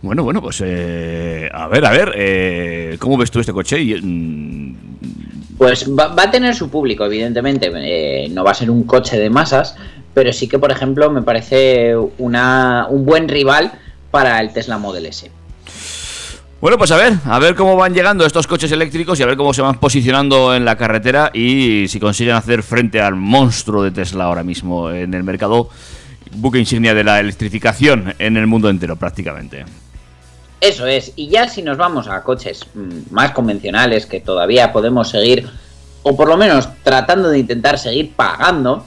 Bueno, 0.00 0.22
bueno, 0.22 0.40
pues 0.40 0.62
eh, 0.64 1.48
a 1.52 1.66
ver, 1.66 1.84
a 1.84 1.90
ver, 1.90 2.12
eh, 2.16 2.96
¿cómo 3.00 3.16
ves 3.16 3.30
tú 3.30 3.40
este 3.40 3.52
coche? 3.52 4.00
Mm, 4.00 4.74
Pues 5.58 5.88
va, 5.90 6.08
va 6.14 6.24
a 6.24 6.30
tener 6.30 6.54
su 6.54 6.70
público, 6.70 7.04
evidentemente. 7.04 7.70
eh, 7.74 8.28
no 8.30 8.44
va 8.44 8.52
a 8.52 8.54
ser 8.54 8.70
un 8.70 8.84
coche 8.84 9.18
de 9.18 9.28
masas, 9.28 9.74
pero 10.14 10.32
sí 10.32 10.46
que, 10.46 10.58
por 10.58 10.70
ejemplo, 10.70 11.10
me 11.10 11.22
parece 11.22 11.96
una, 12.18 12.86
un 12.88 13.04
buen 13.04 13.28
rival 13.28 13.72
para 14.12 14.38
el 14.40 14.52
Tesla 14.52 14.78
Model 14.78 15.06
S. 15.06 15.30
Bueno, 16.60 16.76
pues 16.78 16.90
a 16.90 16.96
ver, 16.96 17.14
a 17.24 17.38
ver 17.38 17.54
cómo 17.54 17.76
van 17.76 17.94
llegando 17.94 18.24
estos 18.26 18.46
coches 18.48 18.70
eléctricos 18.72 19.18
y 19.18 19.22
a 19.22 19.26
ver 19.26 19.36
cómo 19.36 19.52
se 19.54 19.62
van 19.62 19.78
posicionando 19.78 20.54
en 20.56 20.64
la 20.64 20.76
carretera 20.76 21.30
y 21.32 21.86
si 21.88 22.00
consiguen 22.00 22.34
hacer 22.34 22.62
frente 22.64 23.00
al 23.00 23.14
monstruo 23.14 23.82
de 23.84 23.92
Tesla 23.92 24.24
ahora 24.24 24.42
mismo 24.42 24.90
en 24.90 25.14
el 25.14 25.22
mercado, 25.22 25.70
buque 26.32 26.58
insignia 26.58 26.94
de 26.94 27.04
la 27.04 27.20
electrificación 27.20 28.12
en 28.18 28.36
el 28.36 28.48
mundo 28.48 28.70
entero 28.70 28.96
prácticamente. 28.96 29.64
Eso 30.60 30.86
es, 30.86 31.12
y 31.14 31.28
ya 31.28 31.48
si 31.48 31.62
nos 31.62 31.76
vamos 31.76 32.08
a 32.08 32.22
coches 32.22 32.66
mm, 32.74 33.12
más 33.12 33.30
convencionales 33.32 34.06
que 34.06 34.20
todavía 34.20 34.72
podemos 34.72 35.08
seguir, 35.08 35.48
o 36.02 36.16
por 36.16 36.28
lo 36.28 36.36
menos 36.36 36.68
tratando 36.82 37.30
de 37.30 37.38
intentar 37.38 37.78
seguir 37.78 38.12
pagando, 38.14 38.84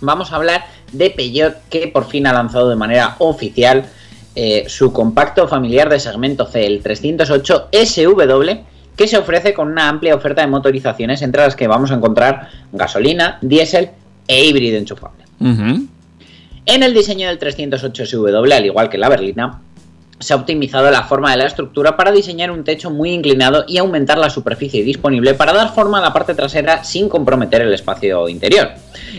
vamos 0.00 0.32
a 0.32 0.36
hablar 0.36 0.66
de 0.92 1.10
Peugeot 1.10 1.56
que 1.70 1.88
por 1.88 2.06
fin 2.06 2.26
ha 2.26 2.32
lanzado 2.32 2.68
de 2.68 2.76
manera 2.76 3.16
oficial 3.18 3.86
eh, 4.34 4.64
su 4.68 4.92
compacto 4.92 5.48
familiar 5.48 5.88
de 5.88 5.98
segmento 5.98 6.46
C, 6.46 6.66
el 6.66 6.82
308 6.82 7.68
SW, 7.72 8.50
que 8.94 9.08
se 9.08 9.16
ofrece 9.16 9.54
con 9.54 9.68
una 9.68 9.88
amplia 9.88 10.14
oferta 10.14 10.42
de 10.42 10.48
motorizaciones 10.48 11.22
entre 11.22 11.42
las 11.42 11.56
que 11.56 11.66
vamos 11.66 11.90
a 11.90 11.94
encontrar 11.94 12.48
gasolina, 12.72 13.38
diésel 13.40 13.90
e 14.26 14.44
híbrido 14.44 14.76
enchufable. 14.76 15.24
En 15.40 16.82
el 16.82 16.92
diseño 16.92 17.28
del 17.28 17.38
308 17.38 18.06
SW, 18.06 18.52
al 18.52 18.66
igual 18.66 18.90
que 18.90 18.98
la 18.98 19.08
berlina, 19.08 19.60
se 20.20 20.32
ha 20.32 20.36
optimizado 20.36 20.90
la 20.90 21.04
forma 21.04 21.30
de 21.30 21.38
la 21.38 21.46
estructura 21.46 21.96
para 21.96 22.10
diseñar 22.10 22.50
un 22.50 22.64
techo 22.64 22.90
muy 22.90 23.10
inclinado 23.12 23.64
y 23.68 23.78
aumentar 23.78 24.18
la 24.18 24.30
superficie 24.30 24.82
disponible 24.82 25.34
para 25.34 25.52
dar 25.52 25.74
forma 25.74 25.98
a 25.98 26.02
la 26.02 26.12
parte 26.12 26.34
trasera 26.34 26.84
sin 26.84 27.08
comprometer 27.08 27.62
el 27.62 27.72
espacio 27.72 28.28
interior. 28.28 28.70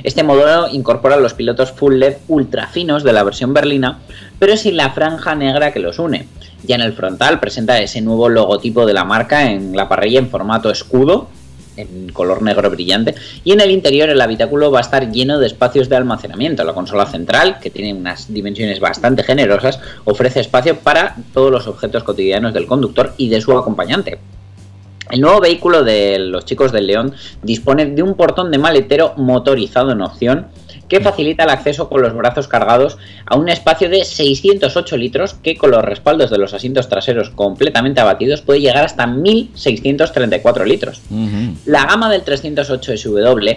Este 0.04 0.24
modelo 0.24 0.68
incorpora 0.70 1.18
los 1.18 1.34
pilotos 1.34 1.72
full 1.72 1.96
LED 1.96 2.18
ultra 2.28 2.68
finos 2.68 3.04
de 3.04 3.14
la 3.14 3.24
versión 3.24 3.54
berlina, 3.54 4.00
pero 4.40 4.58
sin 4.58 4.78
la 4.78 4.92
franja 4.92 5.36
negra 5.36 5.72
que 5.72 5.80
los 5.80 6.00
une. 6.00 6.28
Ya 6.64 6.76
en 6.76 6.82
el 6.82 6.94
frontal 6.94 7.40
presenta 7.40 7.80
ese 7.80 8.02
nuevo 8.02 8.28
logotipo 8.28 8.86
de 8.86 8.94
la 8.94 9.06
marca 9.06 9.50
en 9.50 9.76
la 9.76 9.88
parrilla 9.88 10.20
en 10.20 10.30
formato 10.30 10.70
escudo, 10.70 11.30
en 11.82 12.10
color 12.10 12.42
negro 12.42 12.70
brillante, 12.70 13.16
y 13.44 13.52
en 13.52 13.62
el 13.62 13.72
interior 13.72 14.10
el 14.10 14.22
habitáculo 14.22 14.72
va 14.72 14.80
a 14.80 14.82
estar 14.82 15.12
lleno 15.12 15.40
de 15.40 15.48
espacios 15.48 15.90
de 15.90 15.96
almacenamiento. 15.96 16.64
La 16.64 16.74
consola 16.74 17.06
central, 17.06 17.60
que 17.60 17.70
tiene 17.70 17.94
unas 17.94 18.32
dimensiones 18.34 18.80
bastante 18.80 19.24
generosas, 19.24 19.80
ofrece 20.06 20.40
espacio 20.40 20.78
para 20.80 21.16
todos 21.34 21.52
los 21.52 21.68
objetos 21.68 22.04
cotidianos 22.04 22.54
del 22.54 22.68
conductor 22.68 23.14
y 23.18 23.30
de 23.30 23.42
su 23.42 23.58
acompañante. 23.58 24.20
El 25.10 25.22
nuevo 25.22 25.42
vehículo 25.42 25.84
de 25.84 26.20
los 26.20 26.46
chicos 26.46 26.72
del 26.72 26.86
León 26.86 27.16
dispone 27.42 27.88
de 27.88 28.04
un 28.04 28.14
portón 28.14 28.52
de 28.52 28.60
maletero 28.60 29.14
motorizado 29.18 29.92
en 29.92 30.02
opción 30.02 30.48
que 30.90 31.00
facilita 31.00 31.44
el 31.44 31.52
acceso 31.52 31.88
con 31.88 32.02
los 32.02 32.14
brazos 32.14 32.48
cargados 32.48 32.98
a 33.26 33.38
un 33.38 33.48
espacio 33.48 33.90
de 33.90 34.04
608 34.04 34.98
litros 34.98 35.36
que 35.36 35.56
con 35.56 35.72
los 35.72 35.86
respaldos 35.86 36.32
de 36.32 36.40
los 36.40 36.54
asientos 36.54 36.90
traseros 36.90 37.30
completamente 37.30 38.02
abatidos 38.02 38.42
puede 38.42 38.60
llegar 38.60 38.84
hasta 38.84 39.08
1634 39.08 40.66
litros. 40.66 41.02
La 41.66 41.86
gama 41.86 42.10
del 42.10 42.24
308 42.24 42.98
SW 42.98 43.50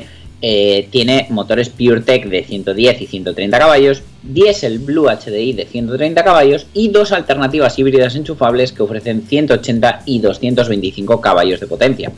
eh, 0.45 0.89
tiene 0.91 1.27
motores 1.31 1.69
PureTech 1.69 2.27
de 2.27 2.43
110 2.43 3.01
y 3.01 3.07
130 3.07 3.59
caballos, 3.59 4.03
diésel 4.25 4.81
Blue 4.81 5.07
HDI 5.09 5.53
de 5.53 5.67
130 5.67 6.25
caballos 6.25 6.67
y 6.75 6.89
dos 6.89 7.13
alternativas 7.13 7.79
híbridas 7.79 8.17
enchufables 8.17 8.73
que 8.73 8.83
ofrecen 8.83 9.23
180 9.23 10.03
y 10.05 10.19
225 10.19 11.21
caballos 11.21 11.61
de 11.61 11.67
potencia. 11.69 12.13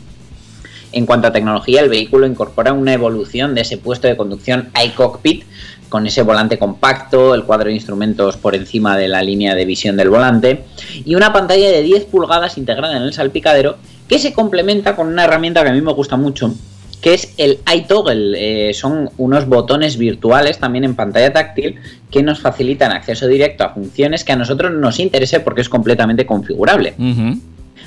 En 0.94 1.06
cuanto 1.06 1.26
a 1.26 1.32
tecnología, 1.32 1.80
el 1.80 1.88
vehículo 1.88 2.24
incorpora 2.24 2.72
una 2.72 2.92
evolución 2.92 3.54
de 3.54 3.62
ese 3.62 3.78
puesto 3.78 4.06
de 4.06 4.16
conducción 4.16 4.68
iCockpit, 4.86 5.44
con 5.88 6.06
ese 6.06 6.22
volante 6.22 6.56
compacto, 6.56 7.34
el 7.34 7.42
cuadro 7.42 7.66
de 7.68 7.74
instrumentos 7.74 8.36
por 8.36 8.54
encima 8.54 8.96
de 8.96 9.08
la 9.08 9.22
línea 9.22 9.54
de 9.54 9.64
visión 9.64 9.96
del 9.96 10.10
volante 10.10 10.64
y 11.04 11.14
una 11.14 11.32
pantalla 11.32 11.68
de 11.68 11.82
10 11.82 12.04
pulgadas 12.06 12.58
integrada 12.58 12.96
en 12.96 13.02
el 13.02 13.12
salpicadero 13.12 13.76
que 14.08 14.18
se 14.18 14.32
complementa 14.32 14.96
con 14.96 15.08
una 15.08 15.24
herramienta 15.24 15.62
que 15.62 15.70
a 15.70 15.72
mí 15.72 15.80
me 15.80 15.92
gusta 15.92 16.16
mucho, 16.16 16.54
que 17.00 17.14
es 17.14 17.34
el 17.38 17.58
iToggle. 17.72 18.68
Eh, 18.70 18.74
son 18.74 19.10
unos 19.18 19.46
botones 19.46 19.98
virtuales 19.98 20.58
también 20.58 20.84
en 20.84 20.94
pantalla 20.94 21.32
táctil 21.32 21.76
que 22.10 22.22
nos 22.22 22.40
facilitan 22.40 22.92
acceso 22.92 23.26
directo 23.26 23.64
a 23.64 23.70
funciones 23.70 24.24
que 24.24 24.32
a 24.32 24.36
nosotros 24.36 24.72
nos 24.72 25.00
interese 25.00 25.40
porque 25.40 25.60
es 25.60 25.68
completamente 25.68 26.24
configurable. 26.24 26.94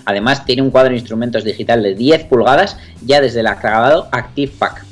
Además, 0.08 0.46
tiene 0.46 0.62
un 0.62 0.72
cuadro 0.72 0.92
de 0.92 1.00
instrumentos 1.00 1.44
digital 1.44 1.84
de 1.84 1.94
10 1.94 2.24
pulgadas 2.24 2.78
ya 3.06 3.20
desde 3.20 3.42
el 3.42 3.48
acabado 3.48 4.08
Active 4.14 4.54
Pack. 4.58 4.86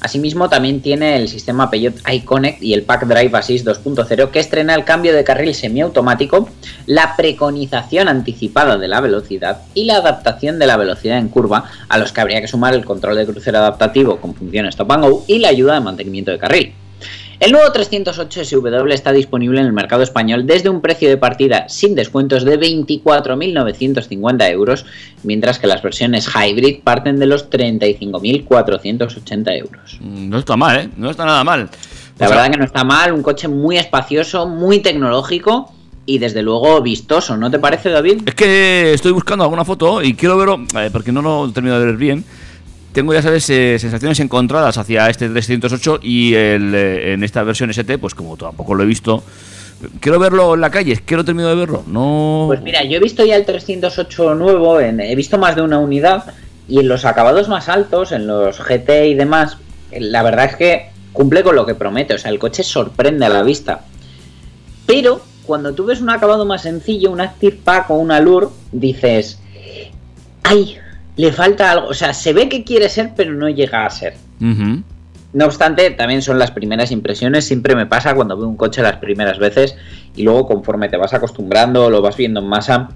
Asimismo, 0.00 0.48
también 0.48 0.80
tiene 0.80 1.14
el 1.14 1.28
sistema 1.28 1.70
Peugeot 1.70 1.94
iConnect 2.12 2.60
y 2.60 2.74
el 2.74 2.82
Pack 2.82 3.06
Drive 3.06 3.38
Assist 3.38 3.64
2.0 3.64 4.30
que 4.30 4.40
estrena 4.40 4.74
el 4.74 4.84
cambio 4.84 5.14
de 5.14 5.22
carril 5.22 5.54
semiautomático, 5.54 6.48
la 6.86 7.14
preconización 7.16 8.08
anticipada 8.08 8.78
de 8.78 8.88
la 8.88 9.00
velocidad 9.00 9.62
y 9.74 9.84
la 9.84 9.98
adaptación 9.98 10.58
de 10.58 10.66
la 10.66 10.76
velocidad 10.76 11.18
en 11.18 11.28
curva, 11.28 11.70
a 11.88 11.98
los 11.98 12.10
que 12.10 12.20
habría 12.20 12.40
que 12.40 12.48
sumar 12.48 12.74
el 12.74 12.84
control 12.84 13.14
de 13.14 13.26
crucero 13.26 13.58
adaptativo 13.58 14.20
con 14.20 14.34
función 14.34 14.66
Stop 14.66 14.90
and 14.90 15.04
Go 15.04 15.24
y 15.28 15.38
la 15.38 15.50
ayuda 15.50 15.74
de 15.74 15.80
mantenimiento 15.80 16.32
de 16.32 16.38
carril. 16.38 16.74
El 17.40 17.52
nuevo 17.52 17.70
308 17.70 18.44
SW 18.44 18.88
está 18.92 19.12
disponible 19.12 19.60
en 19.60 19.66
el 19.66 19.72
mercado 19.72 20.02
español 20.02 20.44
desde 20.44 20.70
un 20.70 20.80
precio 20.80 21.08
de 21.08 21.16
partida 21.16 21.68
sin 21.68 21.94
descuentos 21.94 22.44
de 22.44 22.58
24.950 22.58 24.50
euros, 24.50 24.84
mientras 25.22 25.60
que 25.60 25.68
las 25.68 25.80
versiones 25.80 26.28
hybrid 26.34 26.80
parten 26.82 27.20
de 27.20 27.26
los 27.26 27.48
35.480 27.48 29.56
euros. 29.56 29.98
Mm, 30.00 30.30
No 30.30 30.38
está 30.38 30.56
mal, 30.56 30.78
¿eh? 30.80 30.88
No 30.96 31.10
está 31.10 31.24
nada 31.24 31.44
mal. 31.44 31.70
La 32.18 32.26
O 32.26 32.28
sea, 32.28 32.36
verdad 32.38 32.50
que 32.50 32.58
no 32.58 32.64
está 32.64 32.82
mal, 32.82 33.12
un 33.12 33.22
coche 33.22 33.46
muy 33.46 33.78
espacioso, 33.78 34.48
muy 34.48 34.80
tecnológico 34.80 35.72
y 36.06 36.18
desde 36.18 36.42
luego 36.42 36.82
vistoso, 36.82 37.36
¿no 37.36 37.52
te 37.52 37.60
parece, 37.60 37.90
David? 37.90 38.22
Es 38.26 38.34
que 38.34 38.92
estoy 38.94 39.12
buscando 39.12 39.44
alguna 39.44 39.64
foto 39.64 40.02
y 40.02 40.14
quiero 40.14 40.36
verlo, 40.36 40.58
eh, 40.76 40.90
porque 40.92 41.12
no 41.12 41.22
lo 41.22 41.46
he 41.46 41.52
terminado 41.52 41.78
de 41.80 41.86
ver 41.86 41.96
bien. 41.98 42.24
Tengo, 42.98 43.14
ya 43.14 43.22
sabes, 43.22 43.48
eh, 43.50 43.78
sensaciones 43.78 44.18
encontradas 44.18 44.76
hacia 44.76 45.08
este 45.08 45.28
308 45.28 46.00
y 46.02 46.34
el, 46.34 46.74
eh, 46.74 47.12
en 47.12 47.22
esta 47.22 47.44
versión 47.44 47.70
ST, 47.70 47.96
pues 47.98 48.12
como 48.12 48.36
tampoco 48.36 48.74
lo 48.74 48.82
he 48.82 48.86
visto. 48.86 49.22
Quiero 50.00 50.18
verlo 50.18 50.54
en 50.54 50.60
la 50.60 50.70
calle, 50.72 50.94
es 50.94 51.02
que 51.02 51.14
no 51.14 51.24
termino 51.24 51.48
de 51.48 51.54
verlo. 51.54 51.84
No. 51.86 52.46
Pues 52.48 52.60
mira, 52.60 52.82
yo 52.82 52.96
he 52.96 53.00
visto 53.00 53.24
ya 53.24 53.36
el 53.36 53.44
308 53.44 54.34
nuevo, 54.34 54.80
he 54.80 55.14
visto 55.14 55.38
más 55.38 55.54
de 55.54 55.62
una 55.62 55.78
unidad 55.78 56.24
y 56.66 56.80
en 56.80 56.88
los 56.88 57.04
acabados 57.04 57.48
más 57.48 57.68
altos, 57.68 58.10
en 58.10 58.26
los 58.26 58.58
GT 58.58 59.06
y 59.06 59.14
demás, 59.14 59.58
la 59.92 60.24
verdad 60.24 60.46
es 60.46 60.56
que 60.56 60.90
cumple 61.12 61.44
con 61.44 61.54
lo 61.54 61.66
que 61.66 61.76
promete, 61.76 62.14
o 62.14 62.18
sea, 62.18 62.32
el 62.32 62.40
coche 62.40 62.64
sorprende 62.64 63.26
a 63.26 63.28
la 63.28 63.44
vista. 63.44 63.82
Pero 64.86 65.20
cuando 65.46 65.72
tú 65.72 65.84
ves 65.84 66.00
un 66.00 66.10
acabado 66.10 66.44
más 66.46 66.62
sencillo, 66.62 67.12
un 67.12 67.20
Active 67.20 67.60
Pack 67.62 67.90
o 67.90 67.94
un 67.94 68.10
Allure, 68.10 68.48
dices, 68.72 69.38
ay, 70.42 70.78
le 71.18 71.32
falta 71.32 71.70
algo, 71.72 71.88
o 71.88 71.94
sea, 71.94 72.14
se 72.14 72.32
ve 72.32 72.48
que 72.48 72.64
quiere 72.64 72.88
ser, 72.88 73.10
pero 73.14 73.34
no 73.34 73.48
llega 73.50 73.84
a 73.84 73.90
ser. 73.90 74.14
No 75.34 75.44
obstante, 75.44 75.90
también 75.90 76.22
son 76.22 76.38
las 76.38 76.50
primeras 76.52 76.90
impresiones. 76.90 77.44
Siempre 77.44 77.76
me 77.76 77.84
pasa 77.84 78.14
cuando 78.14 78.34
veo 78.36 78.48
un 78.48 78.56
coche 78.56 78.80
las 78.82 78.96
primeras 78.96 79.38
veces 79.38 79.76
y 80.16 80.22
luego 80.22 80.46
conforme 80.46 80.88
te 80.88 80.96
vas 80.96 81.12
acostumbrando, 81.12 81.90
lo 81.90 82.00
vas 82.00 82.16
viendo 82.16 82.40
en 82.40 82.46
masa, 82.46 82.88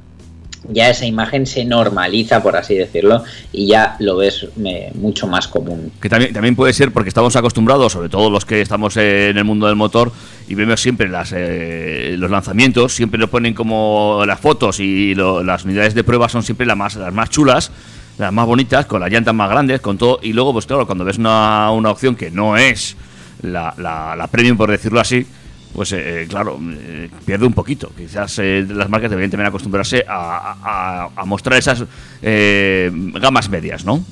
ya 0.68 0.88
esa 0.88 1.04
imagen 1.04 1.44
se 1.46 1.64
normaliza, 1.64 2.42
por 2.42 2.56
así 2.56 2.74
decirlo, 2.76 3.22
y 3.52 3.66
ya 3.66 3.96
lo 3.98 4.16
ves 4.16 4.46
eh, 4.64 4.92
mucho 4.94 5.26
más 5.26 5.46
común. 5.48 5.90
Que 6.00 6.08
también, 6.08 6.32
también 6.32 6.54
puede 6.56 6.72
ser 6.72 6.92
porque 6.92 7.08
estamos 7.08 7.34
acostumbrados, 7.36 7.92
sobre 7.92 8.08
todo 8.08 8.30
los 8.30 8.44
que 8.46 8.60
estamos 8.60 8.96
eh, 8.96 9.30
en 9.30 9.36
el 9.38 9.44
mundo 9.44 9.66
del 9.66 9.74
motor, 9.76 10.12
y 10.48 10.54
vemos 10.54 10.80
siempre 10.80 11.08
las, 11.08 11.32
eh, 11.36 12.14
los 12.16 12.30
lanzamientos, 12.30 12.94
siempre 12.94 13.18
nos 13.18 13.28
ponen 13.28 13.52
como 13.54 14.22
las 14.26 14.38
fotos 14.40 14.78
y 14.80 15.14
lo- 15.16 15.42
las 15.42 15.64
unidades 15.64 15.94
de 15.94 16.04
prueba 16.04 16.28
son 16.28 16.44
siempre 16.44 16.64
las 16.64 16.76
más, 16.76 16.94
las 16.94 17.12
más 17.12 17.28
chulas, 17.28 17.72
las 18.18 18.32
más 18.32 18.46
bonitas, 18.46 18.86
con 18.86 19.00
las 19.00 19.10
llantas 19.10 19.34
más 19.34 19.50
grandes, 19.50 19.80
con 19.80 19.98
todo. 19.98 20.18
Y 20.22 20.32
luego, 20.32 20.52
pues 20.52 20.66
claro, 20.66 20.86
cuando 20.86 21.04
ves 21.04 21.18
una, 21.18 21.70
una 21.72 21.90
opción 21.90 22.14
que 22.16 22.30
no 22.30 22.56
es 22.56 22.96
la, 23.42 23.74
la, 23.78 24.26
premium, 24.28 24.56
por 24.56 24.70
decirlo 24.70 25.00
así, 25.00 25.26
pues 25.74 25.92
eh, 25.92 26.26
claro, 26.28 26.58
eh, 26.62 27.08
pierde 27.24 27.46
un 27.46 27.52
poquito. 27.54 27.90
Quizás 27.96 28.38
eh, 28.38 28.64
las 28.68 28.88
marcas 28.88 29.10
deberían 29.10 29.30
también 29.30 29.48
acostumbrarse 29.48 30.04
a, 30.06 30.54
a- 30.62 31.08
a 31.16 31.24
mostrar 31.24 31.58
esas 31.58 31.84
eh, 32.20 32.90
gamas 32.92 33.48
medias, 33.48 33.84
¿no? 33.84 34.04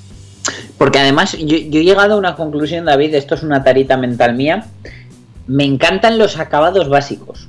Porque 0.78 0.98
además, 0.98 1.36
yo, 1.38 1.56
yo 1.58 1.80
he 1.80 1.84
llegado 1.84 2.14
a 2.14 2.18
una 2.18 2.34
conclusión, 2.34 2.86
David, 2.86 3.14
esto 3.14 3.34
es 3.34 3.42
una 3.42 3.62
tarita 3.62 3.96
mental 3.98 4.34
mía. 4.34 4.64
Me 5.46 5.64
encantan 5.64 6.18
los 6.18 6.38
acabados 6.38 6.88
básicos. 6.88 7.48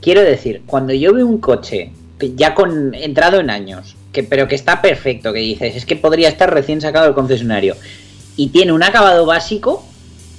Quiero 0.00 0.22
decir, 0.22 0.62
cuando 0.64 0.94
yo 0.94 1.12
veo 1.12 1.26
un 1.26 1.38
coche 1.38 1.92
ya 2.36 2.54
con 2.54 2.94
entrado 2.94 3.38
en 3.38 3.50
años, 3.50 3.96
que, 4.12 4.22
pero 4.22 4.48
que 4.48 4.54
está 4.54 4.82
perfecto, 4.82 5.32
que 5.32 5.38
dices, 5.40 5.76
es 5.76 5.86
que 5.86 5.96
podría 5.96 6.28
estar 6.28 6.52
recién 6.52 6.80
sacado 6.80 7.06
del 7.06 7.14
concesionario, 7.14 7.76
y 8.36 8.48
tiene 8.48 8.72
un 8.72 8.82
acabado 8.82 9.26
básico, 9.26 9.84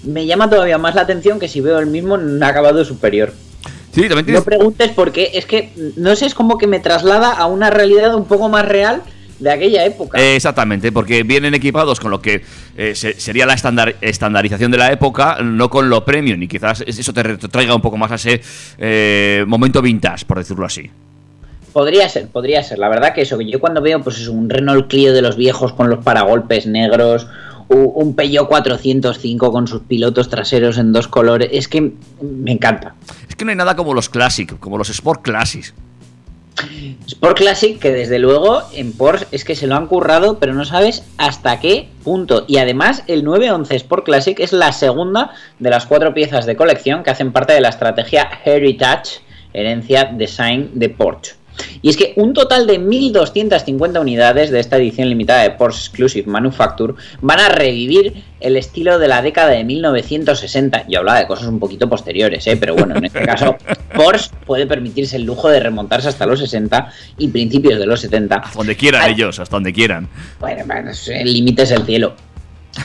me 0.03 0.25
llama 0.25 0.49
todavía 0.49 0.77
más 0.77 0.95
la 0.95 1.01
atención 1.01 1.39
que 1.39 1.47
si 1.47 1.61
veo 1.61 1.77
el 1.79 1.85
mismo 1.87 2.15
en 2.15 2.21
un 2.29 2.43
acabado 2.43 2.83
superior. 2.83 3.33
Sí, 3.93 4.07
también 4.07 4.35
No 4.35 4.43
preguntes 4.43 4.89
por 4.91 5.11
qué, 5.11 5.31
es 5.33 5.45
que 5.45 5.69
no 5.97 6.15
sé, 6.15 6.25
es 6.25 6.33
como 6.33 6.57
que 6.57 6.65
me 6.65 6.79
traslada 6.79 7.31
a 7.33 7.45
una 7.45 7.69
realidad 7.69 8.15
un 8.15 8.25
poco 8.25 8.47
más 8.49 8.65
real 8.65 9.01
de 9.39 9.51
aquella 9.51 9.85
época. 9.85 10.19
Eh, 10.19 10.35
Exactamente, 10.35 10.91
porque 10.91 11.23
vienen 11.23 11.53
equipados 11.53 11.99
con 11.99 12.09
lo 12.11 12.21
que 12.21 12.41
eh, 12.77 12.93
se- 12.95 13.19
sería 13.19 13.45
la 13.45 13.53
estándar- 13.53 13.95
estandarización 14.01 14.71
de 14.71 14.77
la 14.77 14.91
época, 14.91 15.39
no 15.43 15.69
con 15.69 15.89
lo 15.89 16.05
premium, 16.05 16.41
y 16.41 16.47
quizás 16.47 16.83
eso 16.87 17.11
te 17.13 17.37
traiga 17.37 17.75
un 17.75 17.81
poco 17.81 17.97
más 17.97 18.11
a 18.11 18.15
ese 18.15 18.41
eh, 18.77 19.43
momento 19.47 19.81
vintage, 19.81 20.25
por 20.25 20.37
decirlo 20.37 20.65
así. 20.65 20.89
Podría 21.73 22.09
ser, 22.09 22.27
podría 22.27 22.63
ser. 22.63 22.79
La 22.79 22.89
verdad 22.89 23.13
que 23.13 23.21
eso, 23.21 23.37
que 23.37 23.49
yo 23.49 23.59
cuando 23.59 23.81
veo 23.81 24.01
pues 24.01 24.19
eso, 24.19 24.33
un 24.33 24.49
Renault 24.49 24.87
Clio 24.89 25.13
de 25.13 25.21
los 25.21 25.35
viejos 25.35 25.73
con 25.73 25.89
los 25.89 26.03
paragolpes 26.03 26.65
negros, 26.67 27.27
un 27.69 28.15
Peugeot 28.15 28.47
405 28.47 29.51
con 29.51 29.67
sus 29.67 29.81
pilotos 29.83 30.29
traseros 30.29 30.77
en 30.77 30.91
dos 30.91 31.07
colores, 31.07 31.49
es 31.51 31.67
que 31.67 31.93
me 32.21 32.51
encanta. 32.51 32.95
Es 33.29 33.35
que 33.35 33.45
no 33.45 33.51
hay 33.51 33.57
nada 33.57 33.75
como 33.75 33.93
los 33.93 34.09
Classic, 34.09 34.59
como 34.59 34.77
los 34.77 34.89
Sport 34.89 35.21
Classics. 35.21 35.73
Sport 37.07 37.37
Classic 37.37 37.79
que 37.79 37.91
desde 37.91 38.19
luego 38.19 38.61
en 38.73 38.91
Porsche 38.91 39.25
es 39.31 39.45
que 39.45 39.55
se 39.55 39.67
lo 39.67 39.75
han 39.75 39.87
currado, 39.87 40.37
pero 40.37 40.53
no 40.53 40.65
sabes 40.65 41.03
hasta 41.17 41.59
qué 41.59 41.87
punto. 42.03 42.43
Y 42.47 42.57
además 42.57 43.03
el 43.07 43.23
911 43.23 43.75
Sport 43.77 44.05
Classic 44.05 44.39
es 44.39 44.51
la 44.51 44.71
segunda 44.73 45.31
de 45.59 45.69
las 45.69 45.85
cuatro 45.85 46.13
piezas 46.13 46.45
de 46.45 46.55
colección 46.55 47.03
que 47.03 47.09
hacen 47.09 47.31
parte 47.31 47.53
de 47.53 47.61
la 47.61 47.69
estrategia 47.69 48.29
Heritage, 48.43 49.21
herencia 49.53 50.05
design 50.05 50.71
de 50.73 50.89
Porsche. 50.89 51.40
Y 51.81 51.89
es 51.89 51.97
que 51.97 52.13
un 52.15 52.33
total 52.33 52.67
de 52.67 52.79
1.250 52.79 53.99
unidades 53.99 54.51
de 54.51 54.59
esta 54.59 54.77
edición 54.77 55.09
limitada 55.09 55.43
de 55.43 55.51
Porsche 55.51 55.79
Exclusive 55.79 56.29
Manufacture 56.29 56.93
van 57.21 57.39
a 57.39 57.49
revivir 57.49 58.23
el 58.39 58.57
estilo 58.57 58.99
de 58.99 59.07
la 59.07 59.21
década 59.21 59.49
de 59.49 59.63
1960. 59.63 60.85
Yo 60.87 60.99
hablaba 60.99 61.19
de 61.19 61.27
cosas 61.27 61.47
un 61.47 61.59
poquito 61.59 61.89
posteriores, 61.89 62.45
¿eh? 62.47 62.57
pero 62.57 62.75
bueno, 62.75 62.95
en 62.95 63.05
este 63.05 63.23
caso 63.23 63.55
Porsche 63.95 64.31
puede 64.45 64.67
permitirse 64.67 65.15
el 65.15 65.23
lujo 65.23 65.49
de 65.49 65.59
remontarse 65.59 66.07
hasta 66.07 66.25
los 66.25 66.39
60 66.39 66.91
y 67.17 67.27
principios 67.29 67.79
de 67.79 67.85
los 67.85 68.01
70. 68.01 68.35
Hasta 68.35 68.57
donde 68.57 68.75
quieran 68.75 69.09
ellos, 69.09 69.39
hasta 69.39 69.55
donde 69.55 69.73
quieran. 69.73 70.07
Bueno, 70.39 70.63
bueno, 70.65 70.91
el 71.07 71.33
límite 71.33 71.63
es 71.63 71.71
el 71.71 71.83
cielo. 71.83 72.15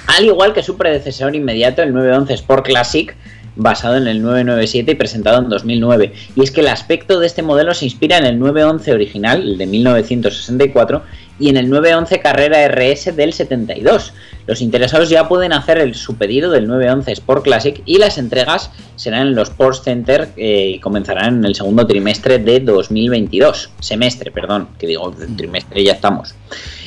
Al 0.09 0.25
igual 0.25 0.53
que 0.53 0.62
su 0.62 0.77
predecesor 0.77 1.35
inmediato, 1.37 1.83
el 1.83 1.93
911 1.93 2.35
Sport 2.35 2.67
Classic, 2.67 3.14
basado 3.57 3.97
en 3.97 4.07
el 4.07 4.23
997 4.23 4.93
y 4.93 4.95
presentado 4.95 5.39
en 5.39 5.49
2009. 5.49 6.13
Y 6.37 6.43
es 6.43 6.51
que 6.51 6.61
el 6.61 6.69
aspecto 6.69 7.19
de 7.19 7.27
este 7.27 7.43
modelo 7.43 7.75
se 7.75 7.87
inspira 7.87 8.19
en 8.19 8.27
el 8.27 8.39
911 8.39 8.93
original, 8.93 9.43
el 9.43 9.59
de 9.59 9.67
1964, 9.67 11.03
y 11.39 11.49
en 11.49 11.57
el 11.57 11.68
911 11.68 12.20
Carrera 12.20 12.66
RS 12.68 13.16
del 13.16 13.32
72. 13.32 14.12
Los 14.47 14.61
interesados 14.61 15.09
ya 15.09 15.28
pueden 15.28 15.53
hacer 15.53 15.78
el, 15.78 15.95
su 15.95 16.16
pedido 16.16 16.51
del 16.51 16.68
911 16.68 17.12
Sport 17.12 17.45
Classic 17.45 17.82
y 17.84 17.99
las 17.99 18.16
entregas 18.16 18.70
serán 18.95 19.28
en 19.28 19.34
los 19.34 19.51
Porsche 19.51 19.82
Center 19.82 20.28
eh, 20.37 20.74
y 20.76 20.78
comenzarán 20.78 21.39
en 21.39 21.45
el 21.45 21.55
segundo 21.55 21.87
trimestre 21.87 22.39
de 22.39 22.61
2022. 22.61 23.70
Semestre, 23.80 24.30
perdón, 24.30 24.68
que 24.78 24.87
digo 24.87 25.12
trimestre, 25.37 25.82
ya 25.82 25.93
estamos. 25.93 26.34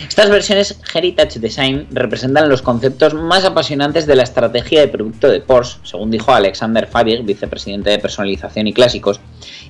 Estas 0.07 0.29
versiones 0.29 0.79
Heritage 0.93 1.39
Design 1.39 1.87
representan 1.91 2.47
los 2.47 2.61
conceptos 2.61 3.13
más 3.13 3.43
apasionantes 3.43 4.07
de 4.07 4.15
la 4.15 4.23
estrategia 4.23 4.79
de 4.79 4.87
producto 4.87 5.27
de 5.27 5.41
Porsche, 5.41 5.79
según 5.83 6.11
dijo 6.11 6.31
Alexander 6.31 6.87
Fabig, 6.87 7.23
vicepresidente 7.23 7.89
de 7.89 7.99
personalización 7.99 8.67
y 8.67 8.73
clásicos, 8.73 9.19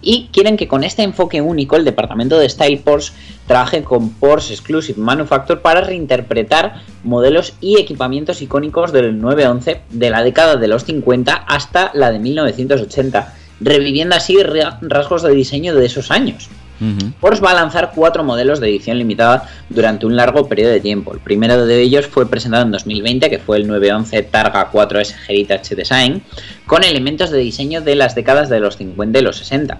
y 0.02 0.30
quieren 0.32 0.58
que 0.58 0.68
con 0.68 0.84
este 0.84 1.04
enfoque 1.04 1.42
único 1.42 1.76
el 1.76 1.86
departamento 1.86 2.38
de 2.40 2.50
Style 2.50 2.80
Porsche 2.84 3.14
trabaje 3.48 3.84
con 3.84 4.10
Porsche 4.12 4.54
Exclusive 4.54 5.00
Manufacture 5.02 5.60
para 5.60 5.82
reinterpretar 5.82 6.82
modelos 7.04 7.54
y 7.62 7.80
equipamientos 7.80 8.42
icónicos 8.42 8.92
del 8.92 9.20
911 9.20 9.82
de 9.90 10.10
la 10.10 10.24
década 10.24 10.56
de 10.56 10.68
los 10.68 10.86
50 10.86 11.34
hasta 11.34 11.92
la 11.94 12.12
de 12.12 12.20
1980, 12.20 13.34
reviviendo 13.60 14.16
así 14.16 14.42
ra- 14.44 14.80
rasgos 14.82 15.24
de 15.24 15.34
diseño 15.34 15.76
de 15.76 15.86
esos 15.86 16.12
años. 16.12 16.50
Ujú. 16.80 17.12
Porsche 17.20 17.42
va 17.42 17.52
a 17.52 17.56
lanzar 17.56 17.92
cuatro 17.94 18.24
modelos 18.24 18.60
de 18.60 18.70
edición 18.70 18.98
limitada 18.98 19.50
durante 19.70 20.06
un 20.06 20.16
largo 20.16 20.48
periodo 20.48 20.72
de 20.72 20.80
tiempo. 20.80 21.14
El 21.14 21.20
primero 21.20 21.66
de 21.66 21.82
ellos 21.82 22.08
fue 22.08 22.30
presentado 22.30 22.64
en 22.64 22.72
2020, 22.72 23.30
que 23.30 23.40
fue 23.40 23.58
el 23.58 23.68
911 23.68 24.24
Targa 24.24 24.72
4S 24.72 25.16
Heritage 25.28 25.76
Design, 25.76 26.24
con 26.66 26.84
elementos 26.84 27.32
de 27.32 27.40
diseño 27.40 27.82
de 27.82 27.96
las 27.96 28.16
décadas 28.16 28.50
de 28.50 28.60
los 28.60 28.78
50 28.78 29.20
y 29.20 29.22
los 29.22 29.38
60. 29.38 29.78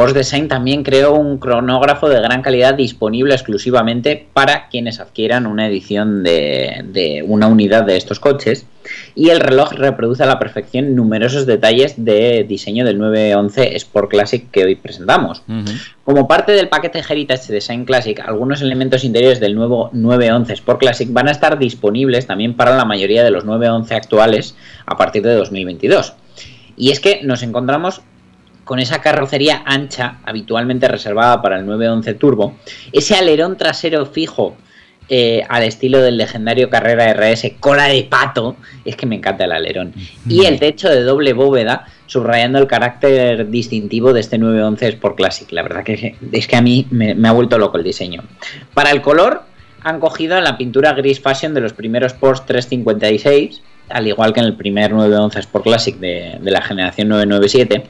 Porsche 0.00 0.16
Design 0.16 0.48
también 0.48 0.82
creó 0.82 1.12
un 1.12 1.36
cronógrafo 1.36 2.08
de 2.08 2.18
gran 2.22 2.40
calidad 2.40 2.72
disponible 2.72 3.34
exclusivamente 3.34 4.28
para 4.32 4.70
quienes 4.70 4.98
adquieran 4.98 5.46
una 5.46 5.68
edición 5.68 6.22
de, 6.22 6.86
de 6.86 7.22
una 7.22 7.48
unidad 7.48 7.84
de 7.84 7.98
estos 7.98 8.18
coches. 8.18 8.64
Y 9.14 9.28
el 9.28 9.40
reloj 9.40 9.72
reproduce 9.72 10.22
a 10.22 10.26
la 10.26 10.38
perfección 10.38 10.96
numerosos 10.96 11.44
detalles 11.44 12.02
de 12.02 12.46
diseño 12.48 12.86
del 12.86 12.98
911 12.98 13.76
Sport 13.76 14.08
Classic 14.08 14.50
que 14.50 14.64
hoy 14.64 14.74
presentamos. 14.74 15.42
Como 16.02 16.26
parte 16.26 16.52
del 16.52 16.70
paquete 16.70 17.02
Heritage 17.06 17.52
Design 17.52 17.84
Classic, 17.84 18.18
algunos 18.20 18.62
elementos 18.62 19.04
interiores 19.04 19.38
del 19.38 19.54
nuevo 19.54 19.90
911 19.92 20.54
Sport 20.54 20.80
Classic 20.80 21.12
van 21.12 21.28
a 21.28 21.32
estar 21.32 21.58
disponibles 21.58 22.26
también 22.26 22.54
para 22.54 22.74
la 22.74 22.86
mayoría 22.86 23.22
de 23.22 23.32
los 23.32 23.44
911 23.44 23.94
actuales 23.94 24.56
a 24.86 24.96
partir 24.96 25.22
de 25.22 25.34
2022. 25.34 26.14
Y 26.78 26.90
es 26.90 27.00
que 27.00 27.20
nos 27.22 27.42
encontramos 27.42 28.00
con 28.70 28.78
esa 28.78 29.00
carrocería 29.00 29.64
ancha, 29.66 30.18
habitualmente 30.24 30.86
reservada 30.86 31.42
para 31.42 31.58
el 31.58 31.66
911 31.66 32.14
Turbo, 32.14 32.54
ese 32.92 33.16
alerón 33.16 33.56
trasero 33.56 34.06
fijo 34.06 34.54
eh, 35.08 35.42
al 35.48 35.64
estilo 35.64 36.00
del 36.00 36.16
legendario 36.16 36.70
Carrera 36.70 37.12
RS, 37.12 37.54
cola 37.58 37.86
de 37.86 38.04
pato, 38.04 38.54
es 38.84 38.94
que 38.94 39.06
me 39.06 39.16
encanta 39.16 39.42
el 39.42 39.50
alerón, 39.50 39.92
y 40.28 40.44
el 40.44 40.60
techo 40.60 40.88
de 40.88 41.02
doble 41.02 41.32
bóveda, 41.32 41.88
subrayando 42.06 42.60
el 42.60 42.68
carácter 42.68 43.50
distintivo 43.50 44.12
de 44.12 44.20
este 44.20 44.38
911 44.38 44.86
Sport 44.86 45.16
Classic. 45.16 45.50
La 45.50 45.64
verdad 45.64 45.82
que 45.82 46.14
es 46.30 46.46
que 46.46 46.54
a 46.54 46.62
mí 46.62 46.86
me, 46.92 47.16
me 47.16 47.26
ha 47.26 47.32
vuelto 47.32 47.58
loco 47.58 47.76
el 47.76 47.82
diseño. 47.82 48.22
Para 48.72 48.92
el 48.92 49.02
color, 49.02 49.42
han 49.82 49.98
cogido 49.98 50.40
la 50.40 50.56
pintura 50.56 50.92
gris 50.92 51.18
fashion 51.18 51.54
de 51.54 51.60
los 51.60 51.72
primeros 51.72 52.12
Porsche 52.12 52.44
356, 52.46 53.62
al 53.90 54.06
igual 54.06 54.32
que 54.32 54.40
en 54.40 54.46
el 54.46 54.54
primer 54.54 54.92
911 54.92 55.38
Sport 55.40 55.64
Classic 55.64 55.96
de, 55.98 56.38
de 56.40 56.50
la 56.50 56.62
generación 56.62 57.08
997. 57.08 57.86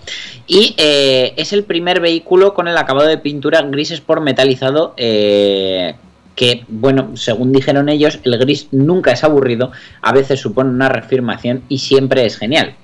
Y 0.47 0.75
eh, 0.79 1.35
es 1.37 1.53
el 1.53 1.65
primer 1.65 2.01
vehículo 2.01 2.55
con 2.55 2.69
el 2.69 2.77
acabado 2.77 3.09
de 3.09 3.19
pintura 3.19 3.63
gris 3.63 3.91
Sport 3.91 4.23
metalizado. 4.23 4.95
eh, 4.97 5.95
que, 6.41 6.65
bueno, 6.69 7.19
según 7.19 7.53
dijeron 7.53 7.91
ellos, 7.91 8.19
el 8.25 8.39
gris 8.39 8.69
nunca 8.71 9.13
es 9.13 9.25
aburrido, 9.25 9.73
a 10.01 10.13
veces 10.13 10.41
supone 10.41 10.71
una 10.71 10.89
reafirmación 10.89 11.65
y 11.69 11.79
siempre 11.79 12.25
es 12.25 12.39
genial. 12.39 12.77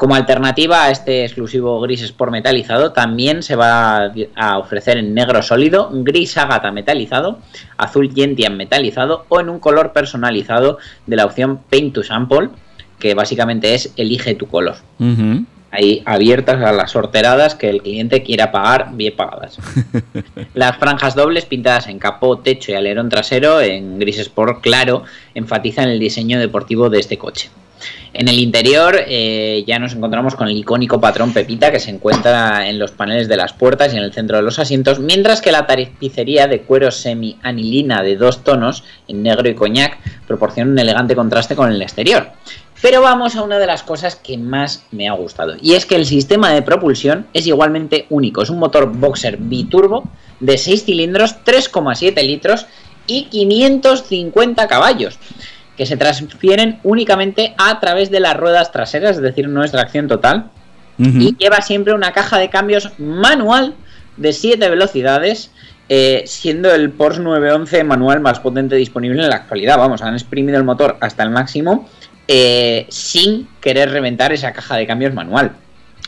Como 0.00 0.14
alternativa 0.14 0.84
a 0.84 0.90
este 0.90 1.26
exclusivo 1.26 1.78
gris 1.82 2.00
Sport 2.00 2.32
metalizado, 2.32 2.92
también 2.92 3.42
se 3.42 3.54
va 3.54 4.10
a 4.34 4.56
ofrecer 4.56 4.96
en 4.96 5.12
negro 5.12 5.42
sólido, 5.42 5.90
gris 5.92 6.38
ágata 6.38 6.72
metalizado, 6.72 7.38
azul 7.76 8.10
gentian 8.10 8.56
metalizado 8.56 9.26
o 9.28 9.40
en 9.40 9.50
un 9.50 9.58
color 9.58 9.92
personalizado 9.92 10.78
de 11.06 11.16
la 11.16 11.26
opción 11.26 11.60
Paint 11.68 11.92
to 11.92 12.02
Sample, 12.02 12.48
que 12.98 13.12
básicamente 13.12 13.74
es 13.74 13.92
elige 13.98 14.34
tu 14.34 14.46
color. 14.46 14.76
Ahí 15.70 16.02
abiertas 16.06 16.62
a 16.62 16.72
las 16.72 16.92
sorteradas 16.92 17.54
que 17.54 17.68
el 17.68 17.82
cliente 17.82 18.22
quiera 18.22 18.50
pagar, 18.50 18.92
bien 18.94 19.14
pagadas. 19.14 19.58
Las 20.54 20.78
franjas 20.78 21.14
dobles 21.14 21.44
pintadas 21.44 21.88
en 21.88 21.98
capó, 21.98 22.38
techo 22.38 22.72
y 22.72 22.74
alerón 22.74 23.10
trasero 23.10 23.60
en 23.60 23.98
gris 23.98 24.18
sport 24.18 24.62
claro 24.62 25.02
enfatizan 25.34 25.90
el 25.90 26.00
diseño 26.00 26.38
deportivo 26.38 26.88
de 26.88 27.00
este 27.00 27.18
coche. 27.18 27.50
En 28.12 28.28
el 28.28 28.38
interior 28.38 28.96
eh, 29.06 29.64
ya 29.66 29.78
nos 29.78 29.94
encontramos 29.94 30.34
con 30.34 30.48
el 30.48 30.56
icónico 30.56 31.00
patrón 31.00 31.32
Pepita 31.32 31.70
que 31.70 31.80
se 31.80 31.90
encuentra 31.90 32.68
en 32.68 32.78
los 32.78 32.90
paneles 32.90 33.28
de 33.28 33.36
las 33.36 33.52
puertas 33.52 33.92
y 33.92 33.96
en 33.96 34.02
el 34.02 34.12
centro 34.12 34.36
de 34.36 34.42
los 34.42 34.58
asientos, 34.58 34.98
mientras 34.98 35.40
que 35.40 35.52
la 35.52 35.66
tapicería 35.66 36.46
de 36.46 36.62
cuero 36.62 36.90
semi-anilina 36.90 38.02
de 38.02 38.16
dos 38.16 38.42
tonos, 38.44 38.84
en 39.08 39.22
negro 39.22 39.48
y 39.48 39.54
coñac, 39.54 39.98
proporciona 40.26 40.70
un 40.70 40.78
elegante 40.78 41.14
contraste 41.14 41.56
con 41.56 41.70
el 41.70 41.80
exterior. 41.82 42.32
Pero 42.82 43.02
vamos 43.02 43.36
a 43.36 43.42
una 43.42 43.58
de 43.58 43.66
las 43.66 43.82
cosas 43.82 44.16
que 44.16 44.38
más 44.38 44.84
me 44.90 45.08
ha 45.08 45.12
gustado. 45.12 45.54
Y 45.60 45.74
es 45.74 45.84
que 45.84 45.96
el 45.96 46.06
sistema 46.06 46.50
de 46.50 46.62
propulsión 46.62 47.26
es 47.34 47.46
igualmente 47.46 48.06
único. 48.08 48.42
Es 48.42 48.48
un 48.48 48.58
motor 48.58 48.90
boxer 48.90 49.36
biturbo 49.36 50.04
de 50.40 50.56
6 50.56 50.84
cilindros, 50.86 51.36
3,7 51.44 52.22
litros 52.26 52.66
y 53.06 53.24
550 53.24 54.66
caballos. 54.66 55.18
Que 55.80 55.86
se 55.86 55.96
transfieren 55.96 56.78
únicamente 56.82 57.54
a 57.56 57.80
través 57.80 58.10
de 58.10 58.20
las 58.20 58.36
ruedas 58.36 58.70
traseras, 58.70 59.16
es 59.16 59.22
decir, 59.22 59.48
no 59.48 59.64
es 59.64 59.70
tracción 59.70 60.08
total. 60.08 60.50
Y 60.98 61.34
lleva 61.38 61.62
siempre 61.62 61.94
una 61.94 62.12
caja 62.12 62.38
de 62.38 62.50
cambios 62.50 62.90
manual 62.98 63.72
de 64.18 64.34
7 64.34 64.68
velocidades. 64.68 65.50
eh, 65.88 66.24
siendo 66.26 66.70
el 66.72 66.90
Porsche 66.90 67.22
911 67.22 67.82
manual 67.84 68.20
más 68.20 68.38
potente 68.40 68.76
disponible 68.76 69.22
en 69.22 69.30
la 69.30 69.36
actualidad. 69.36 69.78
Vamos, 69.78 70.02
han 70.02 70.12
exprimido 70.12 70.58
el 70.58 70.64
motor 70.64 70.98
hasta 71.00 71.22
el 71.22 71.30
máximo 71.30 71.88
eh, 72.28 72.86
sin 72.90 73.48
querer 73.60 73.90
reventar 73.90 74.32
esa 74.32 74.52
caja 74.52 74.76
de 74.76 74.86
cambios 74.86 75.14
manual. 75.14 75.50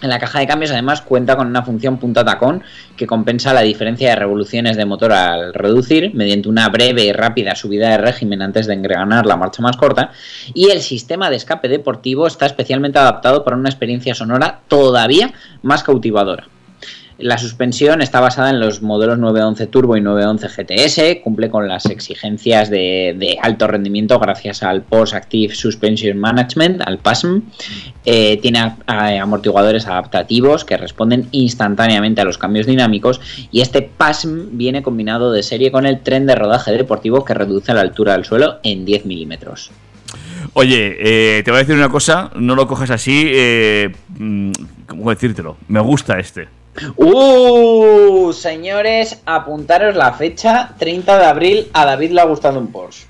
En 0.03 0.11
la 0.11 0.19
caja 0.19 0.41
de 0.41 0.49
cambios 0.49 0.73
además 0.73 1.01
cuenta 1.01 1.37
con 1.37 1.47
una 1.47 1.63
función 1.63 1.97
punta 1.97 2.25
tacón 2.25 2.65
que 2.97 3.07
compensa 3.07 3.55
la 3.55 3.61
diferencia 3.61 4.11
de 4.11 4.17
revoluciones 4.17 4.77
de 4.77 4.85
motor 4.85 5.13
al 5.13 5.55
reducir 5.55 6.13
mediante 6.13 6.49
una 6.49 6.69
breve 6.69 7.05
y 7.05 7.13
rápida 7.13 7.55
subida 7.55 7.91
de 7.91 7.99
régimen 7.99 8.43
antes 8.43 8.67
de 8.67 8.75
engrenar 8.75 9.27
la 9.27 9.37
marcha 9.37 9.63
más 9.63 9.77
corta 9.77 10.11
y 10.55 10.71
el 10.71 10.81
sistema 10.81 11.31
de 11.31 11.37
escape 11.37 11.69
deportivo 11.69 12.27
está 12.27 12.47
especialmente 12.47 12.99
adaptado 12.99 13.45
para 13.45 13.57
una 13.57 13.69
experiencia 13.69 14.15
sonora 14.15 14.61
todavía 14.67 15.33
más 15.63 15.85
cautivadora. 15.85 16.49
La 17.23 17.39
suspensión 17.39 18.03
está 18.03 18.19
basada 18.19 18.51
en 18.51 18.59
los 18.59 18.83
modelos 18.83 19.17
911 19.17 19.69
Turbo 19.69 19.97
y 19.97 20.01
911 20.01 20.49
GTS, 20.49 21.23
cumple 21.23 21.51
con 21.51 21.69
las 21.69 21.87
exigencias 21.87 22.69
de, 22.69 23.39
alto 23.41 23.69
rendimiento 23.69 24.19
gracias 24.19 24.65
al 24.65 24.83
Post 24.83 25.15
Active 25.15 25.55
Suspension 25.55 26.19
Management, 26.19 26.83
al 26.85 26.99
PASM. 26.99 27.43
Eh, 28.05 28.41
tiene 28.43 28.75
amortiguadores 28.87 29.87
adaptativos 29.87 30.65
que 30.65 30.77
responden 30.77 31.29
instantáneamente 31.31 32.21
a 32.21 32.25
los 32.25 32.39
cambios 32.39 32.67
dinámicos 32.67 33.21
y 33.53 33.61
este 33.61 33.83
PASM 33.83 34.57
viene 34.59 34.83
combinado 34.83 35.31
de 35.31 35.45
serie 35.45 35.71
con 35.71 35.87
el 35.87 36.01
tren 36.01 36.27
de 36.27 36.35
rodaje 36.35 36.73
deportivo 36.73 37.25
que 37.25 37.35
reduce 37.35 37.73
la 37.73 37.83
altura 37.83 38.15
del 38.15 38.25
suelo 38.25 38.59
en 38.65 38.85
10 38.85 39.07
milímetros. 39.07 39.71
Oye, 40.55 40.97
eh, 40.99 41.43
te 41.45 41.53
voy 41.53 41.59
a 41.59 41.63
decir 41.63 41.77
una 41.77 41.89
cosa, 41.89 42.33
no 42.35 42.57
lo 42.57 42.67
cojas 42.67 42.91
así, 42.91 43.27
eh, 43.29 43.95
mm, 44.19 44.51
¿cómo 44.89 45.11
decírtelo? 45.11 45.57
Me 45.69 45.79
gusta 45.79 46.19
este. 46.19 46.62
¡Uh! 46.97 48.33
Señores, 48.33 49.21
apuntaros 49.27 49.95
la 49.95 50.13
fecha, 50.13 50.75
30 50.79 51.19
de 51.19 51.25
abril, 51.25 51.67
a 51.73 51.85
David 51.85 52.13
le 52.13 52.21
ha 52.21 52.25
gustado 52.25 52.59
un 52.59 52.69
Porsche. 52.69 53.07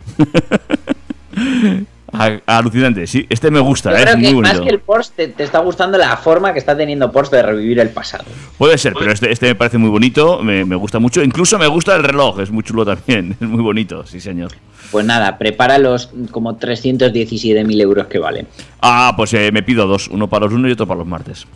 A- 2.13 2.41
alucinante, 2.47 3.07
sí, 3.07 3.25
este 3.31 3.51
me 3.51 3.61
gusta, 3.61 3.91
Yo 3.91 3.97
eh, 3.97 4.03
creo 4.03 4.17
es 4.17 4.21
que 4.29 4.33
muy 4.35 4.43
más 4.43 4.61
que 4.61 4.69
el 4.69 4.81
Porsche 4.81 5.13
te, 5.17 5.29
te 5.29 5.45
está 5.45 5.61
gustando 5.61 5.97
la 5.97 6.17
forma 6.17 6.53
que 6.53 6.59
está 6.59 6.77
teniendo 6.77 7.11
Porsche 7.13 7.37
de 7.37 7.43
revivir 7.43 7.79
el 7.81 7.91
pasado. 7.91 8.25
Puede 8.59 8.77
ser, 8.79 8.95
pero 8.99 9.13
este, 9.13 9.31
este 9.33 9.47
me 9.47 9.55
parece 9.55 9.79
muy 9.79 9.91
bonito, 9.91 10.43
me, 10.43 10.65
me 10.65 10.77
gusta 10.77 10.99
mucho. 10.99 11.23
Incluso 11.23 11.59
me 11.59 11.67
gusta 11.69 11.95
el 11.97 12.03
reloj, 12.03 12.41
es 12.41 12.51
muy 12.51 12.63
chulo 12.65 12.85
también, 12.85 13.37
es 13.41 13.49
muy 13.49 13.63
bonito, 13.63 14.05
sí 14.07 14.21
señor. 14.21 14.51
Pues 14.91 15.07
nada, 15.07 15.39
prepara 15.39 15.79
los 15.79 16.11
como 16.31 16.59
317.000 16.59 17.81
euros 17.81 18.09
que 18.09 18.19
valen. 18.19 18.47
Ah, 18.83 19.15
pues 19.17 19.33
eh, 19.33 19.51
me 19.51 19.63
pido 19.63 19.87
dos, 19.87 20.09
uno 20.09 20.29
para 20.29 20.45
los 20.45 20.53
lunes 20.53 20.71
y 20.71 20.73
otro 20.73 20.87
para 20.87 20.99
los 20.99 21.07
martes, 21.07 21.47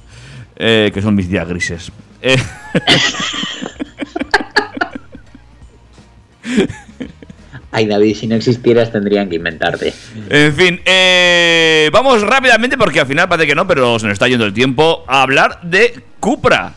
eh, 0.56 0.90
que 0.92 1.02
son 1.02 1.14
mis 1.14 1.28
días 1.28 1.46
grises. 1.48 1.92
Eh, 2.22 2.36
Ay, 7.72 7.86
David, 7.86 8.16
si 8.16 8.26
no 8.26 8.36
existieras 8.36 8.90
tendrían 8.90 9.28
que 9.28 9.36
inventarte. 9.36 9.92
en 10.30 10.54
fin, 10.54 10.80
eh, 10.86 11.90
vamos 11.92 12.22
rápidamente, 12.22 12.78
porque 12.78 13.00
al 13.00 13.06
final 13.06 13.28
parece 13.28 13.48
que 13.48 13.54
no, 13.54 13.66
pero 13.66 13.98
se 13.98 14.06
nos 14.06 14.14
está 14.14 14.28
yendo 14.28 14.46
el 14.46 14.54
tiempo, 14.54 15.04
a 15.06 15.20
hablar 15.22 15.60
de 15.62 16.02
Cupra. 16.18 16.72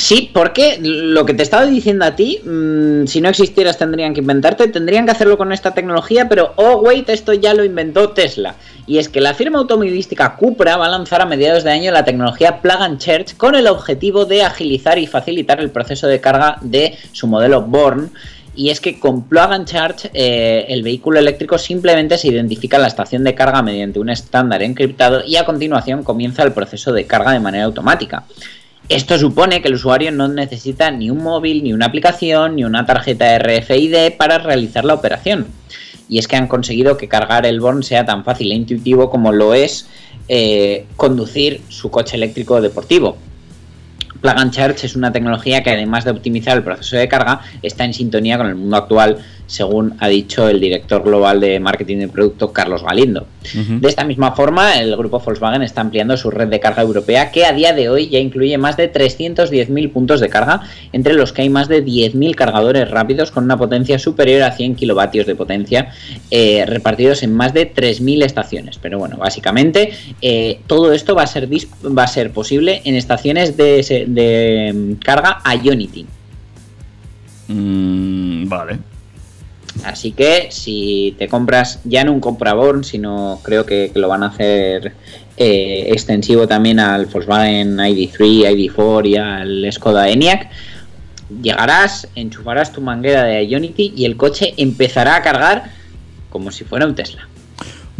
Sí, 0.00 0.30
porque 0.32 0.78
lo 0.80 1.26
que 1.26 1.34
te 1.34 1.42
estaba 1.42 1.66
diciendo 1.66 2.06
a 2.06 2.16
ti, 2.16 2.40
mm, 2.42 3.06
si 3.06 3.20
no 3.20 3.28
existieras 3.28 3.76
tendrían 3.76 4.14
que 4.14 4.20
inventarte, 4.20 4.66
tendrían 4.68 5.04
que 5.04 5.10
hacerlo 5.10 5.36
con 5.36 5.52
esta 5.52 5.74
tecnología, 5.74 6.26
pero 6.26 6.54
oh 6.56 6.78
wait, 6.78 7.10
esto 7.10 7.34
ya 7.34 7.52
lo 7.52 7.64
inventó 7.64 8.08
Tesla. 8.08 8.54
Y 8.86 8.96
es 8.96 9.10
que 9.10 9.20
la 9.20 9.34
firma 9.34 9.58
automovilística 9.58 10.36
Cupra 10.36 10.78
va 10.78 10.86
a 10.86 10.88
lanzar 10.88 11.20
a 11.20 11.26
mediados 11.26 11.64
de 11.64 11.72
año 11.72 11.92
la 11.92 12.06
tecnología 12.06 12.62
Plug 12.62 12.80
and 12.80 12.98
Charge 12.98 13.36
con 13.36 13.54
el 13.54 13.66
objetivo 13.66 14.24
de 14.24 14.42
agilizar 14.42 14.98
y 14.98 15.06
facilitar 15.06 15.60
el 15.60 15.68
proceso 15.68 16.06
de 16.06 16.18
carga 16.18 16.56
de 16.62 16.96
su 17.12 17.26
modelo 17.26 17.60
Born. 17.60 18.10
Y 18.54 18.70
es 18.70 18.80
que 18.80 18.98
con 18.98 19.28
Plug 19.28 19.52
and 19.52 19.66
Charge 19.66 20.10
eh, 20.14 20.64
el 20.68 20.82
vehículo 20.82 21.18
eléctrico 21.18 21.58
simplemente 21.58 22.16
se 22.16 22.28
identifica 22.28 22.76
en 22.78 22.82
la 22.82 22.88
estación 22.88 23.22
de 23.22 23.34
carga 23.34 23.60
mediante 23.60 24.00
un 24.00 24.08
estándar 24.08 24.62
encriptado 24.62 25.22
y 25.26 25.36
a 25.36 25.44
continuación 25.44 26.02
comienza 26.04 26.42
el 26.42 26.52
proceso 26.52 26.90
de 26.90 27.04
carga 27.06 27.32
de 27.32 27.40
manera 27.40 27.64
automática. 27.64 28.24
Esto 28.90 29.16
supone 29.20 29.62
que 29.62 29.68
el 29.68 29.74
usuario 29.74 30.10
no 30.10 30.26
necesita 30.26 30.90
ni 30.90 31.10
un 31.10 31.22
móvil, 31.22 31.62
ni 31.62 31.72
una 31.72 31.86
aplicación, 31.86 32.56
ni 32.56 32.64
una 32.64 32.86
tarjeta 32.86 33.38
RFID 33.38 34.16
para 34.18 34.38
realizar 34.38 34.84
la 34.84 34.94
operación. 34.94 35.46
Y 36.08 36.18
es 36.18 36.26
que 36.26 36.34
han 36.34 36.48
conseguido 36.48 36.96
que 36.96 37.06
cargar 37.06 37.46
el 37.46 37.60
Born 37.60 37.84
sea 37.84 38.04
tan 38.04 38.24
fácil 38.24 38.50
e 38.50 38.56
intuitivo 38.56 39.08
como 39.08 39.30
lo 39.30 39.54
es 39.54 39.86
eh, 40.26 40.86
conducir 40.96 41.60
su 41.68 41.88
coche 41.88 42.16
eléctrico 42.16 42.60
deportivo. 42.60 43.16
Plug 44.20 44.36
and 44.36 44.52
Charge 44.52 44.84
es 44.84 44.96
una 44.96 45.12
tecnología 45.12 45.62
que 45.62 45.70
además 45.70 46.04
de 46.04 46.10
optimizar 46.10 46.56
el 46.56 46.64
proceso 46.64 46.96
de 46.96 47.06
carga, 47.06 47.42
está 47.62 47.84
en 47.84 47.94
sintonía 47.94 48.38
con 48.38 48.48
el 48.48 48.56
mundo 48.56 48.76
actual, 48.76 49.18
según 49.50 49.94
ha 49.98 50.06
dicho 50.06 50.48
el 50.48 50.60
director 50.60 51.02
global 51.02 51.40
de 51.40 51.58
marketing 51.58 51.98
de 51.98 52.08
producto 52.08 52.52
Carlos 52.52 52.84
Galindo. 52.84 53.26
De 53.80 53.88
esta 53.88 54.04
misma 54.04 54.30
forma, 54.32 54.78
el 54.78 54.96
grupo 54.96 55.18
Volkswagen 55.18 55.62
está 55.62 55.80
ampliando 55.80 56.16
su 56.16 56.30
red 56.30 56.46
de 56.46 56.60
carga 56.60 56.82
europea 56.82 57.32
que 57.32 57.44
a 57.44 57.52
día 57.52 57.72
de 57.72 57.88
hoy 57.88 58.08
ya 58.08 58.20
incluye 58.20 58.56
más 58.58 58.76
de 58.76 58.92
310.000 58.92 59.92
puntos 59.92 60.20
de 60.20 60.28
carga, 60.28 60.60
entre 60.92 61.14
los 61.14 61.32
que 61.32 61.42
hay 61.42 61.48
más 61.48 61.66
de 61.66 61.84
10.000 61.84 62.36
cargadores 62.36 62.88
rápidos 62.90 63.32
con 63.32 63.42
una 63.42 63.56
potencia 63.58 63.98
superior 63.98 64.42
a 64.42 64.52
100 64.52 64.76
kilovatios 64.76 65.26
de 65.26 65.34
potencia 65.34 65.88
eh, 66.30 66.64
repartidos 66.66 67.24
en 67.24 67.34
más 67.34 67.52
de 67.52 67.74
3.000 67.74 68.22
estaciones. 68.22 68.78
Pero 68.80 69.00
bueno, 69.00 69.16
básicamente 69.16 69.90
eh, 70.22 70.60
todo 70.68 70.92
esto 70.92 71.16
va 71.16 71.24
a 71.24 71.26
ser, 71.26 71.48
dis- 71.48 71.68
va 71.84 72.04
a 72.04 72.08
ser 72.08 72.30
posible 72.30 72.82
en 72.84 72.94
estaciones 72.94 73.56
de, 73.56 74.04
de, 74.06 74.72
mm, 74.72 74.92
carga 75.04 75.38
Ionity. 75.64 76.06
Mm, 77.48 78.48
vale. 78.48 78.78
Así 79.84 80.12
que 80.12 80.48
si 80.50 81.14
te 81.18 81.28
compras 81.28 81.80
ya 81.84 82.04
no 82.04 82.12
un 82.12 82.20
Compraborn, 82.20 82.84
sino 82.84 83.40
creo 83.42 83.66
que, 83.66 83.90
lo 83.94 84.08
van 84.08 84.22
a 84.22 84.28
hacer 84.28 84.92
eh, 85.36 85.86
extensivo 85.88 86.46
también 86.46 86.80
al 86.80 87.06
Volkswagen 87.06 87.76
ID3, 87.76 88.72
ID4 88.72 89.08
y 89.08 89.16
al 89.16 89.72
Skoda 89.72 90.08
Enyaq, 90.08 90.48
llegarás, 91.42 92.08
enchufarás 92.14 92.72
tu 92.72 92.80
manguera 92.80 93.24
de 93.24 93.44
Ionity 93.46 93.92
y 93.96 94.04
el 94.04 94.16
coche 94.16 94.54
empezará 94.56 95.16
a 95.16 95.22
cargar 95.22 95.70
como 96.28 96.50
si 96.50 96.64
fuera 96.64 96.86
un 96.86 96.94
Tesla. 96.94 97.28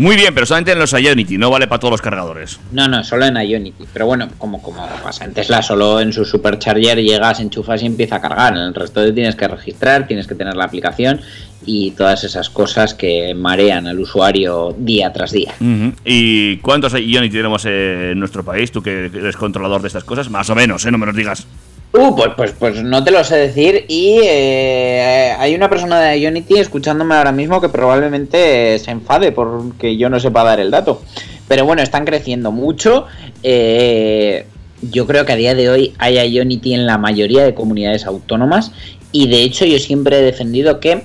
Muy 0.00 0.16
bien, 0.16 0.32
pero 0.32 0.46
solamente 0.46 0.72
en 0.72 0.78
los 0.78 0.94
Ionity, 0.94 1.36
no 1.36 1.50
vale 1.50 1.66
para 1.66 1.78
todos 1.78 1.92
los 1.92 2.00
cargadores. 2.00 2.58
No, 2.72 2.88
no, 2.88 3.04
solo 3.04 3.26
en 3.26 3.36
Ionity. 3.36 3.84
Pero 3.92 4.06
bueno, 4.06 4.30
como, 4.38 4.62
como 4.62 4.88
pasa 5.02 5.26
en 5.26 5.34
Tesla, 5.34 5.60
solo 5.60 6.00
en 6.00 6.14
su 6.14 6.24
supercharger 6.24 7.02
llegas, 7.02 7.38
enchufas 7.38 7.82
y 7.82 7.86
empieza 7.86 8.16
a 8.16 8.20
cargar. 8.22 8.54
En 8.54 8.62
el 8.62 8.74
resto 8.74 9.04
te 9.04 9.12
tienes 9.12 9.36
que 9.36 9.46
registrar, 9.46 10.06
tienes 10.06 10.26
que 10.26 10.34
tener 10.34 10.56
la 10.56 10.64
aplicación 10.64 11.20
y 11.66 11.90
todas 11.90 12.24
esas 12.24 12.48
cosas 12.48 12.94
que 12.94 13.34
marean 13.34 13.86
al 13.88 14.00
usuario 14.00 14.74
día 14.78 15.12
tras 15.12 15.32
día. 15.32 15.52
¿Y 16.06 16.56
cuántos 16.58 16.94
Ionity 16.94 17.36
tenemos 17.36 17.66
en 17.66 18.18
nuestro 18.18 18.42
país? 18.42 18.72
Tú 18.72 18.82
que 18.82 19.04
eres 19.04 19.36
controlador 19.36 19.82
de 19.82 19.88
estas 19.88 20.04
cosas, 20.04 20.30
más 20.30 20.48
o 20.48 20.54
menos, 20.54 20.86
¿eh? 20.86 20.90
No 20.90 20.96
me 20.96 21.04
los 21.04 21.14
digas. 21.14 21.46
Uh, 21.92 22.14
pues, 22.14 22.30
pues, 22.36 22.52
pues 22.52 22.82
no 22.82 23.02
te 23.02 23.10
lo 23.10 23.24
sé 23.24 23.36
decir. 23.36 23.84
Y 23.88 24.20
eh, 24.22 25.34
hay 25.38 25.54
una 25.54 25.68
persona 25.68 26.00
de 26.00 26.20
Ionity 26.20 26.58
escuchándome 26.58 27.16
ahora 27.16 27.32
mismo 27.32 27.60
que 27.60 27.68
probablemente 27.68 28.78
se 28.78 28.90
enfade 28.92 29.32
porque 29.32 29.96
yo 29.96 30.08
no 30.08 30.20
sepa 30.20 30.44
dar 30.44 30.60
el 30.60 30.70
dato. 30.70 31.02
Pero 31.48 31.64
bueno, 31.64 31.82
están 31.82 32.04
creciendo 32.04 32.52
mucho. 32.52 33.06
Eh, 33.42 34.46
yo 34.82 35.06
creo 35.06 35.26
que 35.26 35.32
a 35.32 35.36
día 35.36 35.54
de 35.54 35.68
hoy 35.68 35.94
hay 35.98 36.16
Ionity 36.32 36.74
en 36.74 36.86
la 36.86 36.96
mayoría 36.96 37.42
de 37.42 37.54
comunidades 37.54 38.06
autónomas. 38.06 38.70
Y 39.10 39.28
de 39.28 39.42
hecho, 39.42 39.64
yo 39.64 39.78
siempre 39.80 40.18
he 40.18 40.22
defendido 40.22 40.78
que, 40.78 41.02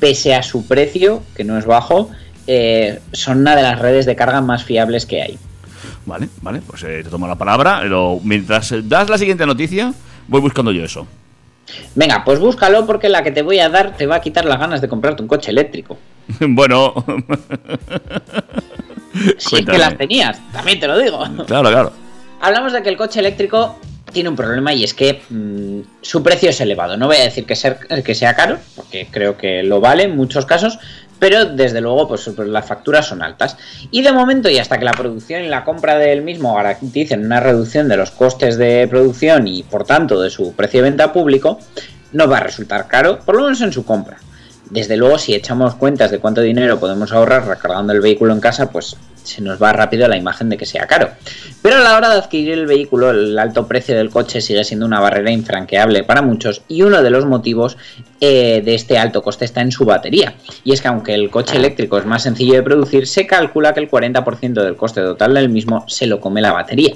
pese 0.00 0.34
a 0.34 0.42
su 0.42 0.66
precio, 0.66 1.22
que 1.36 1.44
no 1.44 1.56
es 1.56 1.64
bajo, 1.64 2.10
eh, 2.48 2.98
son 3.12 3.38
una 3.38 3.54
de 3.54 3.62
las 3.62 3.78
redes 3.78 4.04
de 4.06 4.16
carga 4.16 4.40
más 4.40 4.64
fiables 4.64 5.06
que 5.06 5.22
hay. 5.22 5.38
Vale, 6.06 6.28
vale, 6.40 6.60
pues 6.66 6.82
eh, 6.84 7.02
te 7.04 7.10
tomo 7.10 7.26
la 7.26 7.36
palabra. 7.36 7.78
Pero 7.82 8.20
mientras 8.24 8.74
das 8.88 9.08
la 9.08 9.18
siguiente 9.18 9.46
noticia, 9.46 9.92
voy 10.28 10.40
buscando 10.40 10.72
yo 10.72 10.84
eso. 10.84 11.06
Venga, 11.94 12.22
pues 12.24 12.38
búscalo 12.38 12.84
porque 12.86 13.08
la 13.08 13.22
que 13.22 13.30
te 13.30 13.42
voy 13.42 13.58
a 13.60 13.68
dar 13.68 13.96
te 13.96 14.06
va 14.06 14.16
a 14.16 14.20
quitar 14.20 14.44
las 14.44 14.58
ganas 14.58 14.80
de 14.80 14.88
comprarte 14.88 15.22
un 15.22 15.28
coche 15.28 15.50
eléctrico. 15.50 15.96
bueno. 16.40 16.92
Si 19.38 19.56
es 19.56 19.66
que 19.66 19.78
las 19.78 19.96
tenías, 19.96 20.40
también 20.52 20.80
te 20.80 20.86
lo 20.86 20.98
digo. 20.98 21.22
Claro, 21.46 21.68
claro. 21.70 21.92
Hablamos 22.40 22.72
de 22.72 22.82
que 22.82 22.88
el 22.88 22.96
coche 22.96 23.20
eléctrico 23.20 23.78
tiene 24.12 24.28
un 24.28 24.36
problema 24.36 24.74
y 24.74 24.84
es 24.84 24.94
que 24.94 25.22
mm, 25.30 25.80
su 26.02 26.22
precio 26.22 26.50
es 26.50 26.60
elevado. 26.60 26.96
No 26.96 27.06
voy 27.06 27.16
a 27.16 27.22
decir 27.24 27.44
que, 27.46 27.54
ser- 27.54 27.78
que 28.04 28.14
sea 28.14 28.34
caro, 28.34 28.58
porque 28.74 29.06
creo 29.10 29.36
que 29.36 29.62
lo 29.62 29.80
vale 29.80 30.04
en 30.04 30.16
muchos 30.16 30.44
casos, 30.46 30.78
pero 31.22 31.44
desde 31.44 31.80
luego 31.80 32.08
pues, 32.08 32.28
pues, 32.34 32.48
las 32.48 32.66
facturas 32.66 33.06
son 33.06 33.22
altas. 33.22 33.56
Y 33.92 34.02
de 34.02 34.10
momento, 34.10 34.50
y 34.50 34.58
hasta 34.58 34.76
que 34.76 34.84
la 34.84 34.90
producción 34.90 35.44
y 35.44 35.48
la 35.48 35.62
compra 35.62 35.96
del 35.96 36.22
mismo 36.22 36.56
garanticen 36.56 37.24
una 37.24 37.38
reducción 37.38 37.88
de 37.88 37.96
los 37.96 38.10
costes 38.10 38.58
de 38.58 38.88
producción 38.90 39.46
y 39.46 39.62
por 39.62 39.84
tanto 39.84 40.20
de 40.20 40.30
su 40.30 40.52
precio 40.56 40.82
de 40.82 40.90
venta 40.90 41.12
público, 41.12 41.60
no 42.10 42.26
va 42.26 42.38
a 42.38 42.40
resultar 42.40 42.88
caro, 42.88 43.20
por 43.20 43.36
lo 43.36 43.44
menos 43.44 43.60
en 43.60 43.72
su 43.72 43.84
compra. 43.84 44.16
Desde 44.72 44.96
luego, 44.96 45.18
si 45.18 45.34
echamos 45.34 45.74
cuentas 45.74 46.10
de 46.10 46.18
cuánto 46.18 46.40
dinero 46.40 46.80
podemos 46.80 47.12
ahorrar 47.12 47.46
recargando 47.46 47.92
el 47.92 48.00
vehículo 48.00 48.32
en 48.32 48.40
casa, 48.40 48.70
pues 48.70 48.96
se 49.22 49.42
nos 49.42 49.62
va 49.62 49.72
rápido 49.72 50.08
la 50.08 50.16
imagen 50.16 50.48
de 50.48 50.56
que 50.56 50.64
sea 50.64 50.86
caro. 50.86 51.10
Pero 51.60 51.76
a 51.76 51.80
la 51.80 51.96
hora 51.96 52.08
de 52.08 52.16
adquirir 52.16 52.54
el 52.54 52.66
vehículo, 52.66 53.10
el 53.10 53.38
alto 53.38 53.66
precio 53.66 53.94
del 53.94 54.10
coche 54.10 54.40
sigue 54.40 54.64
siendo 54.64 54.86
una 54.86 55.00
barrera 55.00 55.30
infranqueable 55.30 56.04
para 56.04 56.22
muchos 56.22 56.62
y 56.68 56.82
uno 56.82 57.02
de 57.02 57.10
los 57.10 57.26
motivos 57.26 57.76
eh, 58.20 58.62
de 58.64 58.74
este 58.74 58.98
alto 58.98 59.22
coste 59.22 59.44
está 59.44 59.60
en 59.60 59.72
su 59.72 59.84
batería. 59.84 60.34
Y 60.64 60.72
es 60.72 60.80
que 60.80 60.88
aunque 60.88 61.14
el 61.14 61.30
coche 61.30 61.56
eléctrico 61.56 61.98
es 61.98 62.06
más 62.06 62.22
sencillo 62.22 62.54
de 62.54 62.62
producir, 62.62 63.06
se 63.06 63.26
calcula 63.26 63.74
que 63.74 63.80
el 63.80 63.90
40% 63.90 64.62
del 64.62 64.76
coste 64.76 65.00
total 65.02 65.34
del 65.34 65.48
mismo 65.48 65.84
se 65.88 66.06
lo 66.06 66.20
come 66.20 66.40
la 66.40 66.52
batería. 66.52 66.94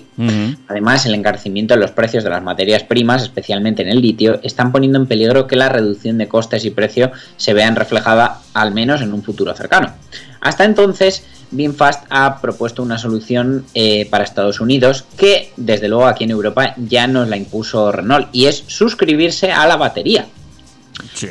Además, 0.69 1.07
el 1.07 1.15
encarecimiento 1.15 1.75
de 1.75 1.81
los 1.81 1.91
precios 1.91 2.25
de 2.25 2.31
las 2.31 2.43
materias 2.43 2.85
primas, 2.85 3.23
especialmente 3.23 3.83
en 3.83 3.89
el 3.89 4.01
litio, 4.01 4.41
están 4.43 4.73
poniendo 4.73 4.99
en 4.99 5.07
peligro 5.07 5.47
que 5.47 5.57
la 5.57 5.69
reducción 5.69 6.19
de 6.19 6.29
costes 6.29 6.65
y 6.65 6.71
precio 6.71 7.13
se 7.37 7.55
reflejada 7.75 8.41
al 8.55 8.73
menos 8.73 9.01
en 9.01 9.13
un 9.13 9.23
futuro 9.23 9.55
cercano. 9.55 9.93
Hasta 10.41 10.65
entonces, 10.65 11.25
VinFast 11.51 12.05
ha 12.11 12.41
propuesto 12.41 12.83
una 12.83 12.99
solución 12.99 13.65
eh, 13.75 14.07
para 14.11 14.25
Estados 14.25 14.61
Unidos 14.61 15.05
que, 15.17 15.53
desde 15.57 15.89
luego, 15.89 16.07
aquí 16.07 16.25
en 16.25 16.31
Europa 16.31 16.75
ya 16.77 17.07
nos 17.07 17.29
la 17.29 17.37
impuso 17.37 17.91
Renault 17.91 18.29
y 18.33 18.47
es 18.47 18.63
suscribirse 18.67 19.51
a 19.51 19.67
la 19.67 19.77
batería. 19.77 20.27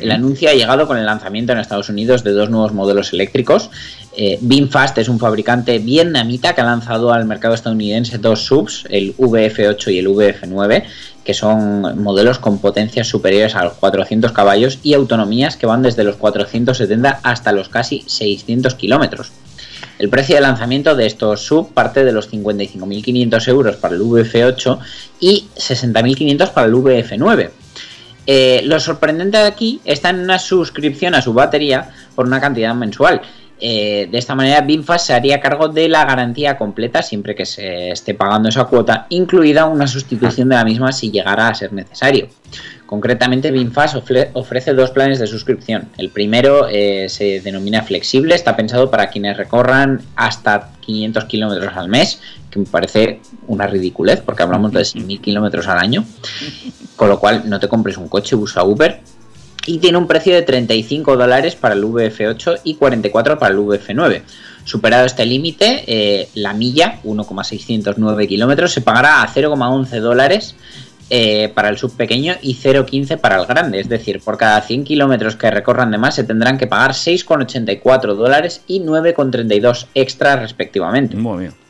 El 0.00 0.10
anuncio 0.10 0.48
ha 0.48 0.54
llegado 0.54 0.86
con 0.86 0.96
el 0.98 1.06
lanzamiento 1.06 1.52
en 1.52 1.58
Estados 1.58 1.88
Unidos 1.88 2.22
de 2.24 2.32
dos 2.32 2.50
nuevos 2.50 2.72
modelos 2.72 3.12
eléctricos. 3.12 3.70
Eh, 4.16 4.38
VinFast 4.40 4.98
es 4.98 5.08
un 5.08 5.18
fabricante 5.18 5.78
vietnamita 5.78 6.54
que 6.54 6.60
ha 6.60 6.64
lanzado 6.64 7.12
al 7.12 7.24
mercado 7.24 7.54
estadounidense 7.54 8.18
dos 8.18 8.44
subs, 8.44 8.84
el 8.90 9.16
VF8 9.16 9.92
y 9.92 9.98
el 9.98 10.08
VF9, 10.08 10.84
que 11.24 11.34
son 11.34 12.02
modelos 12.02 12.38
con 12.38 12.58
potencias 12.58 13.08
superiores 13.08 13.54
a 13.54 13.64
los 13.64 13.74
400 13.74 14.32
caballos 14.32 14.78
y 14.82 14.94
autonomías 14.94 15.56
que 15.56 15.66
van 15.66 15.82
desde 15.82 16.04
los 16.04 16.16
470 16.16 17.20
hasta 17.22 17.52
los 17.52 17.68
casi 17.68 18.04
600 18.06 18.74
kilómetros. 18.74 19.32
El 19.98 20.10
precio 20.10 20.34
de 20.34 20.42
lanzamiento 20.42 20.94
de 20.94 21.06
estos 21.06 21.40
sub 21.40 21.72
parte 21.72 22.04
de 22.04 22.12
los 22.12 22.30
55.500 22.30 23.48
euros 23.48 23.76
para 23.76 23.94
el 23.94 24.02
VF8 24.02 24.78
y 25.20 25.46
60.500 25.56 26.50
para 26.50 26.66
el 26.66 26.74
VF9. 26.74 27.50
Eh, 28.26 28.62
lo 28.64 28.80
sorprendente 28.80 29.38
de 29.38 29.44
aquí 29.46 29.80
está 29.84 30.10
en 30.10 30.20
una 30.20 30.38
suscripción 30.38 31.14
a 31.14 31.22
su 31.22 31.32
batería 31.32 31.90
por 32.14 32.26
una 32.26 32.40
cantidad 32.40 32.74
mensual. 32.74 33.20
Eh, 33.58 34.08
de 34.10 34.18
esta 34.18 34.34
manera, 34.34 34.60
VinFast 34.60 35.06
se 35.06 35.14
haría 35.14 35.40
cargo 35.40 35.68
de 35.68 35.88
la 35.88 36.04
garantía 36.04 36.58
completa 36.58 37.00
siempre 37.02 37.34
que 37.34 37.46
se 37.46 37.90
esté 37.90 38.12
pagando 38.12 38.50
esa 38.50 38.64
cuota, 38.64 39.06
incluida 39.08 39.64
una 39.64 39.86
sustitución 39.86 40.50
de 40.50 40.56
la 40.56 40.64
misma 40.64 40.92
si 40.92 41.10
llegara 41.10 41.48
a 41.48 41.54
ser 41.54 41.72
necesario. 41.72 42.28
Concretamente, 42.84 43.50
VinFast 43.50 43.94
ofre- 43.96 44.28
ofrece 44.34 44.74
dos 44.74 44.90
planes 44.90 45.18
de 45.18 45.26
suscripción. 45.26 45.88
El 45.96 46.10
primero 46.10 46.68
eh, 46.70 47.06
se 47.08 47.40
denomina 47.40 47.82
flexible, 47.82 48.34
está 48.34 48.54
pensado 48.56 48.90
para 48.90 49.08
quienes 49.08 49.36
recorran 49.38 50.02
hasta 50.16 50.70
500 50.82 51.24
kilómetros 51.24 51.74
al 51.76 51.88
mes, 51.88 52.20
que 52.56 52.60
me 52.60 52.66
parece 52.66 53.20
una 53.46 53.66
ridiculez 53.66 54.22
porque 54.24 54.42
hablamos 54.42 54.72
de 54.72 54.80
6.000 54.80 55.20
kilómetros 55.20 55.66
al 55.68 55.78
año. 55.78 56.04
Con 56.96 57.08
lo 57.08 57.20
cual, 57.20 57.42
no 57.46 57.60
te 57.60 57.68
compres 57.68 57.96
un 57.98 58.08
coche, 58.08 58.34
usa 58.34 58.64
Uber. 58.64 59.00
Y 59.66 59.78
tiene 59.78 59.98
un 59.98 60.06
precio 60.06 60.32
de 60.34 60.42
35 60.42 61.16
dólares 61.16 61.56
para 61.56 61.74
el 61.74 61.82
VF8 61.84 62.60
y 62.64 62.76
44 62.76 63.38
para 63.38 63.52
el 63.52 63.60
VF9. 63.60 64.22
Superado 64.64 65.06
este 65.06 65.26
límite, 65.26 65.84
eh, 65.86 66.28
la 66.34 66.52
milla, 66.52 67.00
1,609 67.04 68.28
kilómetros, 68.28 68.72
se 68.72 68.80
pagará 68.80 69.22
a 69.22 69.28
0,11 69.28 70.00
dólares 70.00 70.54
eh, 71.10 71.52
para 71.54 71.68
el 71.68 71.78
sub 71.78 71.96
pequeño 71.96 72.34
y 72.42 72.54
0,15 72.54 73.18
para 73.18 73.40
el 73.40 73.46
grande. 73.46 73.80
Es 73.80 73.88
decir, 73.88 74.20
por 74.20 74.38
cada 74.38 74.60
100 74.60 74.84
kilómetros 74.84 75.36
que 75.36 75.50
recorran 75.50 75.90
de 75.90 75.98
más 75.98 76.14
se 76.14 76.24
tendrán 76.24 76.58
que 76.58 76.68
pagar 76.68 76.92
6,84 76.92 78.14
dólares 78.14 78.62
y 78.66 78.80
9,32 78.80 79.86
extras 79.94 80.40
respectivamente. 80.40 81.16
Muy 81.16 81.38
bien. 81.40 81.65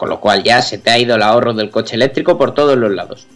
Con 0.00 0.08
lo 0.08 0.18
cual 0.18 0.42
ya 0.42 0.62
se 0.62 0.78
te 0.78 0.88
ha 0.88 0.98
ido 0.98 1.14
el 1.14 1.22
ahorro 1.22 1.52
del 1.52 1.68
coche 1.68 1.94
eléctrico 1.94 2.38
por 2.38 2.54
todos 2.54 2.74
los 2.78 2.90
lados. 2.90 3.26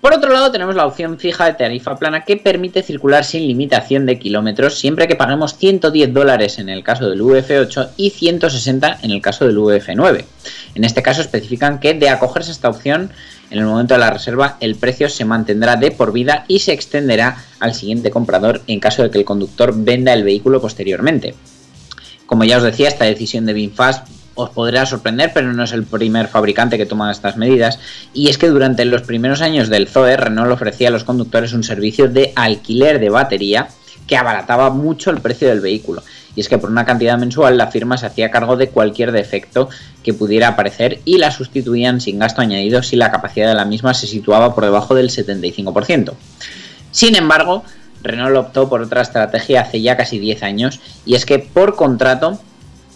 Por 0.00 0.12
otro 0.12 0.32
lado, 0.32 0.50
tenemos 0.50 0.74
la 0.74 0.84
opción 0.84 1.16
fija 1.16 1.44
de 1.44 1.52
tarifa 1.52 1.94
plana 1.94 2.24
que 2.24 2.36
permite 2.36 2.82
circular 2.82 3.24
sin 3.24 3.46
limitación 3.46 4.04
de 4.04 4.18
kilómetros 4.18 4.76
siempre 4.80 5.06
que 5.06 5.14
paguemos 5.14 5.56
110 5.58 6.12
dólares 6.12 6.58
en 6.58 6.68
el 6.70 6.82
caso 6.82 7.08
del 7.08 7.22
VF8 7.22 7.90
y 7.96 8.10
160 8.10 8.98
en 9.02 9.12
el 9.12 9.22
caso 9.22 9.46
del 9.46 9.56
VF9. 9.56 10.24
En 10.74 10.82
este 10.82 11.04
caso 11.04 11.20
especifican 11.20 11.78
que 11.78 11.94
de 11.94 12.08
acogerse 12.08 12.50
a 12.50 12.54
esta 12.54 12.68
opción, 12.68 13.12
en 13.52 13.58
el 13.60 13.64
momento 13.64 13.94
de 13.94 14.00
la 14.00 14.10
reserva 14.10 14.56
el 14.58 14.74
precio 14.74 15.08
se 15.08 15.24
mantendrá 15.24 15.76
de 15.76 15.92
por 15.92 16.12
vida 16.12 16.46
y 16.48 16.58
se 16.58 16.72
extenderá 16.72 17.44
al 17.60 17.74
siguiente 17.74 18.10
comprador 18.10 18.60
en 18.66 18.80
caso 18.80 19.04
de 19.04 19.10
que 19.12 19.18
el 19.18 19.24
conductor 19.24 19.72
venda 19.72 20.12
el 20.12 20.24
vehículo 20.24 20.60
posteriormente. 20.60 21.36
Como 22.26 22.42
ya 22.42 22.56
os 22.56 22.64
decía, 22.64 22.88
esta 22.88 23.04
decisión 23.04 23.46
de 23.46 23.52
VinFast 23.52 24.08
os 24.34 24.50
podrá 24.50 24.86
sorprender, 24.86 25.30
pero 25.34 25.52
no 25.52 25.64
es 25.64 25.72
el 25.72 25.84
primer 25.84 26.28
fabricante 26.28 26.78
que 26.78 26.86
toma 26.86 27.10
estas 27.10 27.36
medidas. 27.36 27.78
Y 28.12 28.28
es 28.28 28.38
que 28.38 28.48
durante 28.48 28.84
los 28.84 29.02
primeros 29.02 29.42
años 29.42 29.68
del 29.68 29.88
Zoe, 29.88 30.16
Renault 30.16 30.52
ofrecía 30.52 30.88
a 30.88 30.90
los 30.90 31.04
conductores 31.04 31.52
un 31.52 31.64
servicio 31.64 32.08
de 32.08 32.32
alquiler 32.36 32.98
de 32.98 33.10
batería 33.10 33.68
que 34.06 34.16
abarataba 34.16 34.70
mucho 34.70 35.10
el 35.10 35.20
precio 35.20 35.48
del 35.48 35.60
vehículo. 35.60 36.02
Y 36.34 36.40
es 36.40 36.48
que 36.48 36.58
por 36.58 36.70
una 36.70 36.84
cantidad 36.84 37.18
mensual 37.18 37.58
la 37.58 37.68
firma 37.68 37.98
se 37.98 38.06
hacía 38.06 38.30
cargo 38.30 38.56
de 38.56 38.68
cualquier 38.68 39.12
defecto 39.12 39.68
que 40.02 40.14
pudiera 40.14 40.48
aparecer 40.48 41.00
y 41.04 41.18
la 41.18 41.30
sustituían 41.30 42.00
sin 42.00 42.18
gasto 42.18 42.40
añadido 42.40 42.82
si 42.82 42.96
la 42.96 43.10
capacidad 43.10 43.48
de 43.48 43.54
la 43.54 43.64
misma 43.64 43.94
se 43.94 44.06
situaba 44.06 44.54
por 44.54 44.64
debajo 44.64 44.94
del 44.94 45.10
75%. 45.10 46.14
Sin 46.90 47.16
embargo, 47.16 47.64
Renault 48.02 48.36
optó 48.36 48.68
por 48.68 48.82
otra 48.82 49.02
estrategia 49.02 49.62
hace 49.62 49.80
ya 49.80 49.96
casi 49.96 50.18
10 50.18 50.42
años 50.42 50.80
y 51.04 51.14
es 51.14 51.26
que 51.26 51.38
por 51.38 51.76
contrato 51.76 52.40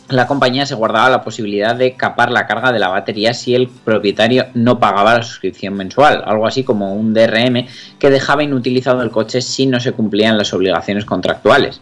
la 0.09 0.27
compañía 0.27 0.67
se 0.67 0.75
guardaba 0.75 1.11
la 1.11 1.23
posibilidad 1.23 1.75
de 1.75 1.95
capar 1.95 2.31
la 2.31 2.47
carga 2.47 2.73
de 2.73 2.79
la 2.79 2.89
batería 2.89 3.35
si 3.35 3.55
el 3.55 3.69
propietario 3.69 4.47
no 4.55 4.79
pagaba 4.79 5.15
la 5.15 5.23
suscripción 5.23 5.75
mensual, 5.75 6.23
algo 6.25 6.47
así 6.47 6.63
como 6.63 6.95
un 6.95 7.13
DRM 7.13 7.67
que 7.99 8.11
dejaba 8.11 8.45
inutilizado 8.45 9.03
el 9.03 9.11
coche 9.11 9.41
si 9.41 9.67
no 9.67 9.81
se 9.81 9.93
cumplían 9.93 10.39
las 10.39 10.53
obligaciones 10.55 11.05
contractuales. 11.05 11.81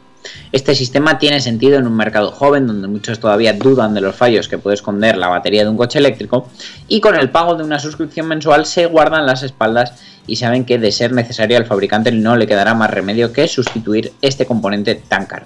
Este 0.53 0.75
sistema 0.75 1.19
tiene 1.19 1.39
sentido 1.41 1.79
en 1.79 1.87
un 1.87 1.97
mercado 1.97 2.31
joven 2.31 2.67
donde 2.67 2.89
muchos 2.89 3.21
todavía 3.21 3.53
dudan 3.53 3.93
de 3.93 4.01
los 4.01 4.17
fallos 4.17 4.49
que 4.49 4.57
puede 4.57 4.75
esconder 4.75 5.19
la 5.19 5.29
batería 5.29 5.65
de 5.65 5.69
un 5.69 5.77
coche 5.77 5.99
eléctrico 5.99 6.49
y 6.89 7.03
con 7.03 7.15
el 7.15 7.29
pago 7.29 7.57
de 7.57 7.65
una 7.65 7.79
suscripción 7.79 8.29
mensual 8.29 8.65
se 8.65 8.87
guardan 8.87 9.27
las 9.27 9.43
espaldas 9.43 9.93
y 10.27 10.37
saben 10.37 10.65
que 10.65 10.79
de 10.79 10.93
ser 10.93 11.13
necesario 11.13 11.59
al 11.59 11.67
fabricante 11.67 12.11
no 12.11 12.37
le 12.37 12.47
quedará 12.47 12.73
más 12.73 12.91
remedio 12.91 13.35
que 13.35 13.47
sustituir 13.49 14.13
este 14.23 14.47
componente 14.47 14.95
tan 14.95 15.27
caro. 15.27 15.45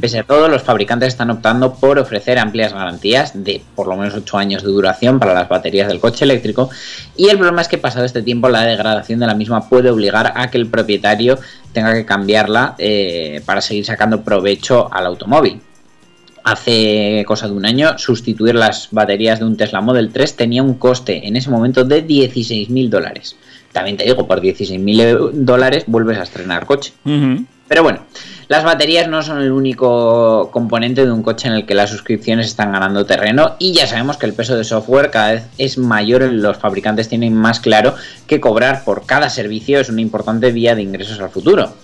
Pese 0.00 0.20
a 0.20 0.22
todo, 0.22 0.48
los 0.48 0.62
fabricantes 0.62 1.08
están 1.08 1.30
optando 1.30 1.74
por 1.74 1.98
ofrecer 1.98 2.38
amplias 2.38 2.72
garantías 2.72 3.32
de 3.44 3.62
por 3.74 3.88
lo 3.88 3.96
menos 3.96 4.14
8 4.14 4.38
años 4.38 4.62
de 4.62 4.68
duración 4.68 5.18
para 5.18 5.34
las 5.34 5.48
baterías 5.48 5.88
del 5.88 5.98
coche 5.98 6.24
eléctrico 6.24 6.70
y 7.16 7.28
el 7.28 7.36
problema 7.36 7.62
es 7.62 7.68
que 7.68 7.78
pasado 7.78 8.04
este 8.04 8.22
tiempo 8.22 8.48
la 8.48 8.62
degradación 8.62 9.18
de 9.18 9.26
la 9.26 9.34
misma 9.34 9.68
puede 9.68 9.90
obligar 9.90 10.32
a 10.36 10.50
que 10.50 10.58
el 10.58 10.68
propietario 10.68 11.38
tenga 11.72 11.92
que 11.94 12.04
cambiarla 12.04 12.74
eh, 12.78 13.42
para 13.44 13.60
seguir 13.60 13.84
sacando 13.84 14.22
provecho 14.22 14.88
al 14.92 15.06
automóvil. 15.06 15.60
Hace 16.44 17.24
cosa 17.26 17.48
de 17.48 17.54
un 17.54 17.66
año, 17.66 17.98
sustituir 17.98 18.54
las 18.54 18.88
baterías 18.92 19.40
de 19.40 19.46
un 19.46 19.56
Tesla 19.56 19.80
Model 19.80 20.10
3 20.12 20.36
tenía 20.36 20.62
un 20.62 20.74
coste 20.74 21.26
en 21.26 21.34
ese 21.34 21.50
momento 21.50 21.82
de 21.82 22.06
16.000 22.06 22.88
dólares. 22.88 23.36
También 23.72 23.96
te 23.96 24.04
digo, 24.04 24.28
por 24.28 24.40
16.000 24.40 25.32
dólares 25.32 25.84
vuelves 25.88 26.18
a 26.18 26.22
estrenar 26.22 26.64
coche. 26.64 26.92
Pero 27.68 27.82
bueno, 27.82 28.02
las 28.48 28.62
baterías 28.62 29.08
no 29.08 29.22
son 29.22 29.40
el 29.40 29.50
único 29.50 30.50
componente 30.52 31.04
de 31.04 31.10
un 31.10 31.22
coche 31.22 31.48
en 31.48 31.54
el 31.54 31.66
que 31.66 31.74
las 31.74 31.90
suscripciones 31.90 32.46
están 32.46 32.72
ganando 32.72 33.04
terreno 33.04 33.56
y 33.58 33.72
ya 33.72 33.86
sabemos 33.86 34.16
que 34.16 34.26
el 34.26 34.34
peso 34.34 34.56
de 34.56 34.62
software 34.62 35.10
cada 35.10 35.32
vez 35.32 35.46
es 35.58 35.78
mayor, 35.78 36.22
los 36.22 36.56
fabricantes 36.56 37.08
tienen 37.08 37.34
más 37.34 37.58
claro 37.58 37.94
que 38.28 38.40
cobrar 38.40 38.84
por 38.84 39.04
cada 39.04 39.30
servicio 39.30 39.80
es 39.80 39.88
una 39.88 40.00
importante 40.00 40.52
vía 40.52 40.76
de 40.76 40.82
ingresos 40.82 41.18
al 41.20 41.30
futuro. 41.30 41.74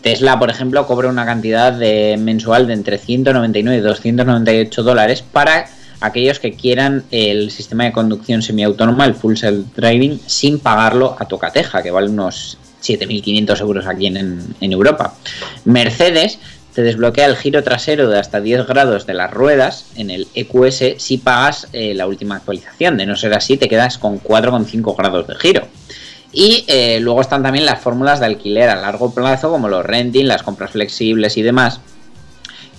Tesla, 0.00 0.38
por 0.38 0.50
ejemplo, 0.50 0.86
cobra 0.86 1.08
una 1.08 1.26
cantidad 1.26 1.72
mensual 2.16 2.68
de 2.68 2.74
entre 2.74 2.98
199 2.98 3.78
y 3.78 3.80
298 3.80 4.82
dólares 4.84 5.22
para 5.22 5.66
aquellos 6.00 6.38
que 6.38 6.52
quieran 6.52 7.02
el 7.10 7.50
sistema 7.50 7.84
de 7.84 7.92
conducción 7.92 8.42
semiautónoma, 8.42 9.04
el 9.04 9.14
Full 9.16 9.34
Self 9.34 9.66
Driving, 9.74 10.20
sin 10.26 10.60
pagarlo 10.60 11.16
a 11.18 11.24
tocateja, 11.24 11.82
que 11.82 11.90
vale 11.90 12.08
unos 12.08 12.58
7.500 12.86 13.60
euros 13.60 13.86
aquí 13.86 14.06
en, 14.06 14.40
en 14.60 14.72
Europa. 14.72 15.14
Mercedes 15.64 16.38
te 16.76 16.82
desbloquea 16.82 17.24
el 17.24 17.36
giro 17.36 17.64
trasero 17.64 18.10
de 18.10 18.18
hasta 18.18 18.42
10 18.42 18.66
grados 18.66 19.06
de 19.06 19.14
las 19.14 19.30
ruedas 19.30 19.86
en 19.96 20.10
el 20.10 20.28
EQS 20.34 21.02
si 21.02 21.16
pagas 21.16 21.68
eh, 21.72 21.94
la 21.94 22.06
última 22.06 22.36
actualización. 22.36 22.98
De 22.98 23.06
no 23.06 23.16
ser 23.16 23.32
así, 23.32 23.56
te 23.56 23.66
quedas 23.66 23.96
con 23.96 24.20
4,5 24.20 24.94
grados 24.94 25.26
de 25.26 25.36
giro. 25.36 25.66
Y 26.32 26.66
eh, 26.68 26.98
luego 27.00 27.22
están 27.22 27.42
también 27.42 27.64
las 27.64 27.80
fórmulas 27.80 28.20
de 28.20 28.26
alquiler 28.26 28.68
a 28.68 28.76
largo 28.76 29.14
plazo, 29.14 29.48
como 29.48 29.70
los 29.70 29.86
renting, 29.86 30.26
las 30.26 30.42
compras 30.42 30.72
flexibles 30.72 31.38
y 31.38 31.42
demás, 31.42 31.80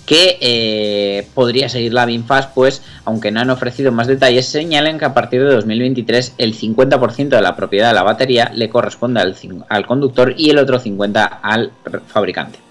que 0.08 0.38
eh, 0.40 1.28
podría 1.34 1.68
seguir 1.68 1.92
la 1.92 2.06
BINFAS, 2.06 2.46
pues 2.54 2.82
aunque 3.04 3.30
no 3.30 3.40
han 3.40 3.50
ofrecido 3.50 3.92
más 3.92 4.06
detalles, 4.06 4.46
señalan 4.46 4.98
que 4.98 5.04
a 5.04 5.12
partir 5.12 5.44
de 5.44 5.52
2023 5.52 6.34
el 6.38 6.54
50% 6.54 7.28
de 7.28 7.42
la 7.42 7.54
propiedad 7.54 7.88
de 7.88 7.94
la 7.94 8.02
batería 8.04 8.50
le 8.54 8.70
corresponde 8.70 9.20
al, 9.20 9.36
al 9.68 9.86
conductor 9.86 10.32
y 10.34 10.48
el 10.48 10.58
otro 10.58 10.80
50% 10.80 11.38
al 11.42 11.72
fabricante. 12.06 12.67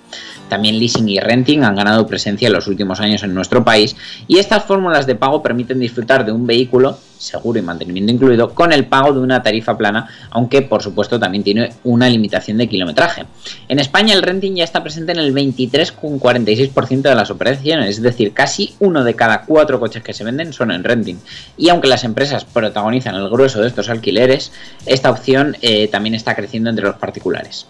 También 0.49 0.79
leasing 0.79 1.09
y 1.09 1.19
renting 1.19 1.63
han 1.63 1.75
ganado 1.75 2.07
presencia 2.07 2.47
en 2.47 2.53
los 2.53 2.67
últimos 2.67 2.99
años 2.99 3.23
en 3.23 3.33
nuestro 3.33 3.63
país 3.63 3.95
y 4.27 4.37
estas 4.37 4.63
fórmulas 4.63 5.05
de 5.05 5.15
pago 5.15 5.41
permiten 5.41 5.79
disfrutar 5.79 6.25
de 6.25 6.31
un 6.31 6.47
vehículo, 6.47 6.97
seguro 7.17 7.59
y 7.59 7.61
mantenimiento 7.61 8.13
incluido, 8.13 8.53
con 8.53 8.71
el 8.71 8.85
pago 8.85 9.13
de 9.13 9.19
una 9.19 9.41
tarifa 9.41 9.77
plana, 9.77 10.07
aunque 10.29 10.61
por 10.61 10.81
supuesto 10.83 11.19
también 11.19 11.43
tiene 11.43 11.71
una 11.83 12.09
limitación 12.09 12.57
de 12.57 12.67
kilometraje. 12.67 13.25
En 13.67 13.79
España 13.79 14.13
el 14.13 14.21
renting 14.21 14.55
ya 14.55 14.63
está 14.63 14.83
presente 14.83 15.11
en 15.11 15.19
el 15.19 15.33
23,46% 15.33 17.01
de 17.01 17.15
las 17.15 17.31
operaciones, 17.31 17.97
es 17.97 18.01
decir, 18.01 18.33
casi 18.33 18.75
uno 18.79 19.03
de 19.03 19.15
cada 19.15 19.41
cuatro 19.43 19.79
coches 19.79 20.03
que 20.03 20.13
se 20.13 20.23
venden 20.23 20.53
son 20.53 20.71
en 20.71 20.83
renting. 20.83 21.17
Y 21.57 21.69
aunque 21.69 21.87
las 21.87 22.03
empresas 22.03 22.45
protagonizan 22.45 23.15
el 23.15 23.29
grueso 23.29 23.61
de 23.61 23.67
estos 23.67 23.89
alquileres, 23.89 24.51
esta 24.85 25.09
opción 25.09 25.57
eh, 25.61 25.87
también 25.87 26.15
está 26.15 26.35
creciendo 26.35 26.69
entre 26.69 26.85
los 26.85 26.95
particulares. 26.95 27.65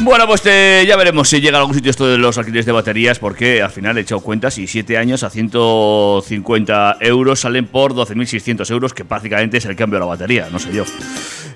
Bueno, 0.00 0.28
pues 0.28 0.42
eh, 0.46 0.84
ya 0.86 0.96
veremos 0.96 1.28
si 1.28 1.40
llega 1.40 1.58
a 1.58 1.60
algún 1.60 1.74
sitio 1.74 1.90
esto 1.90 2.06
de 2.06 2.18
los 2.18 2.38
alquileres 2.38 2.66
de 2.66 2.72
baterías, 2.72 3.18
porque 3.18 3.62
al 3.62 3.70
final 3.70 3.98
he 3.98 4.02
echado 4.02 4.20
cuentas 4.20 4.56
y 4.58 4.68
7 4.68 4.96
años 4.96 5.24
a 5.24 5.30
150 5.30 6.98
euros 7.00 7.40
salen 7.40 7.66
por 7.66 7.94
12.600 7.94 8.70
euros, 8.70 8.94
que 8.94 9.04
prácticamente 9.04 9.56
es 9.56 9.64
el 9.64 9.74
cambio 9.74 9.98
de 9.98 10.00
la 10.04 10.06
batería, 10.06 10.48
no 10.52 10.60
sé 10.60 10.72
yo. 10.72 10.84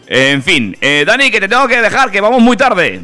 En 0.09 0.43
fin, 0.43 0.77
eh, 0.81 1.05
Dani, 1.07 1.31
que 1.31 1.41
te 1.41 1.49
tengo 1.49 1.69
que 1.69 1.81
dejar, 1.81 2.11
que 2.11 2.21
vamos 2.21 2.43
muy 2.43 2.57
tarde. 2.57 3.01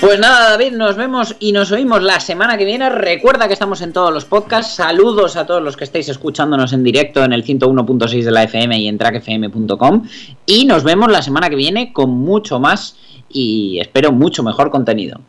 Pues 0.00 0.18
nada, 0.18 0.50
David, 0.50 0.72
nos 0.72 0.96
vemos 0.96 1.36
y 1.38 1.52
nos 1.52 1.70
oímos 1.70 2.02
la 2.02 2.18
semana 2.18 2.56
que 2.56 2.64
viene. 2.64 2.88
Recuerda 2.88 3.46
que 3.46 3.52
estamos 3.52 3.82
en 3.82 3.92
todos 3.92 4.12
los 4.12 4.24
podcasts. 4.24 4.74
Saludos 4.74 5.36
a 5.36 5.44
todos 5.44 5.62
los 5.62 5.76
que 5.76 5.84
estáis 5.84 6.08
escuchándonos 6.08 6.72
en 6.72 6.82
directo 6.82 7.22
en 7.22 7.32
el 7.32 7.44
101.6 7.44 8.24
de 8.24 8.30
la 8.30 8.44
FM 8.44 8.78
y 8.78 8.88
en 8.88 8.96
trackfm.com. 8.96 10.08
Y 10.46 10.64
nos 10.64 10.82
vemos 10.82 11.12
la 11.12 11.20
semana 11.20 11.50
que 11.50 11.56
viene 11.56 11.92
con 11.92 12.10
mucho 12.10 12.58
más 12.58 12.96
y 13.28 13.78
espero 13.80 14.12
mucho 14.12 14.42
mejor 14.42 14.70
contenido. 14.70 15.20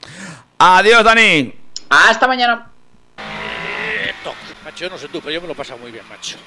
Adiós, 0.57 1.03
Dani. 1.03 1.53
Hasta 1.89 2.27
mañana. 2.27 2.69
Macho, 4.63 4.85
yo 4.85 4.89
no 4.89 4.97
sé 4.97 5.07
tú, 5.07 5.19
pero 5.21 5.31
yo 5.31 5.41
me 5.41 5.47
lo 5.47 5.53
he 5.53 5.55
pasado 5.55 5.79
muy 5.79 5.91
bien, 5.91 6.03
macho. 6.09 6.37